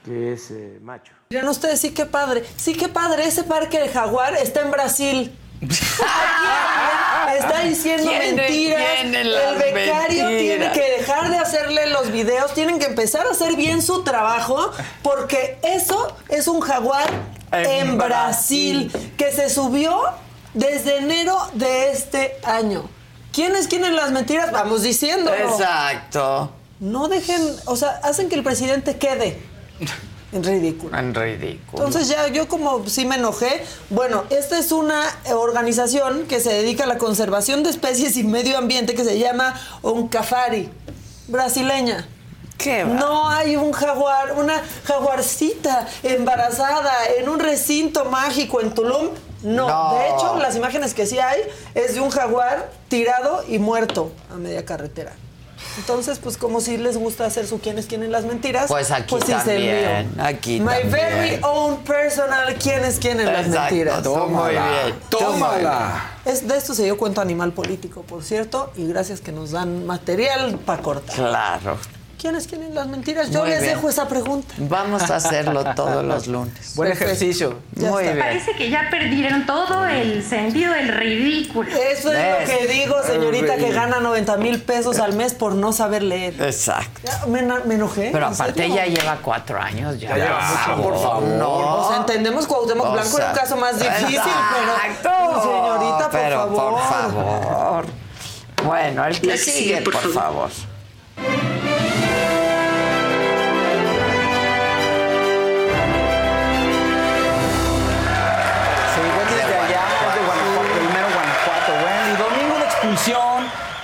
[0.04, 1.12] que es eh, macho.
[1.30, 5.38] Miren ustedes, sí que padre, sí que padre, ese parque del jaguar está en Brasil.
[7.38, 8.80] Está diciendo ¿Quién- mentiras.
[9.02, 10.28] El becario mentiras?
[10.38, 14.70] tiene que dejar de hacerle los videos, tienen que empezar a hacer bien su trabajo,
[15.02, 17.08] porque eso es un jaguar
[17.50, 20.00] en, En Brasil, que se subió
[20.52, 22.88] desde enero de este año.
[23.32, 24.52] ¿Quién es quién en las mentiras?
[24.52, 25.32] Vamos diciendo.
[25.34, 26.52] Exacto.
[26.80, 29.38] No dejen, o sea, hacen que el presidente quede
[30.34, 30.98] en ridículo.
[30.98, 31.86] En ridículo.
[31.86, 33.64] Entonces ya yo como sí me enojé.
[33.88, 38.58] Bueno, esta es una organización que se dedica a la conservación de especies y medio
[38.58, 40.68] ambiente que se llama Oncafari,
[41.28, 42.08] brasileña.
[42.58, 42.94] ¿Qué va?
[42.94, 49.10] No hay un jaguar, una jaguarcita embarazada en un recinto mágico en Tulum.
[49.42, 49.68] No.
[49.68, 49.94] No.
[49.94, 51.42] De hecho, las imágenes que sí hay
[51.74, 55.12] es de un jaguar tirado y muerto a media carretera.
[55.78, 58.66] Entonces, pues como si les gusta hacer su quién es quién en las mentiras.
[58.68, 60.24] Pues aquí el también, mío.
[60.24, 60.90] aquí My también.
[60.90, 64.02] very own personal quién es quién en las mentiras.
[64.02, 64.94] tú muy bien.
[65.10, 66.10] Tómala.
[66.24, 69.86] Es, de esto se dio cuenta Animal Político, por cierto, y gracias que nos dan
[69.86, 71.14] material para cortar.
[71.16, 71.76] Claro.
[72.24, 73.30] ¿Quién es quién en las mentiras?
[73.30, 73.74] Yo Muy les bien.
[73.74, 74.54] dejo esa pregunta.
[74.56, 76.74] Vamos a hacerlo todos los lunes.
[76.74, 77.12] Buen Perfecto.
[77.12, 77.58] ejercicio.
[77.74, 78.14] Ya Muy está.
[78.14, 78.26] bien.
[78.26, 81.68] Parece que ya perdieron todo el sentido del ridículo.
[81.68, 85.74] Eso es lo que digo, señorita, que gana 90 mil pesos al mes por no
[85.74, 86.40] saber leer.
[86.40, 87.02] Exacto.
[87.04, 87.40] Ya, me,
[87.74, 88.08] enojé.
[88.10, 88.74] Pero ¿en aparte serio?
[88.74, 90.08] ella lleva cuatro años ya.
[90.08, 91.22] Ya lleva mucho, por favor.
[91.24, 91.50] No.
[91.52, 95.02] O sea, entendemos Cuauhtémoc O Blanco era un caso más difícil, exacto.
[95.02, 96.72] pero señorita, por Pero, favor.
[96.72, 97.86] por favor.
[98.64, 100.50] Bueno, el que sigue, sigue, por, por favor.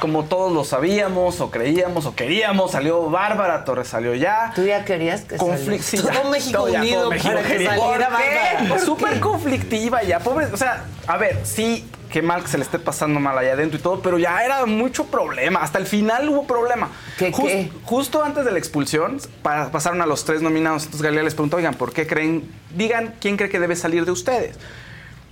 [0.00, 2.70] Como todos lo sabíamos, o creíamos, o queríamos.
[2.72, 4.52] Salió Bárbara Torres, salió ya.
[4.54, 6.10] ¿Tú ya querías que Conflic- sí, ya.
[6.12, 7.68] Todo México Todo ya, unido todo México para que quería.
[7.76, 8.24] saliera ¿Por qué?
[8.54, 8.68] Bárbara.
[8.68, 10.46] ¿Por Súper conflictiva ya, pobre.
[10.46, 13.78] O sea, a ver, sí, qué mal que se le esté pasando mal allá adentro
[13.78, 15.60] y todo, pero ya era mucho problema.
[15.60, 16.88] Hasta el final hubo problema.
[17.18, 17.70] ¿Qué, Jus- qué?
[17.84, 20.84] Justo antes de la expulsión, pa- pasaron a los tres nominados.
[20.84, 22.50] Entonces Galilea les preguntó, oigan, ¿por qué creen?
[22.74, 24.56] Digan quién cree que debe salir de ustedes.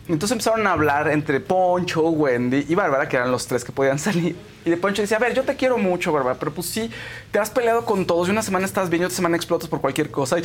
[0.08, 3.98] Entonces empezaron a hablar entre Poncho, Wendy y Bárbara, que eran los tres que podían
[3.98, 4.34] salir.
[4.68, 6.90] Y de Poncho decía, a ver, yo te quiero mucho, Bárbara, pero pues sí,
[7.32, 9.80] te has peleado con todos y una semana estás bien y otra semana explotas por
[9.80, 10.42] cualquier cosa y,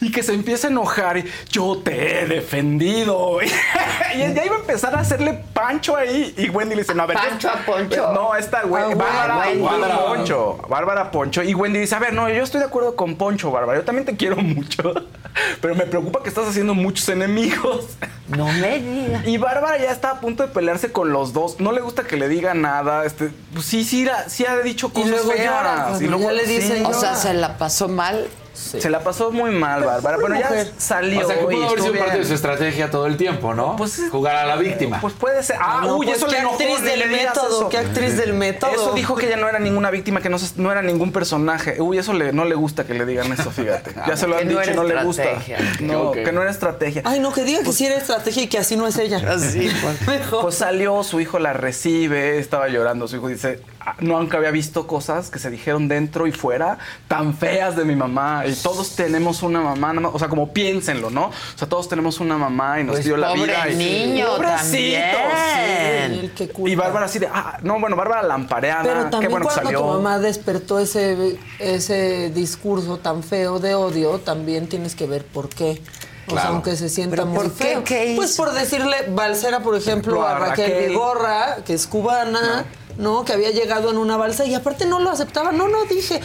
[0.00, 3.38] y que se empiece a enojar y yo te he defendido.
[4.14, 6.34] y ya iba a empezar a hacerle Pancho ahí.
[6.36, 7.16] Y Wendy le dice, no, a ver.
[7.16, 8.12] ¿Pancho a Poncho?
[8.12, 9.62] No, esta Ah, Wendy, Bárbara, Wendy.
[9.62, 10.58] Bárbara Poncho.
[10.68, 11.42] Bárbara Poncho.
[11.42, 13.78] Y Wendy dice, a ver, no, yo estoy de acuerdo con Poncho, Bárbara.
[13.78, 14.94] Yo también te quiero mucho.
[15.60, 17.84] Pero me preocupa que estás haciendo muchos enemigos.
[18.28, 19.26] No me digas.
[19.26, 21.60] Y Bárbara ya está a punto de pelearse con los dos.
[21.60, 23.04] No le gusta que le diga nada.
[23.04, 25.44] Este, pues sí, sí, la- sí ha dicho cosas luego feas.
[25.44, 26.82] llora, cuando Y luego- ya le dice, sí.
[26.86, 28.26] O sea, se la pasó mal.
[28.56, 30.16] Se la pasó muy mal, Bárbara.
[30.18, 30.72] Bueno, ya mujer.
[30.78, 31.24] salió.
[31.24, 33.76] O sea, que y pudo haber sido parte de su estrategia todo el tiempo, ¿no?
[33.76, 35.00] Pues, Jugar a la víctima.
[35.00, 35.56] Pues puede ser.
[35.60, 37.68] Ah, No, uy, pues, eso qué le enojó, actriz del método, eso.
[37.68, 38.70] qué actriz del método.
[38.72, 41.80] Eso dijo que ella no era ninguna víctima, que no, no era ningún personaje.
[41.80, 43.92] Uy, eso le, no le gusta que le digan eso, fíjate.
[44.06, 45.22] Ya se lo han dicho, no le gusta.
[45.24, 45.58] estrategia.
[45.80, 46.14] No, Ok.
[46.24, 47.02] que no era estrategia.
[47.04, 49.22] Ay, no, que diga que sí era estrategia y que así no es ella.
[49.28, 50.06] Así, pues.
[50.06, 50.42] Mejor.
[50.42, 53.06] Pues salió, su hijo la recibe, estaba llorando.
[53.08, 57.34] Su hijo dice, "Ah, nunca había visto cosas que se dijeron dentro y fuera tan
[57.34, 58.44] feas de mi mamá.
[58.46, 61.26] Y todos tenemos una mamá, nada más- o sea, como piénsenlo, ¿no?
[61.26, 63.68] O sea, todos tenemos una mamá y nos Pues dio la pobre vida.
[63.70, 66.20] y- niño Pobrecito, también.
[66.22, 66.28] sí.
[66.34, 66.50] Que.
[66.70, 68.82] Y Bárbara así de, ah, no, bueno, Bárbara lampareada.
[68.82, 69.80] Pero qué también bueno que cuando salió.
[69.80, 75.48] tu mamá despertó ese, ese discurso tan feo de odio, también tienes que ver por
[75.48, 75.80] qué.
[76.26, 76.48] O sea, Claro.
[76.54, 77.64] aunque se sienta ¿Pero muy por qué?
[77.64, 77.84] feo.
[77.84, 78.44] ¿Qué Pues hizo?
[78.44, 80.88] por decirle balsera, por ejemplo, a A Raquel, Raquel.
[80.90, 82.85] Vigorra, que es cubana, ¿no?
[83.24, 85.52] Que había llegado en una balsa y aparte no lo aceptaba.
[85.52, 86.20] No, no, dije,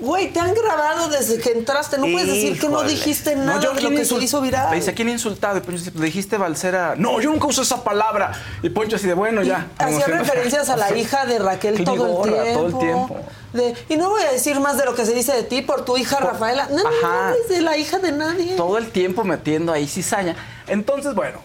[0.00, 1.98] güey, te han grabado desde que entraste.
[1.98, 4.70] No puedes decir que no dijiste No, nada yo de lo que se hizo viral.
[4.70, 5.58] Le dice, ¿a quién insultado?
[5.58, 6.94] Y Poncho dice, "Le dijiste balsera.
[6.96, 8.32] No, yo nunca uso esa palabra.
[8.62, 9.68] Y Poncho así de, bueno, ya.
[9.78, 12.52] Hacía referencias a la hija de Raquel todo el tiempo.
[12.60, 13.16] todo el tiempo.
[13.52, 15.84] De, y no voy a decir más de lo que se dice de ti por
[15.84, 16.68] tu hija Rafaela.
[16.70, 18.56] No, no, no hables de la hija de nadie.
[18.56, 20.34] todo el tiempo metiendo ahí cizaña.
[20.66, 21.40] Entonces, bueno,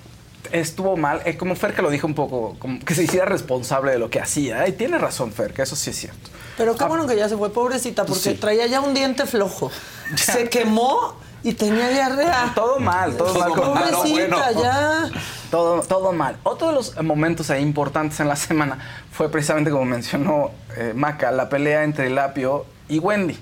[0.51, 1.21] estuvo mal.
[1.25, 4.09] Eh, como Fer que lo dijo un poco, como que se hiciera responsable de lo
[4.09, 4.67] que hacía.
[4.67, 6.29] Y tiene razón Fer, que eso sí es cierto.
[6.57, 8.33] Pero qué bueno que ya se fue, pobrecita, porque Sí.
[8.35, 9.71] traía ya un diente flojo.
[10.15, 12.51] Se quemó y tenía diarrea.
[12.53, 13.51] Todo mal, todo, mal.
[13.53, 13.61] Ah, no,
[14.01, 14.61] Pobrecita, bueno.
[14.61, 15.09] ya.
[15.49, 16.37] Todo, todo mal.
[16.43, 18.77] Otro de los momentos ahí importantes en la semana
[19.11, 23.37] fue precisamente como mencionó eh, Maca, la pelea entre Lapio y Wendy.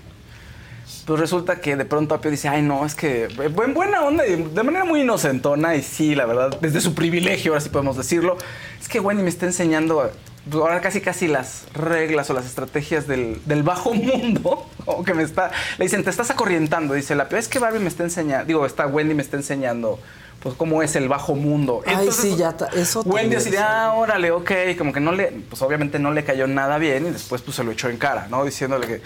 [1.07, 4.43] Pues resulta que de pronto Apio dice, ay no, es que en buena onda y
[4.43, 8.35] de manera muy inocentona y sí, la verdad, desde su privilegio, ahora sí podemos decirlo,
[8.77, 10.11] es que Wendy me está enseñando
[10.49, 15.13] pues, ahora casi casi las reglas o las estrategias del, del bajo mundo, como que
[15.13, 18.45] me está, le dicen, te estás acorrientando, dice Lapio, es que Barbie me está enseñando,
[18.45, 19.99] digo, esta Wendy me está enseñando
[20.43, 21.83] pues cómo es el bajo mundo.
[21.85, 25.61] Ay, Entonces, sí, ya, eso Wendy así ah, órale, ok, como que no le, pues
[25.61, 28.43] obviamente no le cayó nada bien y después pues se lo echó en cara, ¿no?
[28.43, 29.01] Diciéndole que,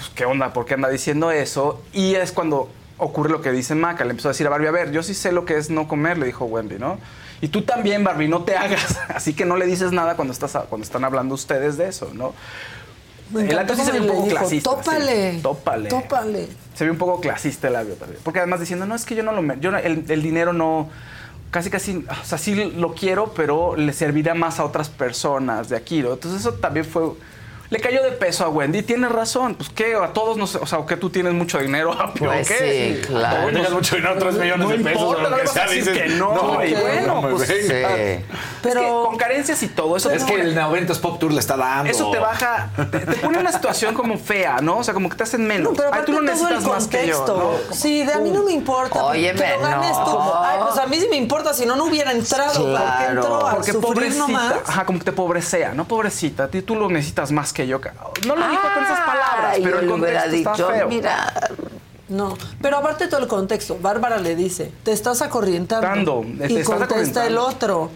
[0.00, 1.82] pues qué onda, ¿por qué anda diciendo eso?
[1.92, 4.70] Y es cuando ocurre lo que dice Maca, le empezó a decir a Barbie, a
[4.72, 6.98] ver, yo sí sé lo que es no comer, le dijo Wendy, ¿no?
[7.42, 10.52] Y tú también, Barbie, no te hagas, así que no le dices nada cuando, estás,
[10.68, 12.34] cuando están hablando ustedes de eso, ¿no?
[13.38, 14.70] El acto sí se ve un poco dijo, clasista.
[14.70, 15.88] "Tópale, sí, tópale.
[15.88, 16.48] Tópale.
[16.74, 18.20] Se ve un poco clasista el labio también.
[18.24, 19.40] Porque además diciendo, no, es que yo no lo...
[19.40, 20.88] me- Yo no- el, el dinero no...
[21.52, 22.04] Casi, casi...
[22.10, 26.02] O sea, sí lo quiero, pero le servirá más a otras personas de aquí.
[26.02, 26.14] ¿no?
[26.14, 27.12] Entonces eso también fue...
[27.70, 28.82] Le cayó de peso a Wendy.
[28.82, 29.54] Tiene razón.
[29.54, 30.56] Pues qué, a todos nos...
[30.56, 31.92] O sea, que tú tienes mucho dinero.
[31.92, 33.00] ¿o Pues qué?
[33.02, 33.36] sí, claro.
[33.36, 35.42] A todos nos- mucho dinero, tres millones no de pesos, importa, o lo no que
[35.42, 36.34] vas a sea, decir dices, que no.
[36.34, 37.48] no, y bueno, no me pues...
[37.50, 38.24] es que
[38.62, 40.10] con carencias y todo eso...
[40.10, 41.90] es que el 90 Pop Tour le está dando.
[41.90, 44.78] Eso te baja, te, te pone en una situación como fea, ¿no?
[44.78, 45.72] O sea, como que te hacen menos.
[45.72, 47.24] No, pero Ay, tú el necesitas más que yo.
[47.26, 47.52] ¿no?
[47.74, 49.12] Sí, de a mí no me importa.
[49.12, 50.04] Que lo ganes no.
[50.04, 50.18] tú.
[50.42, 52.52] Ay, pues a mí sí me importa, si no, no hubiera entrado.
[52.54, 53.20] ¿Por qué Claro.
[53.20, 54.54] entró a Porque sufrir pobrecita, nomás?
[54.66, 55.84] ajá, como que te pobrecea, ¿no?
[55.86, 57.80] Pobrecita, a ti tú lo necesitas más que yo.
[58.26, 60.88] No lo dijo con esas palabras, pero el contexto está dicho, feo.
[60.88, 61.32] mira,
[62.08, 65.86] No, pero aparte todo el contexto, Bárbara le dice, te estás acorrientando.
[65.86, 67.90] Dando, te y estás contesta el otro.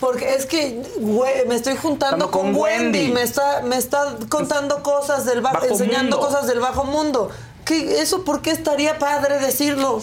[0.00, 0.82] Porque es que
[1.46, 3.12] me estoy juntando con, con Wendy, Wendy.
[3.12, 6.26] me está, me está contando cosas del bajo, Bajo enseñando mundo.
[6.26, 7.30] cosas del bajo mundo.
[7.66, 10.00] ¿Qué, ¿Eso por qué estaría padre decirlo?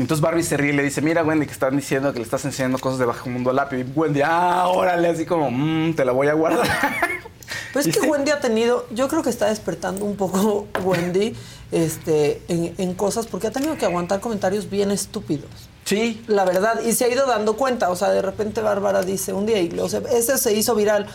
[0.00, 2.44] Entonces Barbie se ríe y le dice, mira Wendy, que están diciendo que le estás
[2.44, 3.78] enseñando cosas de bajo mundo al lápiz.
[3.80, 6.66] Y Wendy, ah, órale, así como, "Mm, te la voy a guardar.
[7.72, 11.34] Pero es que Wendy ha tenido, yo creo que está despertando un poco Wendy
[11.72, 15.50] este, en, en cosas, porque ha tenido que aguantar comentarios bien estúpidos.
[15.84, 16.22] Sí.
[16.26, 19.46] La verdad, y se ha ido dando cuenta, o sea, de repente Bárbara dice un
[19.46, 21.06] día, y lo, se- ese se hizo viral,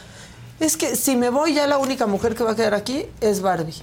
[0.60, 3.42] es que si me voy ya la única mujer que va a quedar aquí es
[3.42, 3.76] Barbie.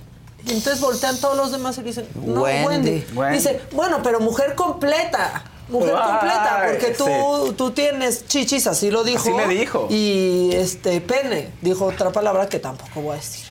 [0.46, 2.66] Y entonces voltean todos los demás y dicen, no, Wendy.
[2.66, 3.06] Wendy.
[3.14, 3.38] Wendy.
[3.38, 5.44] Dice, bueno, pero mujer completa.
[5.68, 7.54] Mujer Ay, completa, porque tú, sí.
[7.56, 9.20] tú tienes chichis, así lo dijo.
[9.20, 9.86] Así le dijo.
[9.88, 13.49] Y este pene, dijo otra palabra que tampoco voy a decir.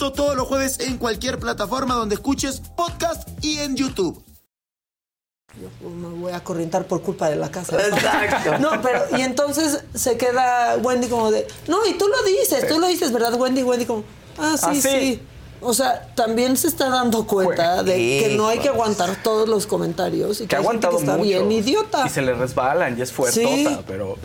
[0.00, 4.24] Esto todos los jueves en cualquier plataforma donde escuches podcast y en YouTube.
[5.60, 7.76] Yo me voy a corrientar por culpa de la casa.
[7.86, 8.56] Exacto.
[8.60, 12.78] No, pero y entonces se queda Wendy como de, no, y tú lo dices, tú
[12.78, 13.62] lo dices, ¿verdad, Wendy?
[13.62, 14.02] Wendy como,
[14.38, 14.80] ah, sí, Ah, sí.
[14.80, 15.22] sí.
[15.62, 19.66] O sea, también se está dando cuenta de que no hay que aguantar todos los
[19.66, 21.28] comentarios y que, que ha hay gente aguantado que está mucho.
[21.28, 22.06] bien idiota.
[22.06, 23.78] Y se le resbalan y es fuertota, Sí.
[23.86, 24.16] pero...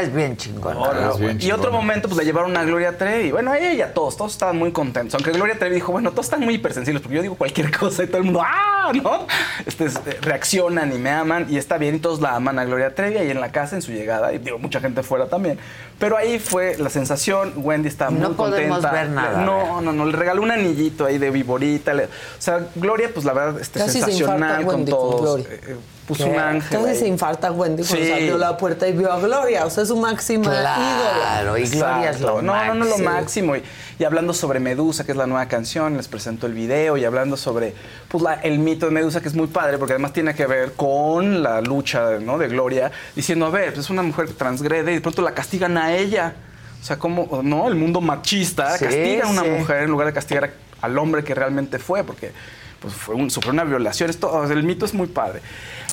[0.00, 0.76] es bien chingón.
[0.76, 1.46] Hola, es bien güey.
[1.46, 3.32] y otro momento, pues le llevaron a Gloria Trevi.
[3.32, 5.14] Bueno, a ella, todos, todos estaban muy contentos.
[5.14, 8.06] Aunque Gloria Trevi dijo, bueno, todos están muy hipersensibles, porque yo digo cualquier cosa y
[8.06, 8.90] todo el mundo, ¡ah!
[8.94, 9.26] ¿No?
[9.66, 12.64] Este, es- eh, reaccionan y me aman, y está bien, y todos la aman a
[12.64, 15.58] Gloria Trevi ahí en la casa, en su llegada, y digo, mucha gente fuera también.
[15.98, 18.92] Pero ahí fue la sensación, Wendy está No muy podemos contenta.
[18.92, 20.52] ver nada, No, no, no, le regaló un
[21.06, 21.92] ahí de viborita.
[21.94, 25.00] le- o sea, Gloria, pues la verdad, este, Casi se sensacional infarta con Wendy con
[25.00, 25.20] todos.
[25.20, 25.46] Gloria.
[25.50, 25.76] Eh, eh,
[26.06, 26.78] puso un ángel.
[26.78, 26.96] Casi ahí.
[26.98, 28.12] se infarta Wendy cuando Sí.
[28.12, 29.66] abrió la puerta y vio a Gloria.
[29.66, 33.56] O sea, es su máxima Claro, y Gloria es lo no, no, no, lo máximo.
[33.56, 33.62] Y,
[33.98, 37.36] y hablando sobre Medusa, que es la nueva canción, les presentó el video y hablando
[37.36, 37.74] sobre
[38.08, 40.72] pues, la- el mito de Medusa, que es muy padre, porque además tiene que ver
[40.72, 42.38] con la lucha ¿no?
[42.38, 45.76] de Gloria, diciendo, a ver, es una mujer que transgrede y de pronto la castigan
[45.76, 46.34] a ella.
[46.80, 47.66] O sea, como, ¿no?
[47.68, 49.48] El mundo machista Sí, castiga a una sí.
[49.50, 50.50] mujer en lugar de castigar a-
[50.80, 52.32] al hombre que realmente fue, porque
[52.80, 52.94] pues,
[53.32, 54.10] sufrió una violación.
[54.10, 55.40] Esto, el mito es muy padre.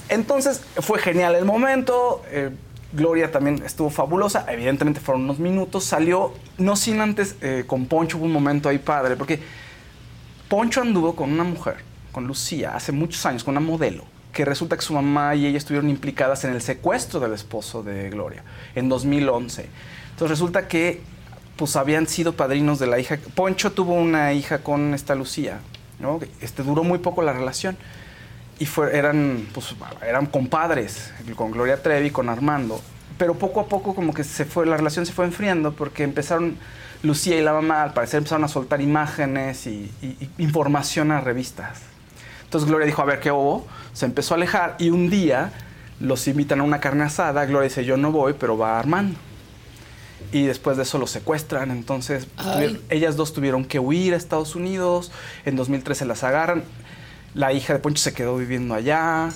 [0.09, 2.23] Entonces, fue genial el momento.
[2.29, 2.51] eh,
[2.93, 4.45] Gloria también estuvo fabulosa.
[4.47, 5.83] Evidentemente fueron unos minutos.
[5.83, 9.39] Salió, no sin antes, eh, con Poncho hubo un momento ahí padre, porque
[10.47, 11.77] Poncho anduvo con una mujer,
[12.11, 15.57] con Lucía, hace muchos años, con una modelo, que resulta que su mamá y ella
[15.57, 18.43] estuvieron implicadas en el secuestro del esposo de Gloria
[18.75, 19.67] en 2011.
[20.11, 21.01] Entonces resulta que
[21.55, 23.17] pues habían sido padrinos de la hija.
[23.33, 25.59] Poncho tuvo una hija con esta Lucía,
[25.99, 26.19] ¿no?
[26.41, 27.77] Este duró muy poco la relación
[28.59, 29.75] y fue, eran, pues,
[30.05, 32.81] eran compadres con Gloria Trevi, con Armando.
[33.17, 36.57] Pero poco a poco como que se fue, la relación se fue enfriando porque empezaron,
[37.03, 39.91] Lucía y la mamá al parecer empezaron a soltar imágenes y,
[40.37, 41.81] información a revistas.
[42.43, 45.51] Entonces Gloria dijo, a ver qué hubo, se empezó a alejar y un día
[45.99, 49.17] los invitan a una carne asada, Gloria dice, yo no voy, pero va Armando.
[50.31, 52.81] Y después de eso los secuestran, entonces Ay.
[52.89, 55.11] ellas dos tuvieron que huir a Estados Unidos,
[55.45, 56.63] en 2013 las agarran,
[57.33, 59.29] la hija de Poncho se quedó viviendo allá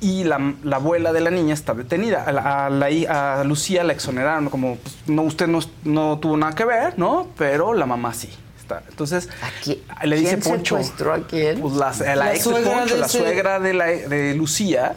[0.00, 2.22] y la, la abuela de la niña está detenida.
[2.24, 6.18] A, la- a la hi- a Lucía la exoneraron como, pues, no, usted no, no
[6.20, 7.28] tuvo nada que ver, ¿no?
[7.36, 8.28] Pero la mamá sí.
[8.60, 8.82] Está.
[8.88, 9.28] Entonces,
[10.04, 10.76] le dice quién Poncho.
[10.76, 11.60] secuestró a quién?
[11.60, 14.94] Pues la, la La ex de suegra Poncho, de la suegra de Lucía,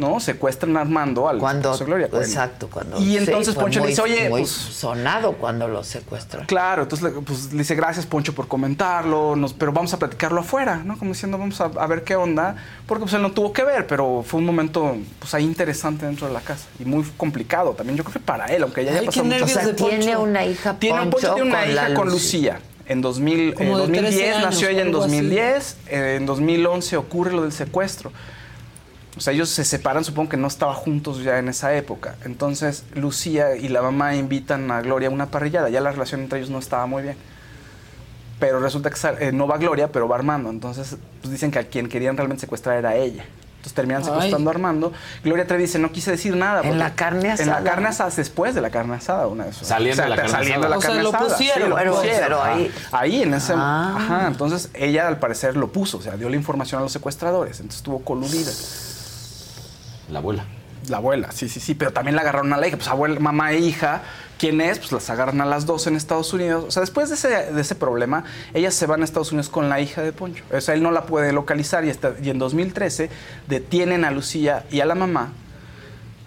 [0.00, 0.18] ¿no?
[0.18, 2.06] Secuestran a Armando al Cuando, esposo de Gloria.
[2.20, 5.84] Exacto, cuando Y entonces fue Poncho muy- le dice, oye, muy pues sonado cuando lo
[5.84, 6.46] secuestran.
[6.46, 10.40] Claro, entonces le, pues, le dice gracias Poncho por comentarlo, nos- pero vamos a platicarlo
[10.40, 10.98] afuera, ¿no?
[10.98, 12.56] Como diciendo vamos a, a ver qué onda,
[12.86, 16.26] porque pues él no tuvo que ver, pero fue un momento pues ahí interesante dentro
[16.26, 19.00] de la casa y muy complicado también, yo creo que para él, aunque ya haya
[19.00, 19.66] Ay, pasado mucho tiempo.
[19.66, 20.22] de Tiene Poncho.
[20.22, 22.08] una hija, Tiene, un Poncho, Poncho tiene una con hija con.
[22.10, 22.60] Lucía.
[22.86, 25.12] En 2000, Como en de 2010 13 años, nació ella en algo así.
[25.16, 28.10] 2010, eh, en 2011 ocurre lo del secuestro.
[29.16, 32.14] O sea, ellos se separan, supongo que no estaban juntos ya en esa época.
[32.24, 35.68] Entonces, Lucía y la mamá invitan a Gloria a una parrillada.
[35.68, 37.16] Ya la relación entre ellos no estaba muy bien.
[38.38, 38.96] Pero resulta que
[39.26, 40.48] eh, no va Gloria, pero va Armando.
[40.48, 43.24] Entonces, pues dicen que a quien querían realmente secuestrar era ella.
[43.56, 44.06] Entonces terminan Ay.
[44.06, 44.92] secuestrando a Armando.
[45.22, 46.62] Gloria Trevi dice, no quise decir nada.
[46.62, 47.60] ¿En la carne En asada?
[47.60, 49.68] la carne asada, después de la carne asada, una de esas.
[49.68, 50.78] Saliendo de la carne saliendo de la asada.
[50.78, 51.28] O sea, carne lo asada.
[51.36, 52.20] pusieron, Sí, lo pero- pusieron.
[52.22, 52.72] pero ahí-.
[52.92, 53.52] Ahí en ese...
[53.54, 53.94] Ah.
[53.98, 57.58] Ajá, entonces ella al parecer lo puso, o sea, dio la información a los secuestradores,
[57.60, 58.50] entonces estuvo coludida.
[60.10, 60.44] La abuela.
[60.88, 63.52] La abuela, sí, sí, sí, pero también la agarraron a la hija, pues abuela, mamá
[63.52, 64.00] e hija,
[64.38, 64.78] ¿quién es?
[64.78, 66.64] Pues las agarran a las dos en Estados Unidos.
[66.66, 68.24] O sea, después de ese, de ese problema,
[68.54, 70.42] ellas se van a Estados Unidos con la hija de Poncho.
[70.52, 73.10] O sea, él no la puede localizar y, está- y en 2013
[73.46, 75.32] detienen a Lucía y a la mamá.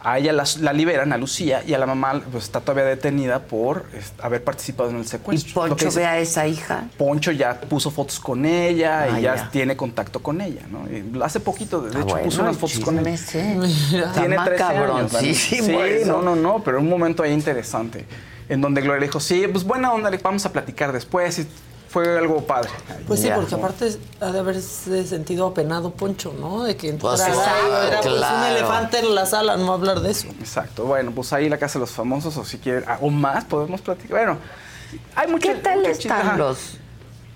[0.06, 3.86] A ella la, liberan, a Lucía, y a la mamá pues, está todavía detenida por
[4.22, 5.64] haber participado en el ¿Y secuestro.
[5.64, 6.84] Que Poncho dice- ve a esa hija?
[6.98, 9.50] Poncho ya puso fotos con ella Ah, y ya, ya.
[9.50, 10.86] tiene contacto con ella, ¿no?
[10.92, 13.16] Y hace poquito, de Ah, hecho, bueno, puso unas fotos con ella.
[13.16, 13.38] sí.
[13.96, 14.80] Está Tiene 13 años.
[15.14, 16.12] macabroncísimo Sí, eso.
[16.12, 18.06] no, no, no, pero un momento ahí interesante.
[18.50, 21.40] En donde Gloria le dijo, sí, pues buena onda, vamos a platicar después.
[21.40, 21.48] Y
[21.94, 22.72] fue algo padre.
[23.08, 23.36] Pues sí, Ya.
[23.36, 26.64] porque aparte ha de haberse sentido apenado Poncho, ¿no?
[26.64, 27.52] De que Pues entrara
[27.86, 30.28] y era pues, un elefante en la sala, no hablar de eso.
[30.40, 30.86] Exacto.
[30.86, 33.80] Bueno, pues ahí la casa de los famosos, o si quieren, ah, o más, podemos
[33.82, 34.10] platicar.
[34.10, 34.38] Bueno,
[35.16, 35.48] hay mucho.
[35.50, 36.78] ¿Qué tal están los,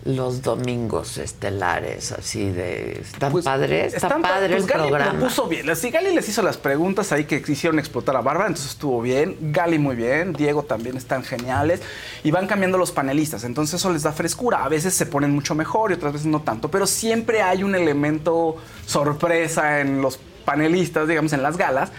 [0.08, 3.00] los domingos estelares así de...
[3.02, 3.94] ¿Están Pues, padres?
[3.94, 5.14] ¿Está están pa- padre pues el Gali programa?
[5.14, 5.76] lo puso bien.
[5.76, 9.36] Sí, Gali les hizo las preguntas ahí que quisieron explotar a Bárbara, entonces estuvo bien.
[9.52, 11.82] Gali muy bien, Diego también están geniales.
[12.24, 14.64] Y van cambiando los panelistas, entonces eso les da frescura.
[14.64, 17.76] A veces se ponen mucho mejor y otras veces no tanto, pero siempre hay un
[17.76, 18.56] elemento
[18.86, 21.92] sorpresa en los panelistas, digamos, en las galas.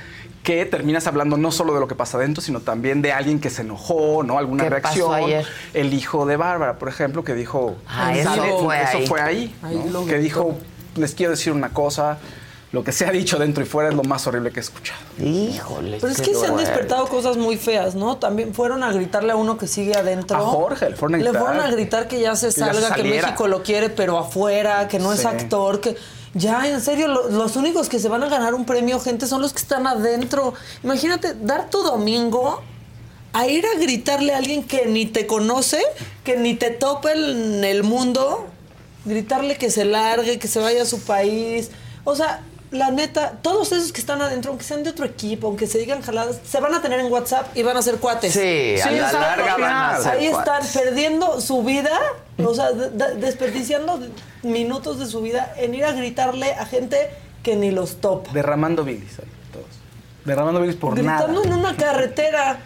[0.49, 3.51] Que terminas hablando no solo de lo que pasa adentro, sino también de alguien que
[3.51, 4.39] se enojó, ¿no?
[4.39, 5.15] Alguna ¿Qué pasó reacción.
[5.15, 5.47] ayer?
[5.75, 7.77] El hijo de Bárbara, por ejemplo, que dijo.
[7.87, 8.31] Ah, eso
[8.63, 9.07] fue eso ahí.
[9.07, 9.55] fue ahí.
[10.09, 10.57] Que dijo,
[10.97, 12.17] les quiero decir una cosa,
[12.73, 14.99] lo que se ha dicho dentro y fuera es lo más horrible que he escuchado.
[15.23, 15.99] Híjole.
[16.01, 18.17] Pero es que se han despertado cosas muy feas, ¿no?
[18.17, 20.39] También fueron a gritarle a uno que sigue adentro.
[20.39, 21.43] A Jorge, le fueron a Le gritar.
[21.43, 23.05] fueron a gritar que ya se Que ya se salga, que.
[23.05, 25.95] México lo quiere, pero afuera, que no es actor, que.
[26.35, 29.41] Ya, en serio, lo- los únicos que se van a ganar un premio, gente, son
[29.43, 30.55] los que están adentro.
[30.85, 32.63] Imagínate, dar tu domingo
[33.33, 35.83] a ir a gritarle a alguien que ni te conoce,
[36.25, 38.47] que ni te topa en el mundo,
[39.05, 41.71] gritarle que se largue, que se vaya a su país.
[42.05, 45.67] O sea, la neta, todos esos que están adentro, aunque sean de otro equipo, aunque
[45.67, 48.35] se digan jaladas, se van a tener en WhatsApp y van a ser cuates.
[48.35, 50.65] Sí, a la larga van a ser Ahí cuates.
[50.67, 51.99] están perdiendo su vida,
[52.45, 54.01] o sea, de- de- desperdiciando
[54.43, 57.11] minutos de su vida en ir a gritarle a gente
[57.43, 58.33] que ni los topa.
[58.33, 59.67] Derramando bilis ahí, todos.
[60.25, 61.47] Derramando bilis por Gritando nada.
[61.47, 62.59] en una carretera.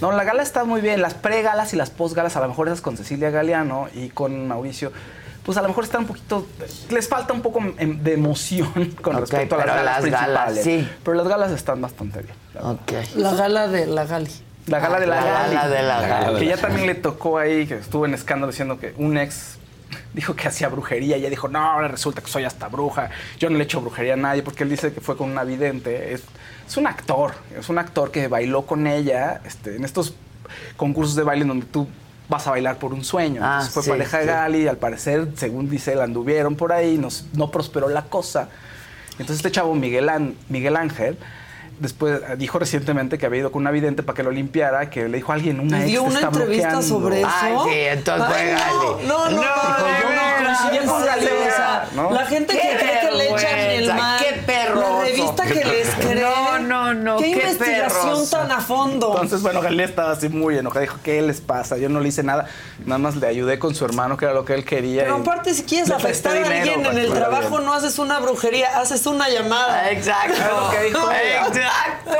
[0.00, 1.00] No, la gala está muy bien.
[1.02, 4.90] Las pre-galas y las post-galas, a lo mejor esas con Cecilia Galeano y con Mauricio,
[5.44, 6.46] pues a lo mejor están un poquito.
[6.90, 8.70] Les falta un poco em- de emoción
[9.02, 10.64] con respecto a las galas las galas, principales.
[10.64, 10.88] sí.
[11.04, 12.34] Pero las galas están bastante bien.
[12.60, 12.92] Ok.
[13.16, 14.30] La gala de la Gali.
[14.68, 16.38] La gala de la, La gala de la Gali.
[16.40, 19.56] Que ya también le tocó ahí, que estuvo en escándalo diciendo que un ex
[20.12, 23.10] dijo que hacía brujería y ella dijo, no, ahora resulta que soy hasta bruja.
[23.38, 26.12] Yo no le echo brujería a nadie porque él dice que fue con una vidente.
[26.12, 26.22] Es,
[26.66, 30.14] es un actor, es un actor que bailó con ella este, en estos
[30.76, 31.86] concursos de baile en donde tú
[32.28, 33.40] vas a bailar por un sueño.
[33.42, 34.28] Ah, Entonces fue sí, pareja de sí.
[34.28, 38.48] Gali, al parecer, según dice él, anduvieron por ahí, nos- no prosperó la cosa.
[39.12, 41.16] Entonces este chavo, Miguel, An- Miguel Ángel,
[41.80, 45.08] después eh, dijo recientemente que había ido con una vidente para que lo limpiara, que
[45.08, 46.82] le dijo a alguien, una ¿Y ex dio una está entrevista bloqueando.
[46.88, 47.30] sobre eso?
[47.40, 49.06] Ay, sí, entonces Ay.
[49.06, 49.42] No, no,
[51.94, 52.10] no.
[52.12, 54.18] La gente que cree que le echan el mal.
[54.20, 54.28] qué.
[54.74, 56.47] La revista que les cree.
[56.88, 59.08] No, no, no, Qué, qué investigación tan a fondo.
[59.12, 60.80] Entonces, bueno, Gali estaba así muy enojada.
[60.82, 61.76] Dijo, ¿qué les pasa?
[61.76, 62.46] Yo no le hice nada.
[62.84, 65.02] Nada más le ayudé con su hermano, que era lo que él quería.
[65.02, 67.64] Pero y aparte, si quieres afectar a alguien en el trabajo, bien.
[67.64, 69.90] no haces una brujería, haces una llamada.
[69.90, 70.34] Exacto.
[70.34, 71.46] Es lo que dijo ella.
[71.46, 72.16] Exacto.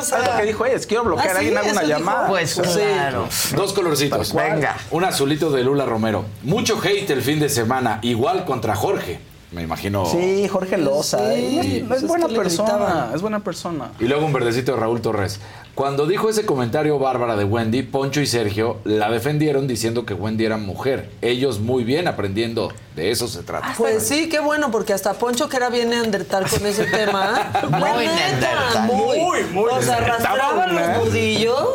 [0.00, 0.78] O sea, Es lo que dijo ella.
[0.78, 2.28] Si quiero bloquear a ¿Ah, alguien, hago una llamada.
[2.28, 2.60] Pues Sí.
[2.62, 3.28] claro.
[3.54, 4.34] Dos colorcitos.
[4.34, 4.76] Venga.
[4.90, 6.24] Un azulito de Lula Romero.
[6.42, 9.20] Mucho hate el fin de semana, igual contra Jorge.
[9.56, 10.04] Me imagino.
[10.04, 11.16] Sí, Jorge Loza.
[11.34, 13.10] Sí, es, es es buena persona.
[13.14, 13.90] Es buena persona.
[13.98, 15.40] Y luego un verdecito de Raúl Torres.
[15.76, 20.46] Cuando dijo ese comentario Bárbara de Wendy, Poncho y Sergio la defendieron diciendo que Wendy
[20.46, 21.10] era mujer.
[21.20, 23.74] Ellos muy bien aprendiendo, de eso se trata.
[23.76, 27.50] Pues sí, qué bueno, porque hasta Poncho, que era bien neandertal con ese tema.
[27.70, 28.86] Muy la neta, neandertal.
[28.86, 30.02] Muy, Muy, muy O sea, neandertal.
[30.40, 31.04] arrastraba Estaba, los ¿eh?
[31.04, 31.68] nudillos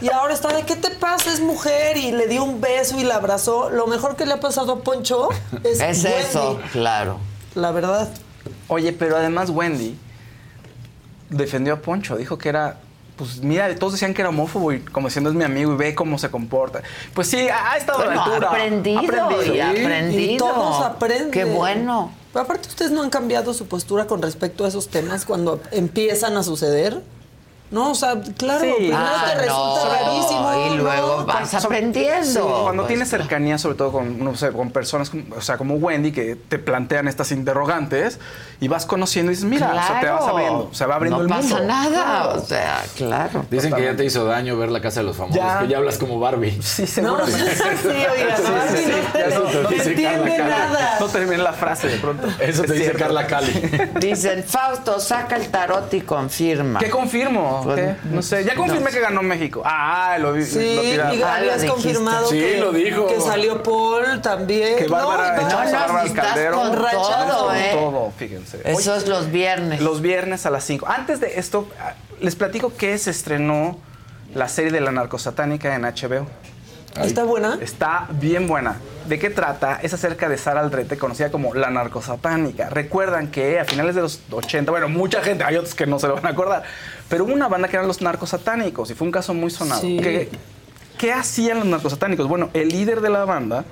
[0.00, 1.32] y ahora está de, ¿qué te pasa?
[1.32, 3.68] Es mujer y le dio un beso y la abrazó.
[3.68, 5.28] Lo mejor que le ha pasado a Poncho
[5.64, 7.18] es, Es Wendy, eso, claro.
[7.56, 8.08] La verdad.
[8.68, 9.96] Oye, pero además Wendy
[11.30, 12.78] defendió a Poncho, dijo que era,
[13.20, 15.94] pues mira, todos decían que era homófobo y como diciendo es mi amigo y ve
[15.94, 16.82] cómo se comporta.
[17.12, 18.48] Pues sí, ha ha estado a la Bueno, altura.
[18.48, 20.32] ha aprendido y aprendido.
[20.34, 21.30] Y todos aprenden.
[21.30, 22.12] Qué bueno.
[22.32, 26.36] Pero aparte, ¿ustedes no han cambiado su postura con respecto a esos temas cuando empiezan
[26.38, 27.02] a suceder?
[27.70, 28.72] No, o sea, claro, Sí.
[28.78, 30.66] primero Ah, te resulta no, rarísimo.
[30.74, 31.26] y luego ¿no?
[31.26, 32.24] vas aprendiendo.
[32.24, 35.56] Sí, cuando Pues, tienes cercanía, sobre todo con, no sé, con personas como, o sea,
[35.56, 38.18] como Wendy, que te plantean estas interrogantes
[38.60, 40.28] y vas conociendo y dices, mira, o sea, te vas Claro.
[40.36, 41.54] abriendo, se va abriendo no el mundo.
[41.54, 41.90] pasa nada,
[42.22, 42.40] Claro.
[42.42, 43.44] o sea, claro.
[43.50, 45.60] Dicen que ya te hizo daño ver la casa de los famosos, Ya.
[45.60, 46.60] que ya hablas como Barbie.
[46.62, 46.88] Sí, No,
[47.26, 47.56] seguramente.
[47.82, 48.90] sí, oiga, Sí, Barbie sí, sí.
[48.90, 50.72] no, te- no- no no dice entiende Carla Cali.
[50.72, 50.96] nada.
[50.98, 52.26] No termine la frase de pronto.
[52.40, 52.98] Eso te Es dice cierto.
[52.98, 53.52] Carla Cali.
[54.00, 56.80] Dicen, Fausto, saca el tarot y confirma.
[56.80, 57.59] ¿Qué confirmo?
[57.74, 57.96] ¿Qué?
[58.10, 58.44] No sé.
[58.44, 59.62] Ya confirmé que ganó México.
[59.64, 60.44] Ah, lo vi.
[60.44, 61.18] Sí, lo tiraron.
[61.18, 63.06] y Ah, habías confirmado Sí, que, lo dijo.
[63.06, 64.76] que salió Paul también.
[64.76, 66.68] Que Bárbara, no, echamos a Bárbara Calderón.
[66.70, 67.70] con todo, Con ¿eh?
[67.72, 68.60] todo, fíjense.
[68.64, 69.80] Eso es los viernes.
[69.80, 70.86] Los viernes a las 5.
[70.88, 73.78] Antes de esto, ah, les platico que se estrenó
[74.34, 76.26] la serie de la narcosatánica en HBO.
[76.96, 77.58] ¿Está buena?
[77.60, 78.76] Está bien buena.
[79.06, 79.80] ¿De qué trata?
[79.82, 82.68] Es acerca de Sara Aldrete, conocida como la narcosatánica.
[82.68, 86.08] Recuerdan que a finales de los 80, bueno, mucha gente, hay otros que no se
[86.08, 86.62] lo van a acordar,
[87.08, 89.80] pero hubo una banda que eran los narcosatánicos y fue un caso muy sonado.
[89.80, 89.98] Sí.
[90.02, 90.28] ¿Qué,
[90.98, 92.28] qué hacían los narcosatánicos?
[92.28, 93.64] Bueno, el líder de la banda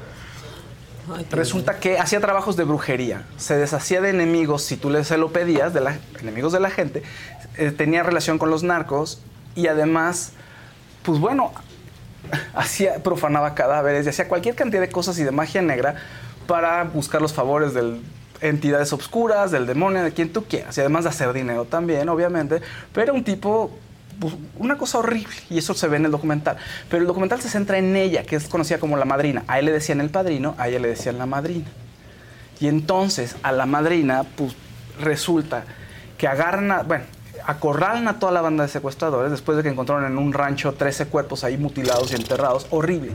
[1.15, 3.25] Ay, Resulta que hacía trabajos de brujería.
[3.37, 7.03] Se deshacía de enemigos si tú se lo pedías, de la, enemigos de la gente.
[7.57, 9.21] eh, tenía relación con los narcos
[9.55, 10.33] y además,
[11.03, 11.53] pues bueno,
[12.55, 15.97] hacía, profanaba cadáveres y hacía cualquier cantidad de cosas y de magia negra
[16.47, 18.01] para buscar los favores de
[18.41, 20.77] entidades obscuras, del demonio, de quien tú quieras.
[20.79, 22.61] Y además de hacer dinero también, obviamente.
[22.93, 23.71] Pero un tipo
[24.19, 26.57] pues, una cosa horrible y eso se ve en el documental.
[26.91, 29.45] Pero el documental se centra en ella, que es conocida como la madrina.
[29.47, 31.67] A él le decían el padrino, a ella le decían la madrina.
[32.61, 34.55] Y entonces a la madrina, pues
[35.01, 35.65] resulta
[36.17, 37.05] que agarran, bueno,
[37.47, 41.07] acorralan a toda la banda de secuestradores después de que encontraron en un rancho 13
[41.07, 43.13] cuerpos ahí mutilados y enterrados, horrible.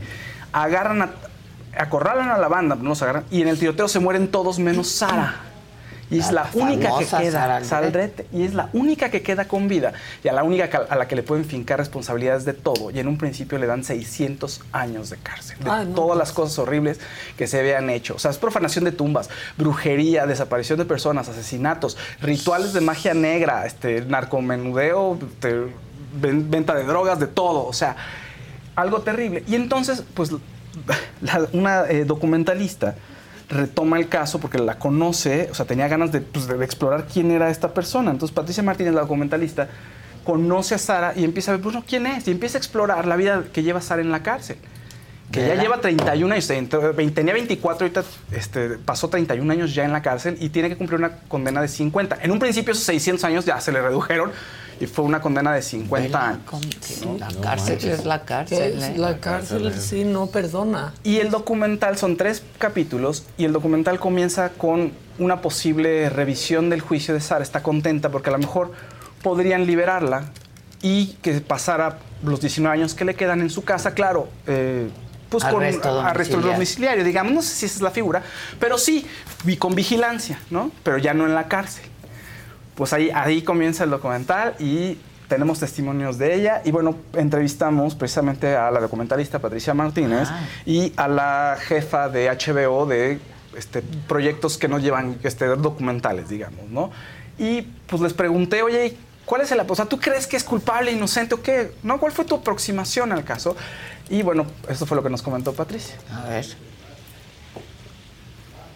[0.52, 1.10] Agarran a,
[1.78, 4.88] acorralan a la banda, no los agarran, y en el tiroteo se mueren todos menos
[4.88, 5.53] Sara.
[6.12, 8.24] Y es la, La única que queda, Sara Sara Aldrete.
[8.24, 9.94] Aldrete, y es la única que queda con vida
[10.24, 12.92] y a la única que- a la que le pueden fincar responsabilidades de todo.
[12.92, 15.96] Y en un principio le dan 600 años de cárcel, de Ay, no.
[15.96, 17.00] todas las cosas horribles
[17.38, 18.16] que se habían hecho.
[18.16, 23.66] O sea, es profanación de tumbas, brujería, desaparición de personas, asesinatos, rituales de magia negra,
[23.66, 25.64] este, narcomenudeo, este,
[26.16, 27.66] ven- venta de drogas, de todo.
[27.66, 27.96] O sea,
[28.76, 29.44] algo terrible.
[29.48, 30.32] Y entonces, pues,
[31.22, 32.96] la- una eh, documentalista
[33.50, 37.32] retoma el caso porque la conoce, o sea, tenía ganas de, pues, de explorar quién
[37.32, 38.12] era esta persona.
[38.12, 39.70] Entonces, Patricia Martínez, la documentalista,
[40.24, 42.28] conoce a Sara y empieza a ver, bueno, ¿quién es?
[42.28, 44.58] Y empieza a explorar la vida que lleva Sara en la cárcel.
[45.32, 48.04] Que ya lleva 31 años, tenía 24, ahorita
[48.34, 51.68] este, pasó 31 años ya en la cárcel y tiene que cumplir una condena de
[51.68, 52.20] 50.
[52.22, 54.32] En un principio esos 600 años ya se le redujeron
[54.80, 56.42] y fue una condena de 50 años.
[57.20, 58.78] La cárcel es la cárcel.
[58.78, 58.94] Es ¿eh?
[58.98, 60.94] La cárcel sí no perdona.
[61.04, 66.82] Y el documental son tres capítulos y el documental comienza con una posible revisión del
[66.82, 67.44] juicio de Sara.
[67.44, 68.72] Está contenta porque a lo mejor
[69.22, 70.26] podrían liberarla
[70.82, 74.28] y que pasara los 19 años que le quedan en su casa, claro.
[74.48, 74.90] eh,
[75.34, 76.54] pues con Arresto arresto domiciliario.
[76.54, 78.22] domiciliario, digamos, no sé si esa es la figura,
[78.60, 79.04] pero sí,
[79.44, 80.70] vi con vigilancia, ¿no?
[80.84, 81.86] Pero ya no en la cárcel.
[82.76, 84.98] Pues ahí, ahí comienza el documental y
[85.28, 86.62] tenemos testimonios de ella.
[86.66, 90.42] Y bueno, entrevistamos precisamente a la documentalista Patricia Martínez Ah.
[90.66, 93.20] y a la jefa de HBO de
[93.58, 96.92] este, proyectos que nos llevan este, documentales, digamos, ¿no?
[97.38, 99.62] Y pues les pregunté, oye, ¿cuál es el...
[99.68, 101.72] O sea, ¿tú crees que es culpable, inocente o qué?
[101.84, 102.00] ¿No?
[102.00, 103.56] ¿Cuál fue tu aproximación al caso?
[104.10, 105.96] Y bueno, eso fue lo que nos comentó Patricia.
[106.12, 106.46] A ver.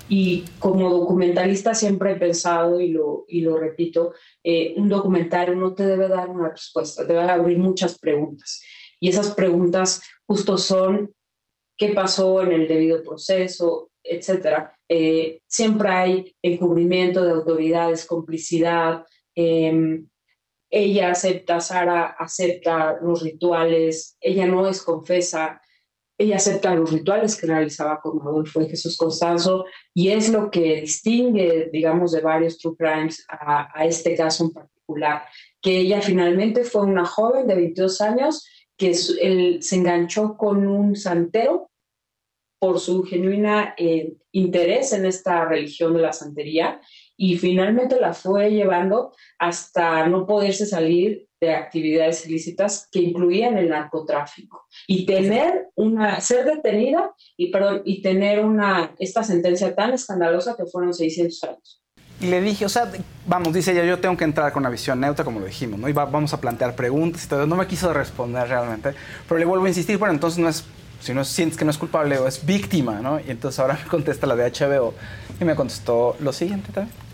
[0.09, 4.13] Y como documentalista siempre he pensado, y lo, repito,
[4.43, 8.61] eh, un documentario no te debe dar una respuesta, te debe abrir muchas preguntas.
[8.99, 11.13] Y esas preguntas justo son
[11.77, 14.73] qué pasó en el debido proceso, etcétera.
[14.89, 19.05] Eh, siempre hay encubrimiento de autoridades, complicidad.
[19.35, 20.01] eh,
[20.69, 25.61] ella acepta, Sara acepta los rituales, ella no es confesa,
[26.17, 30.81] ella acepta los rituales que realizaba con Adolfo y Jesús Constanzo y es lo que
[30.81, 35.23] distingue, digamos, de varios true crimes a, este caso en particular,
[35.61, 40.95] que ella finalmente fue una joven de 22 años que él se enganchó con un
[40.95, 41.69] santero
[42.59, 46.81] por su genuina eh, interés en esta religión de la santería
[47.15, 53.69] y finalmente la fue llevando hasta no poderse salir de actividades ilícitas que incluían el
[53.69, 60.55] narcotráfico y tener una ser detenida y perdón y tener una esta sentencia tan escandalosa
[60.57, 61.83] que fueron 600 años.
[62.19, 62.91] Y le dije, o sea,
[63.27, 65.87] vamos, dice ella, yo tengo que entrar con una visión neutra, como lo dijimos, ¿no?
[65.87, 67.45] Y vamos a plantear preguntas y todo.
[67.45, 68.93] No me quiso responder realmente,
[69.27, 70.65] pero le vuelvo a insistir, bueno, entonces no es
[70.99, 73.19] si no sientes que no es culpable o es víctima, ¿no?
[73.19, 74.93] Y entonces ahora me contesta la de HBO
[75.39, 77.06] y me contestó lo siguiente también.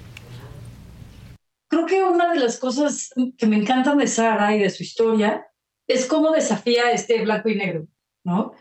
[1.74, 5.48] Creo que una de las cosas que me encantan de Sara y de su historia
[5.88, 7.88] es cómo desafía este blanco y negro,
[8.24, 8.54] ¿no?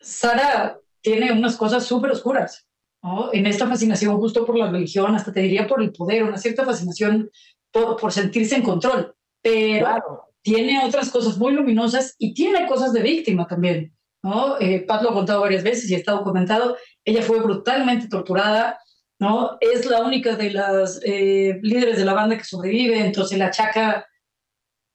[0.00, 2.66] Sara tiene unas cosas súper oscuras,
[3.02, 3.28] ¿no?
[3.34, 6.64] En esta fascinación justo por la religión, hasta te diría por el poder, una cierta
[6.64, 7.30] fascinación
[7.70, 13.02] por, por sentirse en control, pero tiene otras cosas muy luminosas y tiene cosas de
[13.02, 14.58] víctima también, ¿no?
[14.60, 18.78] Eh, Pat lo ha contado varias veces y está documentado, ella fue brutalmente torturada,
[19.18, 19.56] ¿no?
[19.60, 24.06] Es la única de las eh, líderes de la banda que sobrevive, entonces le achaca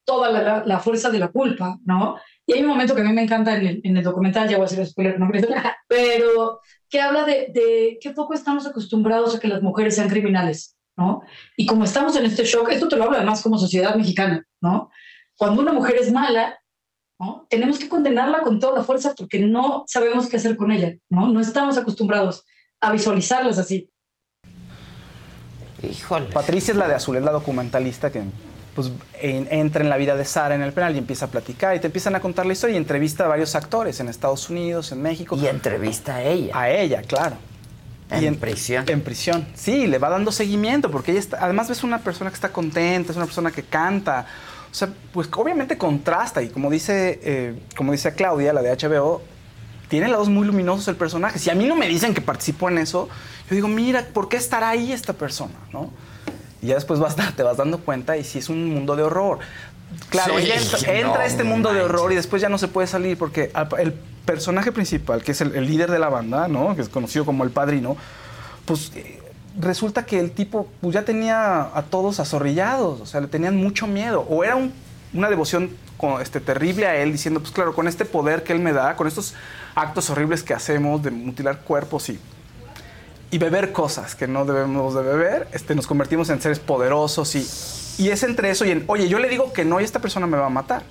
[0.06, 2.18] toda la, la, fuerza de la culpa, ¿no?
[2.45, 4.57] Y hay un momento que a mí me encanta en el, en el documental, ya
[4.57, 5.30] voy a hacer spoiler, no
[5.88, 10.76] pero que habla de, de qué poco estamos acostumbrados a que las mujeres sean criminales,
[10.98, 11.22] ¿no?
[11.56, 14.89] Y como estamos en este shock, esto te lo hablo además como sociedad mexicana, ¿no?
[15.38, 16.60] Cuando una mujer es mala,
[17.19, 17.45] ¿no?
[17.49, 21.27] Tenemos que condenarla con toda la fuerza porque no sabemos qué hacer con ella, ¿no?
[21.27, 22.43] No estamos acostumbrados
[22.81, 23.90] a visualizarlas así.
[25.84, 26.28] Híjole.
[26.28, 28.24] Patricia es la de Azul, es la documentalista que
[28.76, 31.76] pues, en, entra en la vida de Sara en el penal y empieza a platicar
[31.76, 34.91] y te empiezan a contar la historia y entrevista a varios actores en Estados Unidos,
[34.91, 35.38] en México.
[35.38, 36.58] Y entrevista a ella.
[36.58, 37.36] A ella, claro.
[38.10, 38.86] En, y en prisión.
[38.88, 39.48] En prisión.
[39.56, 43.12] Sí, le va dando seguimiento porque ella está, además ves una persona que está contenta,
[43.12, 44.26] es una persona que canta.
[44.70, 49.22] O sea, pues obviamente contrasta y como dice, eh, como dice Claudia, la de HBO,
[49.90, 51.38] tiene lados muy luminosos el personaje.
[51.40, 53.10] Si a mí no me dicen que participo en eso,
[53.52, 55.53] yo digo, mira, ¿por qué estará ahí esta persona?
[55.73, 55.91] ¿no?
[56.61, 59.40] Y ya después vas, te vas dando cuenta y si es un mundo de horror.
[60.10, 62.57] Claro, Sí, ella entra, no entra a este mundo de horror y después ya no
[62.57, 63.94] se puede salir porque el
[64.26, 66.76] personaje principal, que es el, el líder de la banda, ¿no?
[66.78, 67.98] que es conocido como el padrino,
[68.64, 69.19] pues eh,
[69.60, 73.86] resulta que el tipo pues, ya tenía a todos azorrillados, o sea, le tenían mucho
[73.86, 74.26] miedo.
[74.30, 74.72] O era un-
[75.14, 78.60] una devoción con- este, terrible a él, diciendo, pues claro, con este poder que él
[78.60, 79.34] me da, con estos
[79.76, 82.18] actos horribles que hacemos de mutilar cuerpos y
[83.32, 88.03] y beber cosas que no debemos de beber, este, nos convertimos en seres poderosos y,
[88.03, 90.28] y es entre eso y en, oye, yo le digo que no y esta persona
[90.28, 90.84] me va a matar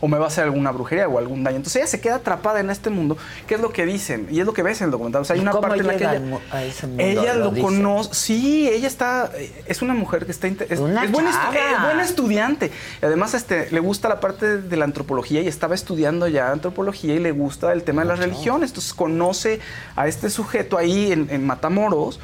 [0.00, 1.56] o me va a hacer alguna brujería o algún daño.
[1.56, 3.16] Entonces ella se queda atrapada en este mundo,
[3.48, 5.22] que es lo que dicen y es lo que ves en el documental.
[5.22, 6.22] O sea, hay ¿Y una parte en la que ella,
[6.52, 7.02] a ese mundo?
[7.02, 8.14] ella ¿Lo conoce.
[8.14, 9.30] Sí, ella está.
[9.36, 10.46] eh, Es una mujer que está.
[10.46, 12.70] Es, Una es buena, estu- eh, buena estudiante.
[13.02, 17.14] Y además, este, le gusta la parte de la antropología y estaba estudiando ya antropología
[17.14, 18.70] y le gusta el tema de las religiones.
[18.70, 19.58] Entonces conoce
[19.96, 22.20] a este sujeto ahí en, en Matamoros,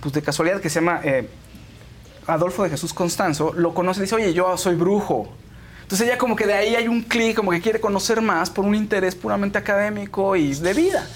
[0.00, 1.26] pues de casualidad que se llama eh,
[2.26, 3.52] Adolfo de Jesús Constanzo.
[3.54, 5.28] Lo conoce y dice, oye, yo soy brujo.
[5.84, 8.64] Entonces ella como que de ahí hay un clic, como que quiere conocer más por
[8.64, 11.06] un interés puramente académico y de vida.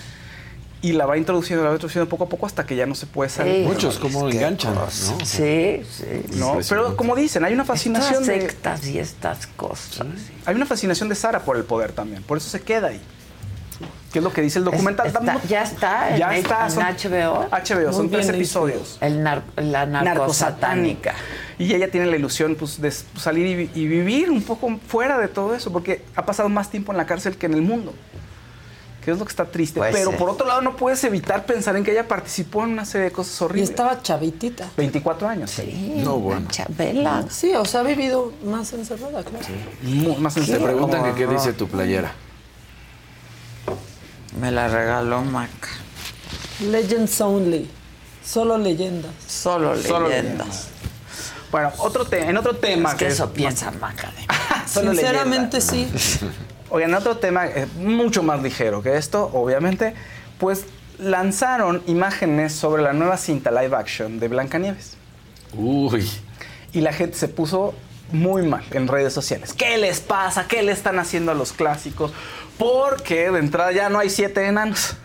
[0.83, 3.07] Y la va introduciendo, la va introduciendo poco a poco hasta que ya no se
[3.07, 3.67] puede salir.
[3.67, 4.89] Muchos cómo enganchan, ¿no?
[5.25, 6.05] Sí, sí.
[6.37, 6.59] ¿no?
[6.69, 8.41] Pero como dicen, hay una fascinación Estas de...
[8.43, 10.07] sectas y estas cosas.
[10.45, 13.01] Hay una fascinación de Sara por el poder también, por eso se queda ahí.
[14.19, 15.07] ¿Qué es lo que dice el documental?
[15.07, 17.47] Es- está- ya está ya está, en son- HBO.
[17.53, 18.99] HBO, son tres episodios.
[19.01, 21.15] El nar- la narcosatánica.
[21.57, 25.19] Y ella tiene la ilusión pues, de salir y, vi- y vivir un poco fuera
[25.19, 27.95] de todo eso, porque ha pasado más tiempo en la cárcel que en el mundo.
[29.05, 29.79] Que es lo que está triste.
[29.79, 30.17] Pues Pero sí.
[30.17, 33.13] por otro lado, no puedes evitar pensar en que ella participó en una serie de
[33.13, 33.71] cosas Y horribles.
[33.71, 34.69] estaba chavitita.
[34.77, 35.53] 24 años.
[35.53, 36.49] Sí, No, bueno.
[36.51, 37.25] Chabela.
[37.31, 39.47] Sí, o sea, ha vivido más encerrada, claro.
[39.83, 42.13] Mu- Más en Te preguntan que qué dice tu playera.
[44.41, 45.69] Me la regaló Maca.
[46.61, 47.69] Legends only.
[48.25, 49.11] Solo leyendas.
[49.27, 50.69] Solo Solo leyendas.
[51.51, 54.13] Bueno, otro te- en otro tema Es que es eso más- piensa Maca.
[54.67, 55.89] Sinceramente sí.
[56.71, 59.95] Oigan, otro tema eh, mucho más ligero que esto, obviamente,
[60.39, 60.65] pues
[60.99, 64.97] lanzaron imágenes sobre la nueva cinta live action de Blancanieves.
[65.55, 66.07] Uy.
[66.75, 67.73] Y la gente se puso
[68.13, 69.53] muy mal en redes sociales.
[69.53, 70.47] ¿Qué les pasa?
[70.49, 72.13] ¿Qué le están haciendo a los clásicos?
[72.59, 74.97] Porque de entrada ya no hay siete enanos.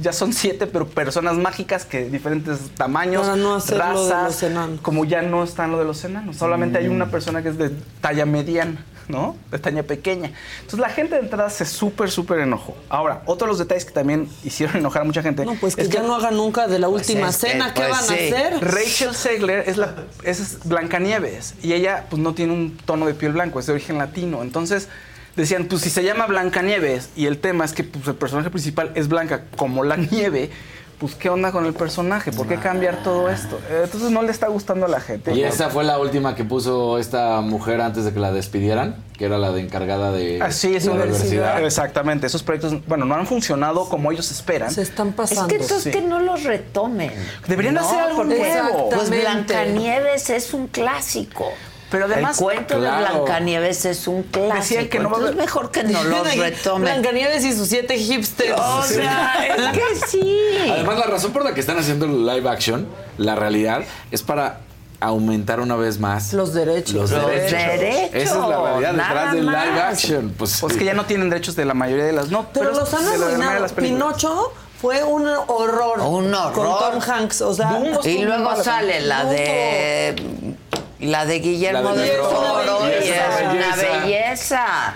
[0.00, 4.24] Ya son siete, pero personas mágicas que diferentes tamaños, Para no hacer lo de razas,
[4.24, 4.80] los enanos.
[4.82, 6.36] como ya no están lo de los enanos.
[6.36, 7.70] Solamente hay una persona que es de
[8.02, 8.84] talla mediana.
[9.08, 9.36] ¿No?
[9.50, 10.32] Pestaña pequeña.
[10.56, 12.76] Entonces la gente de entrada se súper, súper enojó.
[12.88, 15.44] Ahora, otro de los detalles que también hicieron enojar a mucha gente.
[15.44, 17.74] No, pues que ya no hagan nunca de la última es que, cena.
[17.74, 18.12] ¿Qué pues, van sí.
[18.12, 18.60] a hacer?
[18.60, 23.32] Rachel Segler es, la, es Blancanieves y ella pues no tiene un tono de piel
[23.32, 24.42] blanco, es de origen latino.
[24.42, 24.88] Entonces
[25.36, 28.92] decían, pues si se llama Blancanieves y el tema es que pues, el personaje principal
[28.94, 30.50] es blanca como la nieve,
[30.98, 33.58] pues qué onda con el personaje, ¿por qué cambiar todo esto?
[33.84, 35.34] Entonces no le está gustando a la gente.
[35.34, 39.26] Y esta fue la última que puso esta mujer antes de que la despidieran, que
[39.26, 41.62] era la de encargada de Así es, la una universidad.
[41.62, 44.70] Exactamente, esos proyectos, bueno, no han funcionado como ellos esperan.
[44.70, 45.48] Se están Es pasando.
[45.48, 45.90] que entonces Sí.
[45.90, 47.12] que no los retomen.
[47.46, 48.88] Deberían No, hacer algo nuevo.
[48.90, 49.10] Pues.
[49.10, 51.46] Blancanieves es un clásico.
[51.90, 53.04] Pero además- el cuento Claro.
[53.14, 54.88] de Blancanieves es un clásico.
[54.90, 56.82] Que no Entonces mejor que no los Ahí, retomen.
[56.82, 58.58] Blancanieves y sus siete hipsters.
[58.60, 60.68] O sea, es que sí.
[60.70, 62.88] Además, la razón por la que están haciendo el live action,
[63.18, 64.60] la realidad, es para
[64.98, 66.94] aumentar una vez más Los derechos.
[66.94, 67.50] los Los derechos.
[67.52, 70.34] derechos, Esa es la realidad nada detrás del live action.
[70.36, 72.28] Pues, Pues que ya no tienen derechos de la mayoría de las.
[72.30, 73.66] No, Pero los han arruinado.
[73.76, 76.00] Pinocho fue un horror.
[76.00, 76.52] Un horror.
[76.52, 77.42] Con Tom Hanks.
[77.42, 80.55] O sea, Y luego sale la de
[81.00, 83.20] la de Guillermo La de del Toro, y y es
[83.50, 84.94] una belleza.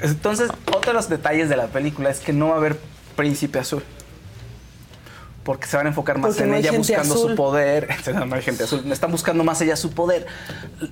[0.00, 2.78] Entonces, otro de los detalles de la película es que no va a haber
[3.16, 3.82] príncipe azul.
[5.44, 7.30] Porque se van a enfocar más Porque en no ella buscando azul.
[7.30, 7.88] su poder.
[8.26, 8.84] No hay gente azul.
[8.92, 10.26] Están buscando más ella su poder.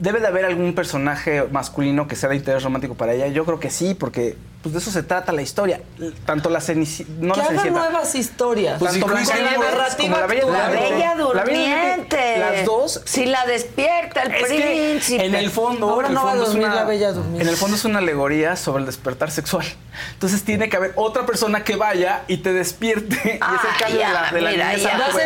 [0.01, 3.28] Debe de haber algún personaje masculino que sea de interés romántico para ella.
[3.28, 5.81] Yo creo que sí, porque pues, de eso se trata la historia.
[6.27, 7.12] Tanto la Cenicienta.
[7.24, 7.91] No que la hagan Cenicienta.
[7.91, 8.78] nuevas historias.
[8.78, 10.51] Pues Tanto la como la Bella narrativa La Durmiente.
[10.51, 12.39] bella La Bella durmiente.
[12.39, 15.24] Las dos Si la despierta el príncipe.
[15.24, 17.43] en el fondo, Ahora el no va a fondo es dormir una- la Bella Durmiente.
[17.43, 19.66] En el fondo es una alegoría sobre el despertar sexual.
[20.15, 23.16] Entonces tiene que haber otra persona que vaya y te despierte.
[23.24, 24.99] y es Ah, el cambio ya, de la, de la mira, niñez ya.
[24.99, 25.19] la- sí,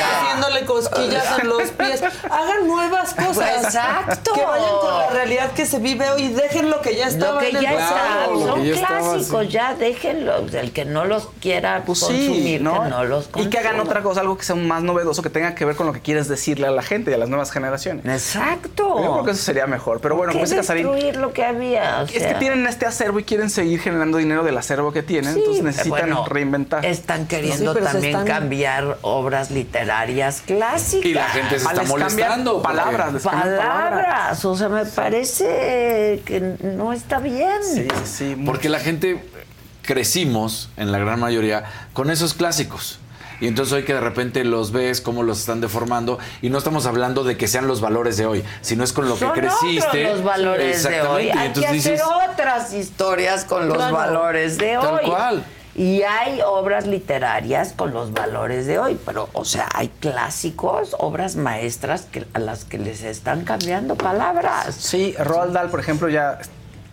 [0.00, 2.02] haciéndole cosquillas en los pies.
[2.30, 3.64] Hagan nuevas cosas.
[3.64, 4.32] Exacto.
[4.34, 6.28] Que vayan con la realidad que se vive hoy.
[6.28, 8.57] Dejen lo que ya estaba Lo que en el ya pasado.
[8.66, 9.48] Son clásicos, sí.
[9.52, 10.54] ya déjenlos.
[10.54, 12.82] El que no los quiera Pues consumir, sí, ¿no?
[12.84, 13.90] que no los y que hagan consuma.
[13.90, 16.28] otra cosa, algo que sea más novedoso, que tenga que ver con lo que quieres
[16.28, 18.04] decirle a la gente y a las nuevas generaciones.
[18.06, 18.96] Exacto.
[19.02, 20.00] Yo creo que eso sería mejor.
[20.00, 22.00] Pero bueno, ¿Qué como dice Casarín, destruir lo que había?
[22.00, 25.34] O es que tienen este acervo y quieren seguir generando dinero del acervo que tienen,
[25.34, 26.84] sí, entonces necesitan bueno, reinventar.
[26.84, 31.04] Están queriendo Sí, también están- cambiar obras literarias clásicas.
[31.06, 32.54] Y la gente se Ah, está molestando.
[32.54, 33.22] les palabras.
[33.22, 34.44] palabras.
[34.44, 37.62] O sea, me parece que no está bien.
[37.62, 38.34] Sí, sí, sí.
[38.48, 39.22] Porque la gente
[39.82, 42.98] crecimos, en la gran mayoría, con esos clásicos.
[43.42, 46.86] Y entonces hoy que de repente los ves, cómo los están deformando, y no estamos
[46.86, 50.06] hablando de que sean los valores de hoy, sino es con lo que creciste.
[50.06, 51.26] otros los valores de hoy.
[51.26, 52.02] Exactamente, y Hay que entonces hacer dices,
[52.32, 53.94] otras historias con los Claro.
[53.94, 55.04] valores de Tal hoy.
[55.10, 55.44] cual.
[55.74, 61.36] Y hay obras literarias con los valores de hoy, pero, o sea, hay clásicos, obras
[61.36, 64.74] maestras que, a las que les están cambiando palabras.
[64.74, 66.38] Sí, Roald Dahl, por ejemplo, ya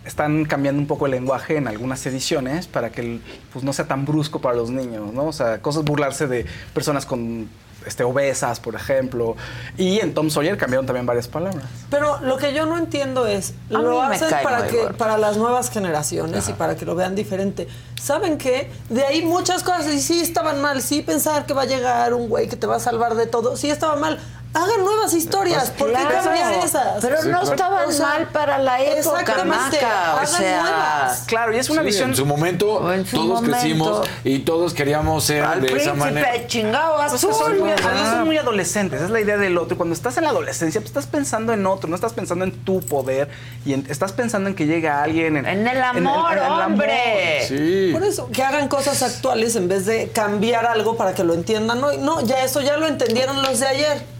[0.05, 3.21] están cambiando un poco el lenguaje en algunas ediciones para que el-
[3.51, 5.25] pues, no sea tan brusco para los niños, ¿no?
[5.25, 7.49] O sea, cosas burlarse de personas con
[7.85, 9.35] este, obesas, por ejemplo.
[9.77, 11.65] Y en Tom Sawyer cambiaron también varias palabras.
[11.91, 14.97] Pero lo que yo no entiendo es, A lo hacen para que gordo.
[14.97, 17.67] para las nuevas generaciones y para que lo vean diferente.
[18.01, 18.71] ¿Saben qué?
[18.89, 22.27] De ahí muchas cosas y sí estaban mal, sí pensar que va a llegar un
[22.27, 24.19] güey que te va a salvar de todo, sí estaba mal.
[24.55, 26.87] Hagan nuevas historias, ¿por qué Pues Claro, cambiar esas?
[27.01, 27.51] Pero Sí, no claro.
[27.51, 30.13] estaban O sea, mal para la época, exactamente, Maca.
[30.13, 31.23] O hagan sea, nuevas.
[31.27, 32.09] Claro, y es una Sí, visión...
[32.11, 33.57] En su momento, O en su todos momento.
[33.57, 36.47] crecimos y todos queríamos ser al de esa príncipe manera.
[36.47, 38.11] chingado Pues son, muy, Ajá.
[38.11, 39.75] son muy adolescentes, es la idea del otro.
[39.75, 42.79] Cuando estás en la adolescencia, pues estás pensando en otro, no estás pensando en tu
[42.81, 43.29] poder
[43.65, 45.35] y en- estás pensando en que llega alguien.
[45.37, 47.45] En, En el amor, hombre.
[47.47, 47.89] Sí.
[47.91, 51.83] Por eso, que hagan cosas actuales en vez de cambiar algo para que lo entiendan
[51.83, 51.97] hoy.
[51.97, 54.14] No, ya eso ya lo entendieron los de ayer.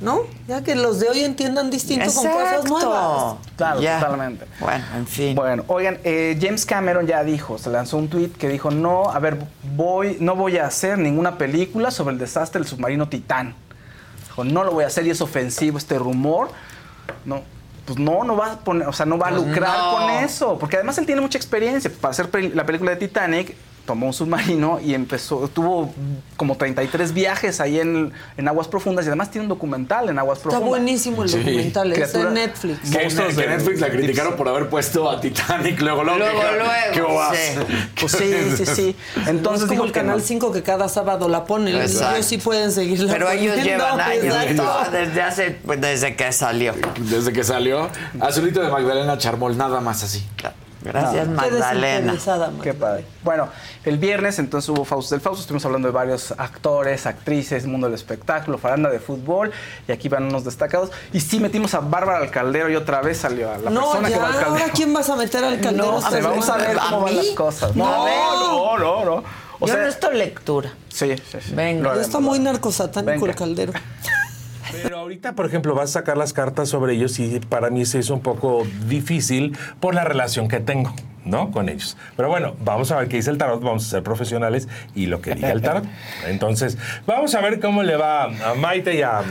[0.00, 0.20] ¿No?
[0.46, 3.36] Ya que los de hoy entiendan distinto con cosas nuevas.
[3.56, 4.44] Claro, totalmente.
[4.60, 5.34] Bueno, en fin.
[5.34, 9.18] Bueno, oigan, eh, James Cameron ya dijo, se lanzó un tweet que dijo, no, a
[9.18, 9.38] ver,
[9.74, 13.54] voy, no voy a hacer ninguna película sobre el desastre del submarino Titán.
[14.28, 16.50] Dijo, no lo voy a hacer y es ofensivo este rumor.
[17.24, 17.40] No,
[17.86, 19.92] pues no, no va a poner, o sea, no va a Pues lucrar no.
[19.92, 21.90] con eso, porque además él tiene mucha experiencia.
[22.00, 23.56] Para hacer la película de Titanic,
[23.86, 25.92] tomó un submarino y empezó, tuvo
[26.36, 30.38] como 33 viajes ahí en, en aguas profundas y además tiene un documental en aguas
[30.38, 30.68] Está profundas.
[30.68, 31.38] buenísimo el Sí.
[31.38, 32.90] documental, es de Criatura- Netflix.
[32.90, 36.18] Que, Monstruos que de- Netflix la criticaron por haber puesto a Titanic luego, luego.
[36.18, 37.36] Luego, que- luego, ¿Qué bobas?
[37.36, 37.58] sí.
[38.00, 38.96] Pues sí, sí, sí.
[39.26, 40.22] Entonces Entonces es como dijo el Canal no.
[40.24, 41.76] 5 que cada sábado la ponen.
[41.76, 42.14] Exacto.
[42.16, 44.62] Ellos sí pueden seguirla Pero ellos poniendo, llevan años, exacto.
[44.64, 46.74] no, desde hace, pues, desde que salió.
[47.00, 47.88] Desde que salió.
[48.20, 50.24] Azulito de Magdalena Charmol, nada más así.
[50.86, 51.34] Gracias, No.
[51.34, 52.14] Magdalena.
[52.62, 53.04] Qué padre.
[53.22, 53.48] Bueno,
[53.84, 55.40] el viernes entonces hubo Fausto del Fausto.
[55.42, 59.52] Estuvimos hablando de varios actores, actrices, mundo del espectáculo, faranda de fútbol.
[59.88, 60.90] Y aquí van unos destacados.
[61.12, 64.08] Y sí metimos a Bárbara al caldero y otra vez salió a la no, persona
[64.08, 64.52] ya, que va al caldero.
[64.52, 66.00] ahora quién vas a meter al caldero.
[66.00, 67.76] No, a ver, vamos a ver cómo van las cosas.
[67.76, 69.24] No, no, no, no.
[69.58, 70.70] O Yo sea, necesito lectura.
[70.88, 71.54] Sí, sí, sí.
[71.54, 71.94] Venga.
[71.94, 73.72] Ya está muy narcosatánico el caldero.
[74.82, 77.98] Pero ahorita, por ejemplo, vas a sacar las cartas sobre ellos y para mí se
[77.98, 80.94] hizo un poco difícil por la relación que tengo,
[81.24, 81.50] ¿no?
[81.50, 81.96] Con ellos.
[82.16, 85.20] Pero bueno, vamos a ver qué dice el tarot, vamos a ser profesionales y lo
[85.20, 85.84] que diga el tarot.
[86.26, 89.22] Entonces, vamos a ver cómo le va a Maite y a,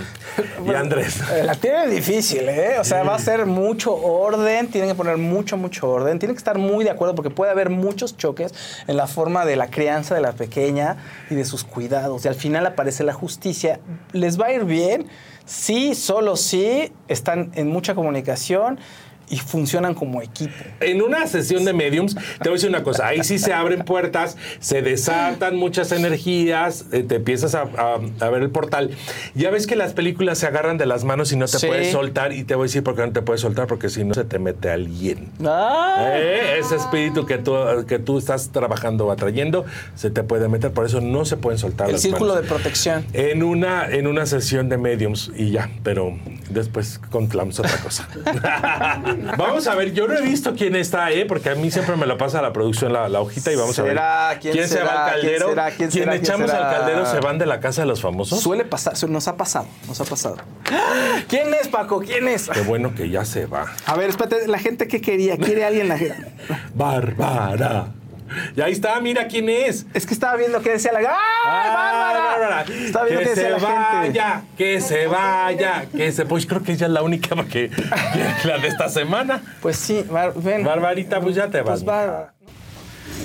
[0.65, 1.21] y a Andrés.
[1.33, 2.79] Eh, La tiene difícil, ¿eh?
[2.79, 6.39] O sea, va a ser mucho orden, tienen que poner mucho, mucho orden, tienen que
[6.39, 8.53] estar muy de acuerdo porque puede haber muchos choques
[8.87, 10.97] en la forma de la crianza de la pequeña
[11.29, 12.25] y de sus cuidados.
[12.25, 13.79] Y al final aparece la justicia.
[14.11, 15.07] ¿Les va a ir bien?
[15.45, 18.79] Sí, solo sí, están en mucha comunicación
[19.29, 20.53] y funcionan como equipo.
[20.79, 23.83] En una sesión de mediums, te voy a decir una cosa, ahí sí se abren
[23.83, 28.91] puertas, se desatan muchas energías, eh, te empiezas a, a- a ver el portal.
[29.33, 31.67] Ya ves que las películas se agarran de las manos y no te Sí.
[31.67, 34.03] puedes soltar, y te voy a decir por qué no te puedes soltar, porque si
[34.03, 35.29] no se te mete alguien.
[35.45, 36.07] Ah.
[36.13, 37.55] Eh, Ese espíritu que tú,
[37.87, 39.65] que tú estás trabajando o atrayendo,
[39.95, 43.05] se te puede meter, por eso no se pueden soltar El las círculo de protección.
[43.13, 46.17] En una, en una sesión de mediums y ya, pero
[46.49, 48.07] después contemplamos otra cosa.
[49.37, 51.25] vamos a ver, yo no he visto quién está, ¿eh?
[51.25, 54.29] porque a mí siempre me lo pasa la producción la, la hojita y vamos ¿Será?
[54.29, 54.39] a ver.
[54.39, 55.05] ¿Quién se va será?
[55.05, 55.49] al ¿Quién caldero?
[55.49, 55.65] será?
[55.71, 56.11] ¿Quién ¿Quién será?
[56.11, 56.69] ¿Quién echamos será?
[56.69, 58.39] al caldero se van de la casa de los famosos?
[58.41, 60.37] Suele pasar, su- nos ha pasado, nos ha pasado.
[61.27, 61.99] ¿Quién es, Paco?
[62.01, 62.49] ¿Quién es?
[62.49, 63.65] Qué bueno que ya se va.
[63.85, 66.27] A ver, espérate, la gente que quería, quiere alguien la gente.
[66.73, 67.87] Bárbara.
[68.55, 69.85] Y ahí está, mira quién es.
[69.93, 70.99] Es que estaba viendo que decía la.
[70.99, 72.65] ¡Ay, Bárbara!
[72.67, 74.07] Estaba viendo que que se decía la gente.
[74.19, 76.25] vaya, que se vaya, que se.
[76.25, 79.41] Pues creo que ella es la única que, que la de esta semana.
[79.61, 80.05] Pues sí,
[80.37, 80.63] ven.
[80.63, 81.83] Barbarita, pues ya te vas.
[81.83, 82.33] Pues Bárbara.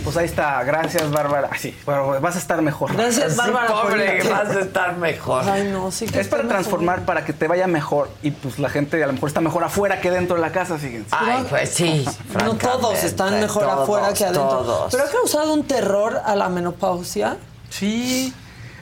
[0.02, 1.48] Pues ahí está, gracias Bárbara.
[1.52, 2.94] Ah, Sí, bueno, vas a estar mejor.
[2.94, 5.48] Gracias, Bárbara, por Pobre, vas a estar mejor.
[5.48, 8.08] Ay, no, sí que Es para transformar, para que te vaya mejor.
[8.22, 10.78] Y pues la gente a lo mejor está mejor afuera que dentro de la casa,
[10.78, 11.08] fíjense.
[11.10, 12.04] Ay, pues sí.
[12.44, 14.48] No todos están mejor todos, afuera que adentro.
[14.48, 14.92] todos.
[14.92, 17.36] Pero ha causado un terror a la menopausia.
[17.68, 18.32] Sí.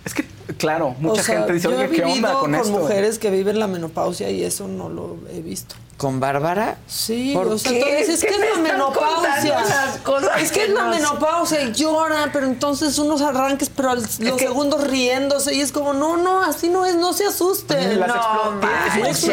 [0.04, 0.24] Es que,
[0.56, 2.70] claro, mucha O sea, gente dice, oye, ¿qué onda vivido con, esto?
[2.70, 5.74] mujeres que viven la menopausia y eso no lo he visto.
[5.98, 6.76] ¿Con Bárbara?
[6.86, 7.78] Sí, ¿Por o sea, qué?
[7.80, 9.52] entonces es ¿Qué que es la menopausia.
[9.52, 13.20] contando las cosas Es que que es la no menopausia y llora, pero entonces unos
[13.20, 17.12] arranques, pero al- los segundos riéndose y es como, no, no, así no es, no
[17.14, 17.98] se asusten.
[17.98, 18.60] Las no,
[19.02, 19.28] es.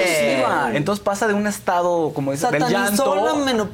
[0.73, 3.13] Entonces pasa de un estado, como dices, del llanto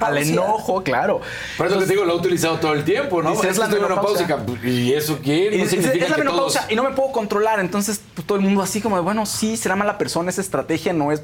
[0.02, 1.22] al enojo, claro.
[1.58, 3.32] Por eso les digo, lo he utilizado todo el tiempo, ¿no?
[3.32, 4.28] Dice, Es la menopausia.
[4.66, 5.46] ¿Y eso qué?
[5.46, 6.72] Y No dice, significa es la que menopausia todos...
[6.74, 7.62] y no me puedo controlar.
[7.62, 10.92] Entonces, pues, todo el mundo así como de, bueno, sí, será mala persona, esa estrategia
[10.92, 11.22] no es,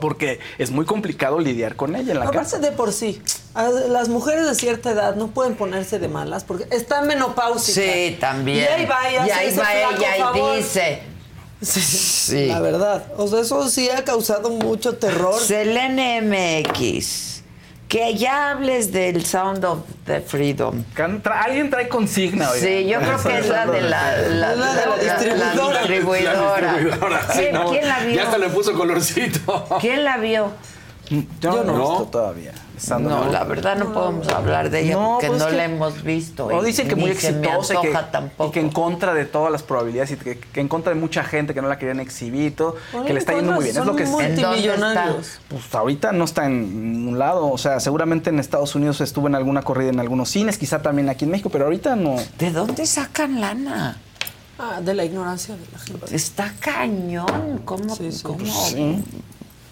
[0.00, 1.09] porque es muy complicado
[1.40, 2.58] lidiar con ella en la Aparte casa.
[2.58, 3.22] de por sí,
[3.88, 7.84] las mujeres de cierta edad no pueden ponerse de malas porque están menopáusicas.
[7.84, 8.58] Sí, también.
[8.58, 10.56] Y ahí va, y Y ahí va ella y favor.
[10.56, 11.02] dice.
[11.62, 12.46] Sí.
[12.46, 13.04] La verdad.
[13.18, 15.38] O sea, eso sí ha causado mucho terror.
[15.38, 17.30] Selene MX.
[17.88, 20.84] Que ya hables del Sound of the Freedom.
[21.44, 22.64] Alguien trae consigna, oiga.
[22.64, 25.72] Sí, yo creo que es la de la, la, la de la distribuidora.
[25.74, 26.60] la distribuidora.
[26.60, 28.14] La distribuidora, sí, ¿Quién, no, quién la vio?
[28.14, 29.66] Ya hasta le puso colorcito.
[29.80, 30.52] ¿Quién la vio?
[31.10, 31.78] Yo no, he no.
[31.78, 32.52] visto todavía.
[33.00, 36.02] No, la verdad no podemos hablar de ella No, porque pues no que- la hemos
[36.02, 36.46] visto.
[36.46, 37.92] O dicen que muy exitosa y que,
[38.54, 41.52] y en contra de todas las probabilidades y que, que en contra de mucha gente
[41.52, 43.76] que no la querían exhibir, todo, Oye, que le está yendo muy bien.
[43.76, 45.40] Es lo que multimillonarios.
[45.48, 47.50] Pues ahorita no está en ningún lado.
[47.50, 51.08] O sea, seguramente en Estados Unidos estuvo en alguna corrida en algunos cines, quizá también
[51.08, 52.16] aquí en México, pero ahorita no.
[52.38, 53.98] ¿De dónde sacan lana?
[54.58, 56.14] Ah, de la ignorancia de la gente.
[56.16, 57.62] Está cañón.
[57.64, 57.96] ¿Cómo?
[58.22, 58.44] cómo?
[58.46, 59.02] Sí.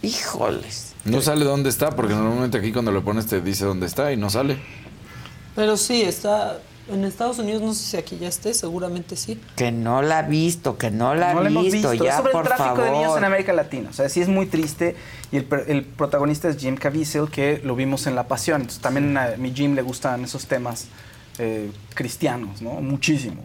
[0.02, 0.87] Híjoles.
[1.10, 4.16] No sale dónde está, porque normalmente aquí cuando lo pones te dice dónde está y
[4.16, 4.58] no sale.
[5.54, 6.58] Pero sí, está
[6.90, 9.38] en Estados Unidos, no sé si aquí ya esté, seguramente sí.
[9.56, 11.90] Que no la ha visto, que no la ha no hemos visto.
[11.90, 12.04] visto.
[12.04, 12.84] Ya, es sobre por el tráfico favor.
[12.84, 13.90] de niños en América Latina.
[13.90, 14.96] O sea, sí es muy triste.
[15.30, 18.62] Y el, el protagonista es Jim Caviezel, que lo vimos en La Pasión.
[18.62, 20.86] Entonces, también a mi Jim le gustan esos temas
[21.38, 22.72] eh, cristianos, ¿no?
[22.80, 23.42] Muchísimo.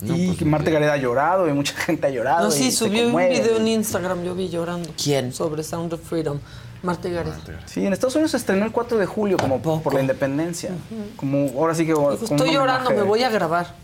[0.00, 2.44] No, y pues, Marta Gareda ha llorado y mucha gente ha llorado.
[2.44, 4.90] No, sí, subió un video en Instagram, yo vi llorando.
[5.02, 5.32] ¿Quién?
[5.32, 6.38] Sobre Sound of Freedom.
[6.84, 7.36] Marta Gareda.
[7.64, 10.70] Sí, en Estados Unidos se estrenó el 4 de julio como por la independencia.
[11.16, 13.83] Como ahora sí que Dijo, estoy llorando, me voy a grabar.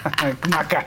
[0.48, 0.86] Maca.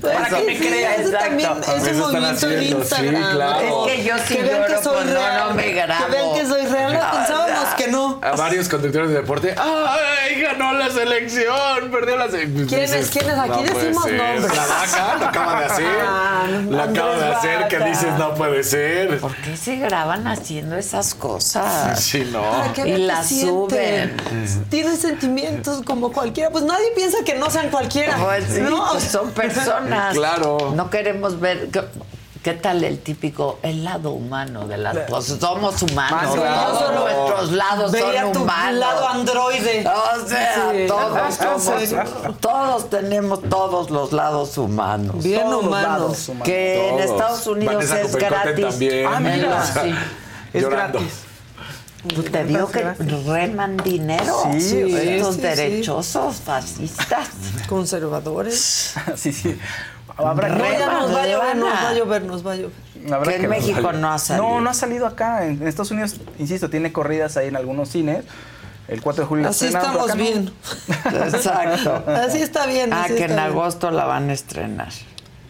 [0.00, 3.32] Para que me crea, Eso también es un Eso están movimiento en haciendo, sí, Instagram.
[3.34, 3.86] claro.
[3.86, 5.48] Es que yo sí Que lloro que soy cuando real.
[5.48, 6.04] no me grabo.
[6.06, 7.00] Que vean que soy real.
[7.02, 8.20] Ah, Pensábamos que no.
[8.22, 9.54] A varios conductores de deporte.
[9.58, 11.90] ¡Ay, ganó la selección!
[11.90, 12.66] Perdió la selección.
[12.68, 13.10] ¿Quiénes?
[13.10, 13.38] ¿Quiénes?
[13.38, 14.56] Aquí decimos nombres.
[14.56, 15.86] La vaca lo acaba de hacer.
[16.44, 19.20] Ah, lo acaba de hacer que dices no puede ser.
[19.20, 22.00] ¿Por qué se graban haciendo esas cosas?
[22.02, 22.42] Sí, no.
[22.84, 24.16] Y las sienten.
[24.18, 24.64] suben.
[24.68, 26.50] Tienen sentimientos como cualquiera.
[26.50, 28.16] Pues nadie piensa que no sean cualquiera.
[28.48, 28.86] Sí, ¿no?
[28.92, 30.14] pues son personas.
[30.14, 30.72] Claro.
[30.74, 31.68] No queremos ver.
[31.70, 31.82] ¿Qué,
[32.42, 35.38] qué tal el típico, el lado humano de las cosas?
[35.38, 36.34] Somos humanos.
[36.34, 38.78] Yo Todos nuestros lados veía son tu humanos.
[38.80, 39.84] lado androide.
[39.86, 40.86] O sea, Sí.
[40.88, 45.22] todos somos, todos tenemos todos los lados humanos.
[45.22, 46.28] Bien Todos los humanos.
[46.28, 46.98] lados Que en.
[47.00, 48.66] Estados Unidos Vanessa es gratis.
[48.68, 49.06] también.
[49.06, 49.62] Ah, mira.
[49.82, 49.94] Sí.
[50.52, 50.98] Es llorando.
[50.98, 51.24] gratis.
[52.14, 52.82] Pues te digo que
[53.26, 54.42] reman dinero.
[54.58, 55.46] Sí, Estos sí, sí.
[55.46, 57.28] derechosos fascistas.
[57.68, 58.94] Conservadores.
[59.16, 59.56] sí, sí.
[60.16, 62.56] Habrá No, que- ya nos va a llover, nos va a llover, nos va a
[62.56, 62.72] llover.
[63.24, 63.48] Que en.
[63.50, 64.46] México no ha salido.
[64.48, 65.46] No, no ha salido acá.
[65.46, 68.24] En, Estados Unidos, insisto, tiene corridas ahí en algunos cines.
[68.88, 70.14] El 4 de julio Así estamos no.
[70.16, 70.52] bien.
[71.06, 72.04] Exacto.
[72.08, 72.92] Así está bien.
[72.92, 73.38] Ah, así que en bien.
[73.38, 74.90] agosto la van a estrenar.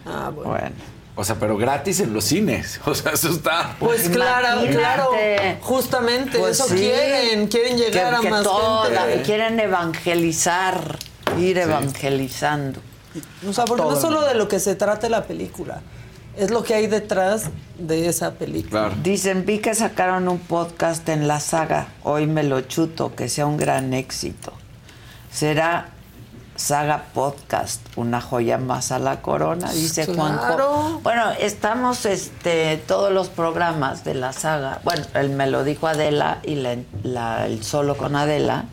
[0.06, 0.50] Ah, bueno.
[0.50, 0.70] Bueno.
[1.14, 2.80] O sea, pero gratis en los cines.
[2.86, 3.76] O sea, eso está.
[3.78, 5.10] Pues claro, claro.
[5.60, 6.76] Justamente, Pues eso sí.
[6.76, 7.48] quieren.
[7.48, 9.22] Quieren llegar Que- a que más toda- gente.
[9.22, 10.98] Quieren evangelizar,
[11.38, 12.80] ir evangelizando.
[13.46, 15.82] O sea, porque no el solo de lo que se trata la película,
[16.34, 17.44] es lo que hay detrás
[17.78, 18.86] de esa película.
[18.86, 18.94] Claro.
[19.02, 23.44] Dicen, vi que sacaron un podcast en la saga, hoy me lo chuto, que sea
[23.44, 24.54] un gran éxito.
[25.30, 25.88] Será
[26.54, 30.18] Saga Podcast, una joya más a la corona, dice Claro.
[30.18, 31.00] Juanjo.
[31.02, 34.80] Bueno, estamos este, todos los programas de la saga.
[34.84, 38.66] Bueno, él me lo dijo Adela y la- la- el solo con Adela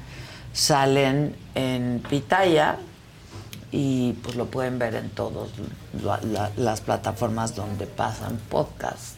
[0.53, 2.77] salen en Pitaya
[3.71, 5.49] y pues lo pueden ver en todas
[6.57, 9.13] las plataformas donde pasan podcasts.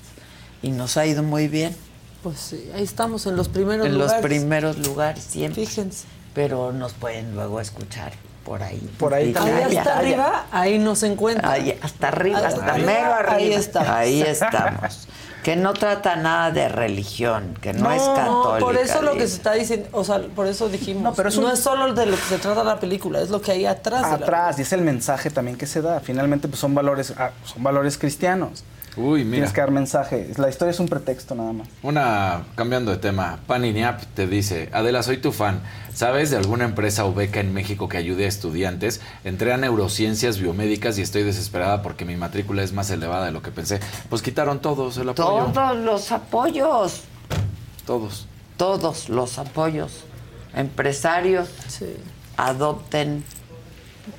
[0.62, 1.76] Y nos ha ido muy bien
[2.22, 4.24] Pues sí, ahí estamos en los primeros en los lugares.
[4.24, 5.66] primeros lugares siempre.
[5.66, 6.06] Fíjense.
[6.36, 8.14] Pero nos pueden luego escuchar
[8.46, 8.80] por ahí.
[8.98, 9.58] Por ahí también.
[9.58, 10.00] Ahí hasta allá.
[10.00, 11.52] arriba, ahí nos encuentran.
[11.52, 13.34] Ahí, hasta arriba, Ahí hasta arriba, mero arriba.
[13.36, 13.90] ahí estamos.
[13.90, 15.08] Ahí estamos.
[15.44, 18.60] Que no trata nada de religión, que no, es católica.
[18.60, 21.30] por eso lo que se está diciendo, o sea, por eso dijimos, No, no, pero
[21.30, 23.66] es un- es solo de lo que se trata la película, es lo que hay
[23.66, 24.04] atrás.
[24.04, 26.00] de la Atrás, y es el mensaje también que se da.
[26.00, 28.64] Finalmente, pues son valores, ah, son valores cristianos.
[28.98, 29.36] Uy, mira.
[29.38, 30.32] Tienes que dar mensaje.
[30.38, 31.68] La historia es un pretexto nada más.
[31.82, 35.62] Una, cambiando de tema, Paniniap te dice, Adela, soy tu fan.
[35.94, 39.00] ¿Sabes de alguna empresa o beca en México que ayude a estudiantes?
[39.24, 43.42] Entré a neurociencias biomédicas y estoy desesperada porque mi matrícula es más elevada de lo
[43.42, 43.80] que pensé.
[44.10, 45.46] Pues quitaron todos el apoyo.
[45.54, 47.02] Todos los apoyos,
[47.86, 48.28] Todos.
[48.58, 50.04] todos los apoyos.
[50.54, 51.96] Empresarios, Sí.
[52.38, 53.24] adopten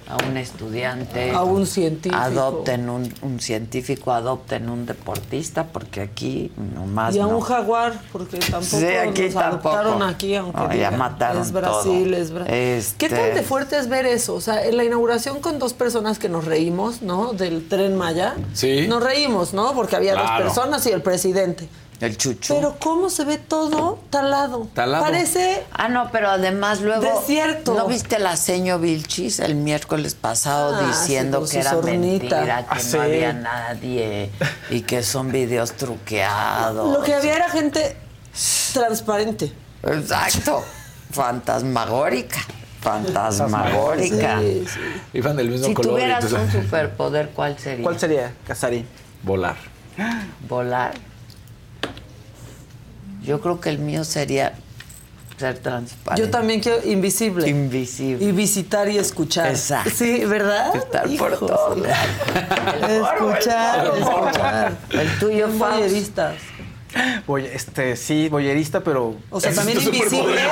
[0.08, 1.30] a un estudiante.
[1.32, 2.16] A un científico.
[2.20, 7.36] Adopten un, un científico, adopten un deportista, porque aquí nomás Y a no.
[7.36, 9.68] un jaguar, porque tampoco Sí, aquí nos tampoco.
[9.70, 12.16] adoptaron aquí, aunque No, ya digan, mataron es Brasil, todo.
[12.22, 12.54] es Brasil.
[12.54, 14.34] Este- ¿Qué tan de fuerte es ver eso?
[14.34, 17.32] O sea, en la inauguración con dos personas que nos reímos, ¿no?
[17.32, 18.34] Del Tren Maya.
[18.54, 18.86] Sí.
[18.88, 19.72] Nos reímos, ¿no?
[19.74, 20.44] Porque había Claro.
[20.44, 21.68] dos personas y el presidente.
[22.02, 22.56] El chucho.
[22.56, 24.66] Pero cómo se ve todo talado.
[24.74, 25.04] Talado.
[25.04, 27.02] Parece Ah, no, pero además luego.
[27.20, 27.74] Desierto.
[27.74, 32.36] ¿No viste la seño Vilchis el miércoles pasado Ah, diciendo sí, que era sornita.
[32.40, 32.96] mentira, que Ah, sí.
[32.96, 34.30] no había nadie
[34.70, 36.98] y que son videos truqueados?
[36.98, 37.96] lo que había era gente
[38.74, 39.52] transparente.
[39.84, 40.64] Exacto.
[41.12, 42.40] Fantasmagórica.
[42.80, 44.40] Fantasmagórica.
[44.40, 44.80] Sí, sí.
[45.12, 45.92] Iban del mismo Si color.
[45.92, 47.84] y tuvieras tú- un superpoder, ¿cuál sería?
[47.84, 48.86] ¿Cuál sería, Casarín?
[49.22, 49.54] Volar.
[50.48, 50.94] Volar.
[53.24, 54.54] Yo creo que el mío sería
[55.38, 56.22] ser transparente.
[56.24, 57.48] Yo también quiero invisible.
[57.48, 58.24] Invisible.
[58.24, 59.48] Y visitar y escuchar.
[59.48, 59.90] Exacto.
[59.90, 60.74] Sí, ¿verdad?
[60.76, 61.82] Estar por todos sí.
[62.90, 64.76] Escuchar, escuchar.
[64.90, 66.18] El tuyo, Faust.
[67.26, 69.16] Voy, este, sí, boyerista, pero.
[69.30, 70.42] O sea, también es invisible.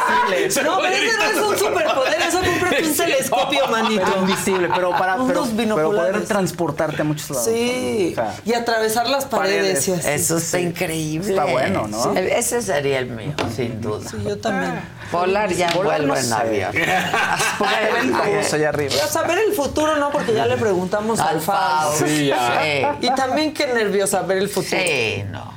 [0.64, 4.04] No, pero ese no es un superpoder, eso fue un telescopio, manito.
[4.04, 7.44] Pero invisible, pero para pero, pero poder transportarte a muchos lados.
[7.46, 9.86] Sí, O sea, y atravesar las paredes.
[9.88, 10.08] y así.
[10.08, 11.30] Eso está increíble.
[11.30, 12.02] Está bueno, ¿no?
[12.02, 12.18] Sí.
[12.18, 14.08] Ese sería el mío, sin duda.
[14.08, 14.80] Sí, yo también.
[15.12, 16.72] Volar ya Volar vuelvo no en avión.
[17.58, 18.94] Porque allá arriba.
[18.94, 20.10] Y a saber el futuro, ¿no?
[20.10, 21.92] Porque ya le preguntamos al, Fao.
[21.96, 22.60] Sí, ya.
[22.62, 22.86] Sí.
[23.06, 24.80] Y también qué nervios saber el futuro.
[24.80, 25.49] Sí, no.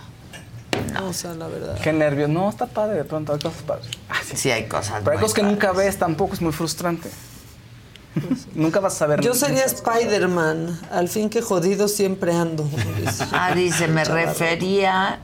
[0.94, 1.78] No, o sea, la verdad.
[1.82, 2.30] Qué nervios.
[2.30, 3.88] No, está padre de pronto, hay cosas padres.
[4.36, 5.56] Sí, hay cosas Pero hay cosas que padres.
[5.56, 7.10] nunca ves tampoco, es muy frustrante.
[8.56, 9.22] nunca vas a saber.
[9.22, 10.80] Yo sería Spider-Man.
[10.92, 12.68] Al fin que jodido siempre ando.
[13.32, 15.20] Ah, dice, me refería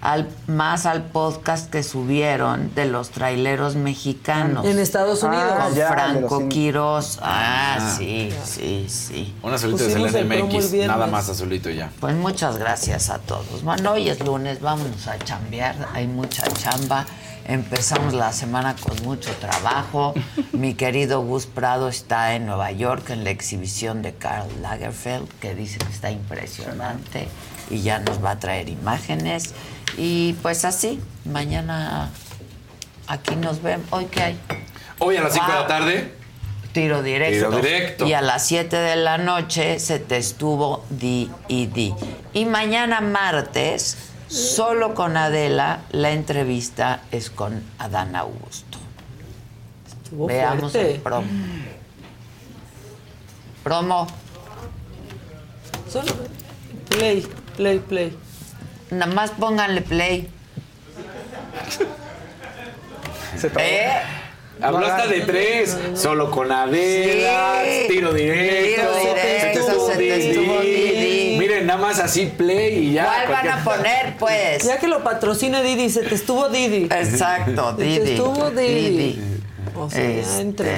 [0.00, 4.64] al, más al podcast que subieron de los traileros mexicanos.
[4.66, 5.44] En Estados Unidos.
[5.50, 7.18] Ah, Con ya, de Franco Quiroz.
[7.22, 7.94] Ah, Ah.
[7.98, 9.34] sí, sí, sí.
[9.42, 10.72] Un azulito de Pusimos Selena MX.
[10.86, 11.90] Nada más azulito ya.
[12.00, 13.62] Pues muchas gracias a todos.
[13.62, 17.04] Bueno, hoy es lunes, vámonos a chambear, hay mucha chamba.
[17.48, 20.14] Empezamos la semana con mucho trabajo.
[20.52, 25.54] Mi querido Gus Prado está en Nueva York en la exhibición de Karl Lagerfeld, que
[25.54, 27.28] dice que está impresionante
[27.70, 29.54] y ya nos va a traer imágenes.
[29.96, 32.10] Y pues así, mañana
[33.06, 33.86] aquí nos vemos.
[33.90, 34.40] ¿Hoy qué hay?
[34.98, 36.14] Hoy a las 5 de la tarde.
[36.72, 37.48] Tiro directo.
[37.48, 38.06] Tiro directo.
[38.06, 41.94] Y a las 7 de la noche se te estuvo di y di.
[42.34, 43.96] Y mañana martes,
[44.28, 48.78] solo con Adela, la entrevista es con Adán Augusto.
[49.86, 50.94] Estuvo Veamos fuerte.
[50.94, 51.28] el promo.
[53.64, 54.06] Promo.
[55.90, 56.12] Solo
[56.88, 57.26] play,
[57.56, 58.16] play, play.
[58.90, 60.28] Nada más pónganle play.
[63.36, 63.48] Se.
[63.58, 63.88] ¿Eh?
[64.62, 65.76] Hablaste de tres.
[65.94, 67.62] Solo con Adela.
[67.64, 67.88] Sí.
[67.88, 68.82] Tiro directo.
[68.82, 71.36] Tiro directo, se te estuvo Didi.
[71.38, 73.04] Miren, nada más así play y ya.
[73.26, 74.64] ¿Cuál van a poner, pues?
[74.64, 76.84] Ya que lo patrocine Didi, se te estuvo Didi.
[76.84, 78.10] Exacto, Se te Didi.
[78.12, 78.90] estuvo Didi.
[78.90, 79.22] Didi.
[79.74, 80.72] O sea, ya Este, entre.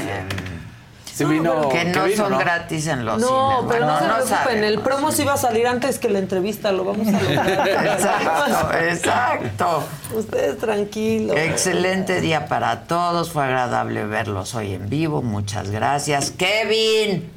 [1.19, 1.69] Sí vino.
[1.69, 2.39] que no vino, son ¿no?
[2.39, 3.73] gratis en los No, cines.
[3.73, 4.65] pero no, se preocupen, saben.
[4.65, 7.69] el promo sí va a salir antes que la entrevista, lo vamos a lograr.
[7.69, 9.85] Exacto, exacto.
[10.15, 11.37] Ustedes tranquilos.
[11.37, 13.31] Excelente día para todos.
[13.33, 15.23] Fue agradable verlos hoy en vivo.
[15.23, 16.31] Muchas gracias.
[16.31, 17.31] Kevin,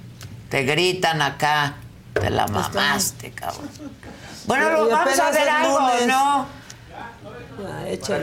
[0.50, 1.76] te gritan acá.
[2.14, 3.70] Te la mamaste, cabrón.
[4.46, 6.08] Bueno, lo vamos a ver algo, lunes.
[6.08, 6.46] ¿no?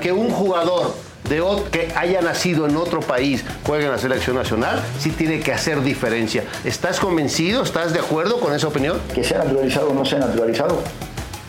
[0.01, 0.95] Que un jugador
[1.29, 5.53] de que haya nacido en otro país juegue en la selección nacional, sí tiene que
[5.53, 6.45] hacer diferencia.
[6.65, 7.63] ¿Estás convencido?
[7.63, 8.99] ¿Estás de acuerdo con esa opinión?
[9.15, 10.81] que sea naturalizado o no sea naturalizado,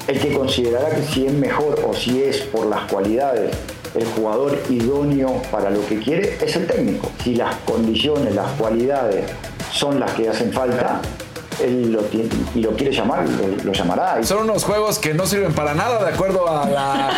[0.07, 3.55] el que considerará que si es mejor o si es por las cualidades
[3.95, 7.11] el jugador idóneo para lo que quiere es el técnico.
[7.23, 9.25] Si las condiciones, las cualidades
[9.71, 11.01] son las que hacen falta,
[11.61, 14.23] él lo tiene, y lo quiere llamar, lo, lo llamará.
[14.23, 17.09] Son unos juegos que no sirven para nada, de acuerdo a la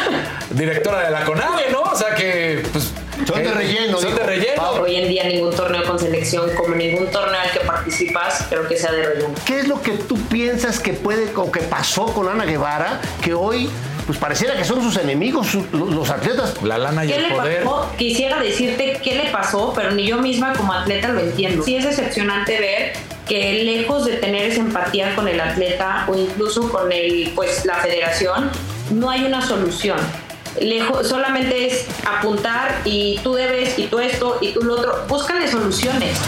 [0.52, 1.82] directora de la CONADE, ¿no?
[1.82, 2.92] O sea que, pues.
[3.26, 4.70] Son de eh, relleno, Son de relleno.
[4.82, 8.78] Hoy en día ningún torneo con selección, como ningún torneo al que participas, creo que
[8.78, 9.34] sea de relleno.
[9.46, 13.34] ¿Qué es lo que tú piensas que puede o que pasó con Ana Guevara, que
[13.34, 13.70] hoy
[14.12, 16.62] pues pareciera que son sus enemigos, su- los atletas?
[16.64, 17.90] La lana ¿Qué le pasó?
[17.98, 21.64] Quisiera decirte qué le pasó, pero ni yo misma como atleta lo entiendo.
[21.64, 22.92] Sí es decepcionante ver
[23.26, 27.76] que lejos de tener esa empatía con el atleta o incluso con el, pues, la
[27.76, 28.50] federación,
[28.90, 29.98] no hay una solución.
[30.60, 35.06] Lejos, solamente es apuntar y tú debes y tú esto y tú lo otro.
[35.08, 36.20] Búscale soluciones.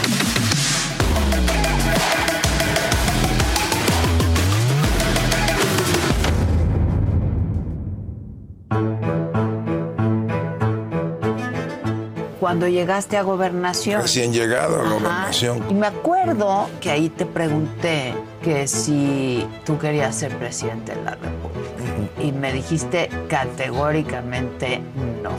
[12.44, 14.02] Cuando llegaste a gobernación.
[14.02, 14.90] Recién llegado a Ajá.
[14.92, 15.64] gobernación.
[15.70, 18.12] Y me acuerdo que ahí te pregunté
[18.42, 22.22] que si tú querías ser presidente de la República.
[22.22, 24.82] Y me dijiste categóricamente
[25.22, 25.30] no.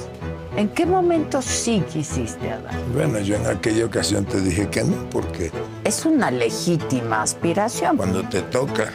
[0.60, 2.74] ¿En qué momento sí quisiste, Adán?
[2.96, 5.52] Bueno, yo en aquella ocasión te dije que no, porque
[5.84, 7.98] Es una legítima aspiración.
[7.98, 8.94] cuando te toca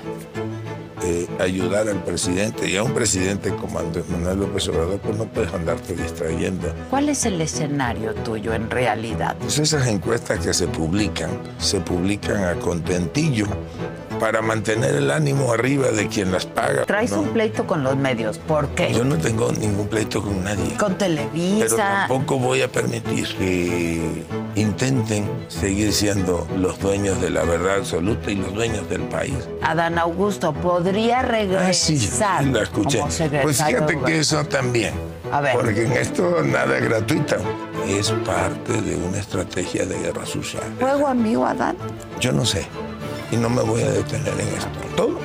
[1.02, 5.24] eh, ayudar al presidente y a un presidente como Andrés Manuel López Obrador, pues no
[5.24, 6.72] puedes andarte distrayendo.
[6.90, 9.36] ¿Cuál es el escenario tuyo en realidad?
[9.40, 13.46] Pues esas encuestas que se publican, se publican a contentillo
[14.20, 16.84] para mantener el ánimo arriba de quien las paga.
[16.84, 17.22] Traes ¿no?
[17.22, 18.38] un pleito con los medios.
[18.38, 18.92] ¿Por qué?
[18.92, 20.76] Yo no tengo ningún pleito con nadie.
[20.76, 22.06] Con Pero Televisa.
[22.08, 24.24] tampoco voy a permitir que
[24.54, 29.34] intenten seguir siendo los dueños de la verdad absoluta y los dueños del país.
[29.62, 32.98] Adán Augusto podría regresar La escuché.
[32.98, 34.94] como secretario Pues fíjate que eso también.
[35.32, 35.54] A ver.
[35.54, 37.36] Porque en esto nada es gratuito.
[37.88, 40.60] Es parte de una estrategia de guerra sucia.
[40.78, 41.76] ¿Juego amigo, Adán?
[42.20, 42.66] Yo no sé.
[43.30, 44.68] Y no me voy a detener en esto.
[44.96, 45.18] Todo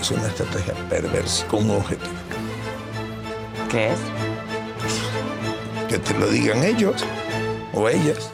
[0.00, 2.12] es una estrategia perversa con un objetivo.
[3.70, 3.98] ¿Qué es?
[5.88, 7.04] Que te lo digan ellos
[7.74, 8.30] o ellas.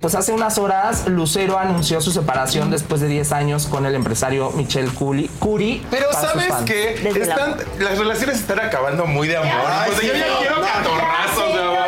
[0.00, 4.50] Pues hace unas horas Lucero anunció su separación después de 10 años con el empresario
[4.52, 5.28] Michel Curi.
[5.38, 6.46] Curi Pero ¿sabes?
[6.46, 9.60] Están, las relaciones están acabando muy de amor.
[9.66, 11.79] Ay, Pues yo ya quiero catorrazos de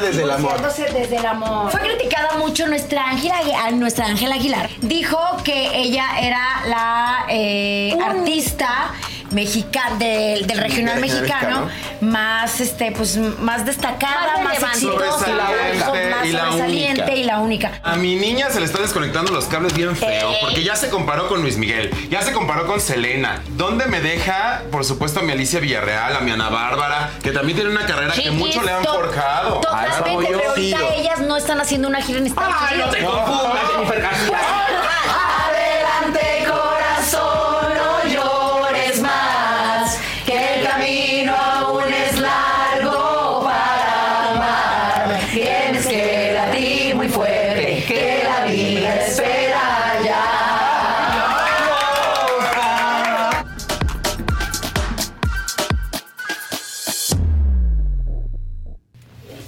[0.00, 0.60] desde el amor.
[0.92, 1.70] desde el amor.
[1.70, 4.70] Fue criticada mucho nuestra Ángela, a nuestra Ángela Aguilar.
[4.80, 8.92] Dijo que ella era la eh, artista
[9.30, 12.10] mexicana del, del regional Del regional mexicano, mexicano.
[12.12, 17.16] más este pues más destacada, Más más, exitosa, Sobresaliente más y la sobresaliente única.
[17.16, 17.72] y la única.
[17.82, 20.36] A mi niña se le están desconectando los cables bien feo, Ey.
[20.40, 23.42] porque ya se comparó con Luis Miguel, ya se comparó con Selena.
[23.50, 27.56] ¿Dónde me deja, por supuesto, a mi Alicia Villarreal, a mi Ana Bárbara, que también
[27.56, 29.60] tiene una carrera que mucho le han forjado?
[29.60, 32.96] Totalmente, pero ahorita ellas no están haciendo una gira en Estados Ay, no Unidos.
[32.98, 33.62] te confundas,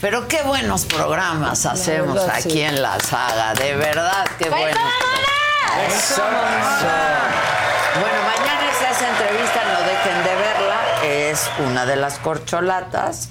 [0.03, 2.61] Pero qué buenos programas hacemos verdad, aquí sí.
[2.61, 4.83] en la saga, de verdad, qué buenos.
[5.87, 6.89] Eso, eso.
[8.01, 13.29] Bueno, mañana es esa entrevista, no dejen de verla, es una de las corcholatas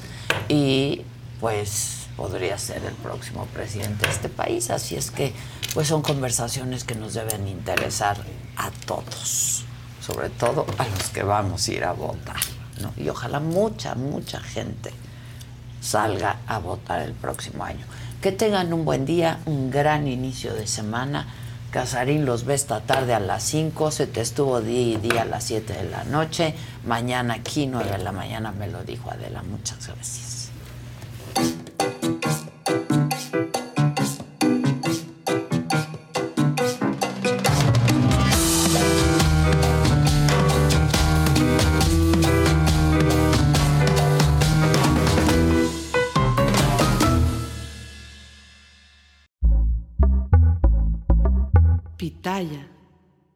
[0.48, 1.02] y
[1.42, 5.34] pues podría ser el próximo presidente de este país, así es que
[5.74, 8.16] pues son conversaciones que nos deben interesar
[8.56, 9.66] a todos,
[10.00, 12.40] sobre todo a los que vamos a ir a votar,
[12.80, 12.94] ¿no?
[12.96, 14.94] Y ojalá mucha, mucha gente
[15.82, 17.86] salga a votar el próximo año.
[18.22, 21.28] Que tengan un buen día, un gran inicio de semana.
[21.72, 25.26] Casarín los ve esta tarde a las 5, se te estuvo día y día a
[25.26, 26.54] las 7 de la noche.
[26.86, 29.42] Mañana aquí, 9 de la mañana, me lo dijo Adela.
[29.44, 30.52] Muchas gracias.